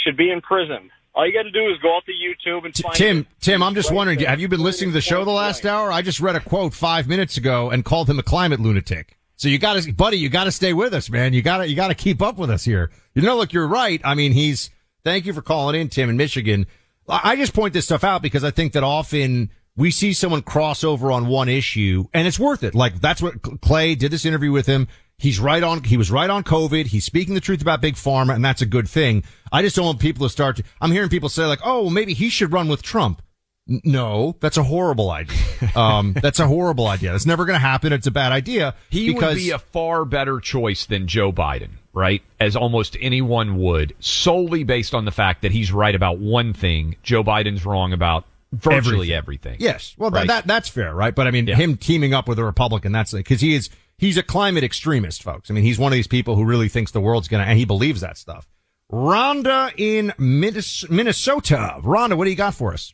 should 0.03 0.17
be 0.17 0.31
in 0.31 0.41
prison. 0.41 0.91
All 1.15 1.27
you 1.27 1.33
got 1.33 1.43
to 1.43 1.51
do 1.51 1.69
is 1.69 1.77
go 1.79 1.95
out 1.95 2.03
to 2.07 2.11
YouTube 2.11 2.65
and 2.65 2.73
find 2.75 2.95
Tim, 2.95 3.17
it. 3.19 3.27
Tim, 3.39 3.61
I'm 3.61 3.75
just 3.75 3.91
Right 3.91 3.97
wondering, 3.97 4.19
there. 4.19 4.29
have 4.29 4.39
you 4.39 4.47
been 4.47 4.61
listening 4.63 4.89
to 4.89 4.93
the 4.95 5.01
show 5.01 5.23
the 5.23 5.29
last 5.31 5.63
hour? 5.63 5.91
I 5.91 6.01
just 6.01 6.19
read 6.19 6.35
a 6.35 6.39
quote 6.39 6.73
five 6.73 7.07
minutes 7.07 7.37
ago 7.37 7.69
and 7.69 7.85
called 7.85 8.09
him 8.09 8.17
a 8.17 8.23
climate 8.23 8.59
lunatic. 8.59 9.15
So 9.43 9.49
you 9.49 9.57
got 9.57 9.83
to, 9.83 9.91
buddy, 9.91 10.15
you 10.15 10.29
got 10.29 10.45
to 10.45 10.53
stay 10.53 10.71
with 10.71 10.93
us, 10.93 11.09
man. 11.09 11.33
You 11.33 11.41
got 11.41 11.57
to, 11.57 11.67
you 11.67 11.75
got 11.75 11.89
to 11.89 11.95
keep 11.95 12.21
up 12.21 12.37
with 12.37 12.49
us 12.49 12.63
here. 12.63 12.91
You 13.13 13.23
know, 13.23 13.35
look, 13.35 13.51
you're 13.51 13.67
right. 13.67 13.99
I 14.01 14.15
mean, 14.15 14.31
he's. 14.31 14.69
Thank 15.03 15.25
you 15.25 15.33
for 15.33 15.41
calling 15.41 15.75
in, 15.75 15.89
Tim, 15.89 16.09
in 16.09 16.15
Michigan. 16.15 16.65
I 17.09 17.35
just 17.35 17.53
point 17.53 17.73
this 17.73 17.83
stuff 17.83 18.05
out 18.05 18.21
because 18.21 18.45
I 18.45 18.51
think 18.51 18.71
that 18.71 18.83
often 18.83 19.49
we 19.75 19.91
see 19.91 20.13
someone 20.13 20.43
cross 20.43 20.81
over 20.81 21.11
on 21.11 21.27
one 21.27 21.49
issue 21.49 22.05
and 22.13 22.25
it's 22.25 22.39
worth 22.39 22.63
it. 22.63 22.73
Like 22.73 23.01
that's 23.01 23.21
what 23.21 23.41
Clay 23.59 23.95
did 23.95 24.11
this 24.11 24.23
interview 24.23 24.53
with 24.53 24.65
him. 24.65 24.87
He's 25.17 25.41
right 25.41 25.61
on, 25.61 25.83
he 25.83 25.97
was 25.97 26.09
right 26.09 26.29
on 26.29 26.45
COVID. 26.45 26.85
He's 26.85 27.03
speaking 27.03 27.33
the 27.33 27.41
truth 27.41 27.61
about 27.61 27.81
big 27.81 27.95
pharma 27.95 28.35
and 28.35 28.45
that's 28.45 28.61
a 28.61 28.65
good 28.65 28.87
thing. 28.87 29.25
I 29.51 29.61
just 29.61 29.75
don't 29.75 29.87
want 29.87 29.99
people 29.99 30.25
to 30.25 30.31
start 30.31 30.55
to, 30.55 30.63
I'm 30.79 30.93
hearing 30.93 31.09
people 31.09 31.27
say 31.27 31.43
like, 31.43 31.59
oh, 31.65 31.89
maybe 31.89 32.13
he 32.13 32.29
should 32.29 32.53
run 32.53 32.69
with 32.69 32.81
Trump. 32.81 33.21
No, 33.65 34.35
that's 34.41 34.57
a 34.57 34.63
horrible 34.63 35.09
idea. 35.09 35.37
Um, 35.75 36.13
that's 36.21 36.39
a 36.39 36.47
horrible 36.47 36.87
idea. 36.87 37.11
That's 37.13 37.25
never 37.25 37.45
going 37.45 37.55
to 37.55 37.65
happen. 37.65 37.93
It's 37.93 38.07
a 38.07 38.11
bad 38.11 38.31
idea. 38.33 38.75
He 38.89 39.11
would 39.13 39.35
be 39.35 39.51
a 39.51 39.59
far 39.59 40.03
better 40.05 40.39
choice 40.41 40.85
than 40.85 41.07
Joe 41.07 41.31
Biden, 41.31 41.69
right? 41.93 42.21
As 42.41 42.55
almost 42.57 42.97
anyone 42.99 43.57
would, 43.59 43.95
solely 43.99 44.63
based 44.65 44.93
on 44.93 45.05
the 45.05 45.11
fact 45.11 45.43
that 45.43 45.51
he's 45.53 45.71
right 45.71 45.95
about 45.95 46.19
one 46.19 46.53
thing, 46.53 46.97
Joe 47.03 47.23
Biden's 47.23 47.65
wrong 47.65 47.93
about 47.93 48.25
virtually 48.51 49.13
everything. 49.13 49.55
Yes. 49.59 49.95
Well, 49.97 50.11
Right. 50.11 50.27
that, 50.27 50.43
that 50.43 50.47
that's 50.47 50.69
fair, 50.69 50.93
right? 50.93 51.15
But 51.15 51.27
I 51.27 51.31
mean, 51.31 51.47
him 51.47 51.77
teaming 51.77 52.13
up 52.13 52.27
with 52.27 52.39
a 52.39 52.43
Republican, 52.43 52.91
that's 52.91 53.13
because 53.13 53.39
he 53.39 53.55
is 53.55 53.69
he's 53.97 54.17
a 54.17 54.23
climate 54.23 54.63
extremist, 54.65 55.23
folks. 55.23 55.49
I 55.49 55.53
mean, 55.53 55.63
he's 55.63 55.79
one 55.79 55.91
of 55.93 55.95
these 55.95 56.07
people 56.07 56.35
who 56.35 56.43
really 56.43 56.67
thinks 56.67 56.91
the 56.91 56.99
world's 57.01 57.29
gonna, 57.29 57.43
and 57.45 57.57
he 57.57 57.63
believes 57.65 58.01
that 58.01 58.17
stuff. 58.17 58.47
Rhonda 58.91 59.71
in 59.77 60.13
Minnes- 60.19 60.85
Minnesota. 60.89 61.77
Rhonda, 61.81 62.15
what 62.17 62.25
do 62.25 62.29
you 62.29 62.35
got 62.35 62.53
for 62.53 62.73
us? 62.73 62.93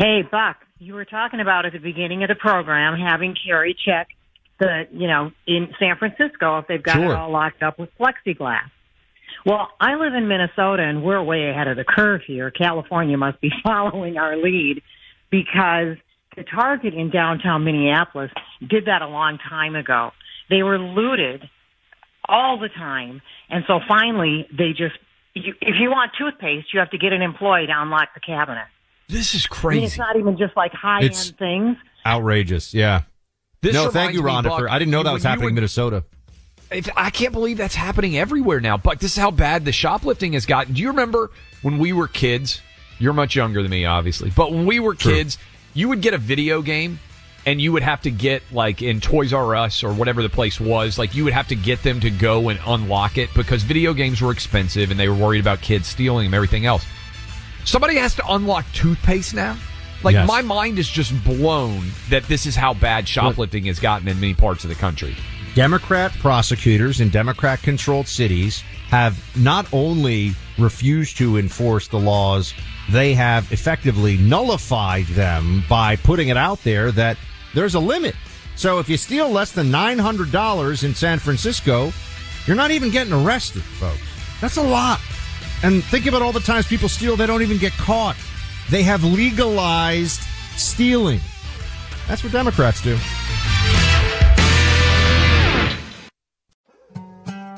Hey, 0.00 0.22
Buck, 0.22 0.56
you 0.78 0.94
were 0.94 1.04
talking 1.04 1.40
about 1.40 1.66
at 1.66 1.74
the 1.74 1.78
beginning 1.78 2.22
of 2.22 2.28
the 2.28 2.34
program 2.34 2.98
having 2.98 3.34
Carrie 3.44 3.76
check 3.84 4.08
the, 4.58 4.84
you 4.90 5.06
know, 5.06 5.30
in 5.46 5.74
San 5.78 5.96
Francisco 5.98 6.58
if 6.58 6.66
they've 6.68 6.82
got 6.82 7.02
it 7.02 7.10
all 7.10 7.30
locked 7.30 7.62
up 7.62 7.78
with 7.78 7.90
plexiglass. 8.00 8.70
Well, 9.44 9.68
I 9.78 9.96
live 9.96 10.14
in 10.14 10.26
Minnesota 10.26 10.84
and 10.84 11.04
we're 11.04 11.22
way 11.22 11.50
ahead 11.50 11.68
of 11.68 11.76
the 11.76 11.84
curve 11.84 12.22
here. 12.26 12.50
California 12.50 13.18
must 13.18 13.42
be 13.42 13.50
following 13.62 14.16
our 14.16 14.38
lead 14.38 14.80
because 15.30 15.98
the 16.34 16.44
Target 16.44 16.94
in 16.94 17.10
downtown 17.10 17.64
Minneapolis 17.64 18.30
did 18.66 18.86
that 18.86 19.02
a 19.02 19.08
long 19.08 19.36
time 19.50 19.76
ago. 19.76 20.12
They 20.48 20.62
were 20.62 20.78
looted 20.78 21.42
all 22.26 22.58
the 22.58 22.70
time. 22.70 23.20
And 23.50 23.64
so 23.66 23.80
finally 23.86 24.46
they 24.50 24.70
just, 24.70 24.96
you, 25.34 25.52
if 25.60 25.74
you 25.78 25.90
want 25.90 26.12
toothpaste, 26.16 26.72
you 26.72 26.80
have 26.80 26.90
to 26.92 26.98
get 26.98 27.12
an 27.12 27.20
employee 27.20 27.66
to 27.66 27.72
unlock 27.76 28.14
the 28.14 28.20
cabinet. 28.20 28.64
This 29.10 29.34
is 29.34 29.46
I 29.62 29.68
mean, 29.68 29.84
it's 29.84 29.98
not 29.98 30.16
even 30.16 30.36
just 30.38 30.56
like 30.56 30.72
high 30.72 31.02
end 31.02 31.34
things. 31.38 31.76
Outrageous. 32.06 32.72
Yeah. 32.74 33.02
This 33.60 33.74
no, 33.74 33.90
thank 33.90 34.14
you, 34.14 34.22
reminds 34.22 34.46
me, 34.46 34.52
Rhonda. 34.52 34.58
For, 34.58 34.70
I 34.70 34.78
didn't 34.78 34.90
know 34.90 34.98
you- 34.98 35.04
that 35.04 35.12
was 35.12 35.24
when 35.24 35.28
you 35.28 35.30
happening 35.30 35.48
in 35.50 35.54
Minnesota. 35.56 36.04
If, 36.70 36.88
I 36.96 37.10
can't 37.10 37.32
believe 37.32 37.56
that's 37.58 37.74
happening 37.74 38.16
everywhere 38.16 38.60
now. 38.60 38.76
But 38.76 39.00
this 39.00 39.12
is 39.12 39.18
how 39.18 39.32
bad 39.32 39.64
the 39.64 39.72
shoplifting 39.72 40.34
has 40.34 40.46
gotten. 40.46 40.74
Do 40.74 40.80
you 40.80 40.88
remember 40.88 41.30
when 41.62 41.78
we 41.78 41.92
were 41.92 42.06
kids? 42.06 42.60
You're 43.00 43.12
much 43.12 43.34
younger 43.34 43.62
than 43.62 43.70
me, 43.70 43.86
obviously. 43.86 44.30
But 44.30 44.52
when 44.52 44.66
we 44.66 44.78
were 44.78 44.94
kids, 44.94 45.36
you 45.74 45.88
would 45.88 46.00
get 46.00 46.14
a 46.14 46.18
video 46.18 46.62
game 46.62 47.00
and 47.46 47.60
you 47.60 47.72
would 47.72 47.82
have 47.82 48.02
to 48.02 48.10
get 48.10 48.42
like 48.52 48.82
in 48.82 49.00
Toys 49.00 49.32
R 49.32 49.56
Us 49.56 49.82
or 49.82 49.92
whatever 49.92 50.22
the 50.22 50.28
place 50.28 50.60
was, 50.60 50.98
like 50.98 51.14
you 51.14 51.24
would 51.24 51.32
have 51.32 51.48
to 51.48 51.56
get 51.56 51.82
them 51.82 52.00
to 52.00 52.10
go 52.10 52.50
and 52.50 52.60
unlock 52.66 53.18
it 53.18 53.30
because 53.34 53.62
video 53.62 53.94
games 53.94 54.20
were 54.20 54.30
expensive 54.30 54.90
and 54.90 55.00
they 55.00 55.08
were 55.08 55.14
worried 55.14 55.40
about 55.40 55.60
kids 55.60 55.88
stealing 55.88 56.26
them, 56.26 56.34
everything 56.34 56.66
else. 56.66 56.84
Somebody 57.64 57.96
has 57.96 58.14
to 58.16 58.22
unlock 58.28 58.64
toothpaste 58.72 59.34
now? 59.34 59.56
Like 60.02 60.14
Yes. 60.14 60.26
my 60.26 60.40
mind 60.42 60.78
is 60.78 60.88
just 60.88 61.12
blown 61.24 61.90
that 62.08 62.24
this 62.24 62.46
is 62.46 62.56
how 62.56 62.72
bad 62.74 63.06
shoplifting 63.06 63.64
has 63.66 63.78
gotten 63.78 64.08
in 64.08 64.18
many 64.18 64.34
parts 64.34 64.64
of 64.64 64.70
the 64.70 64.76
country. 64.76 65.14
Democrat 65.54 66.12
prosecutors 66.20 67.00
in 67.00 67.10
Democrat 67.10 67.60
controlled 67.62 68.06
cities 68.08 68.62
have 68.88 69.18
not 69.36 69.66
only 69.72 70.32
refused 70.58 71.16
to 71.18 71.36
enforce 71.36 71.88
the 71.88 71.98
laws, 71.98 72.54
they 72.88 73.14
have 73.14 73.50
effectively 73.52 74.16
nullified 74.16 75.06
them 75.08 75.62
by 75.68 75.96
putting 75.96 76.28
it 76.28 76.36
out 76.36 76.62
there 76.64 76.90
that 76.92 77.16
there's 77.54 77.74
a 77.74 77.80
limit. 77.80 78.14
So 78.56 78.78
if 78.78 78.88
you 78.88 78.96
steal 78.96 79.28
less 79.28 79.52
than 79.52 79.70
$900 79.70 80.84
in 80.84 80.94
San 80.94 81.18
Francisco, 81.18 81.92
you're 82.46 82.56
not 82.56 82.70
even 82.70 82.90
getting 82.90 83.12
arrested, 83.12 83.62
folks. 83.62 84.00
That's 84.40 84.56
a 84.56 84.62
lot. 84.62 85.00
And 85.62 85.84
think 85.84 86.06
about 86.06 86.22
all 86.22 86.32
the 86.32 86.40
times 86.40 86.66
people 86.66 86.88
steal, 86.88 87.16
they 87.16 87.26
don't 87.26 87.42
even 87.42 87.58
get 87.58 87.72
caught. 87.72 88.16
They 88.70 88.82
have 88.82 89.04
legalized 89.04 90.20
stealing. 90.56 91.20
That's 92.08 92.24
what 92.24 92.32
Democrats 92.32 92.82
do. 92.82 92.96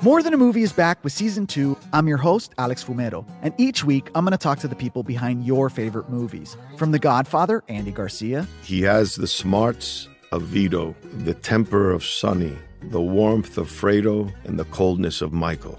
More 0.03 0.20
Than 0.20 0.34
a 0.34 0.36
Movie 0.36 0.62
is 0.62 0.72
back 0.72 1.05
with 1.05 1.12
season 1.12 1.46
two. 1.46 1.78
I'm 1.92 2.09
your 2.09 2.16
host, 2.16 2.53
Alex 2.59 2.82
Fumero, 2.82 3.24
and 3.40 3.55
each 3.57 3.84
week 3.84 4.11
I'm 4.16 4.24
going 4.24 4.32
to 4.32 4.36
talk 4.38 4.59
to 4.59 4.68
the 4.68 4.74
people 4.74 5.05
behind 5.05 5.46
your 5.46 5.70
favorite 5.70 6.11
movies. 6.11 6.57
From 6.76 6.90
The 6.90 6.98
Godfather, 6.98 7.62
Andy 7.68 7.92
Garcia, 7.92 8.48
He 8.64 8.82
has 8.82 9.14
the 9.14 9.28
smarts 9.28 10.09
of 10.32 10.42
Vito, 10.42 10.96
the 11.18 11.34
temper 11.34 11.92
of 11.92 12.05
Sonny, 12.05 12.59
the 12.82 13.00
warmth 13.00 13.57
of 13.59 13.68
Fredo, 13.68 14.32
and 14.44 14.59
the 14.59 14.64
coldness 14.66 15.22
of 15.22 15.32
Michael. 15.32 15.78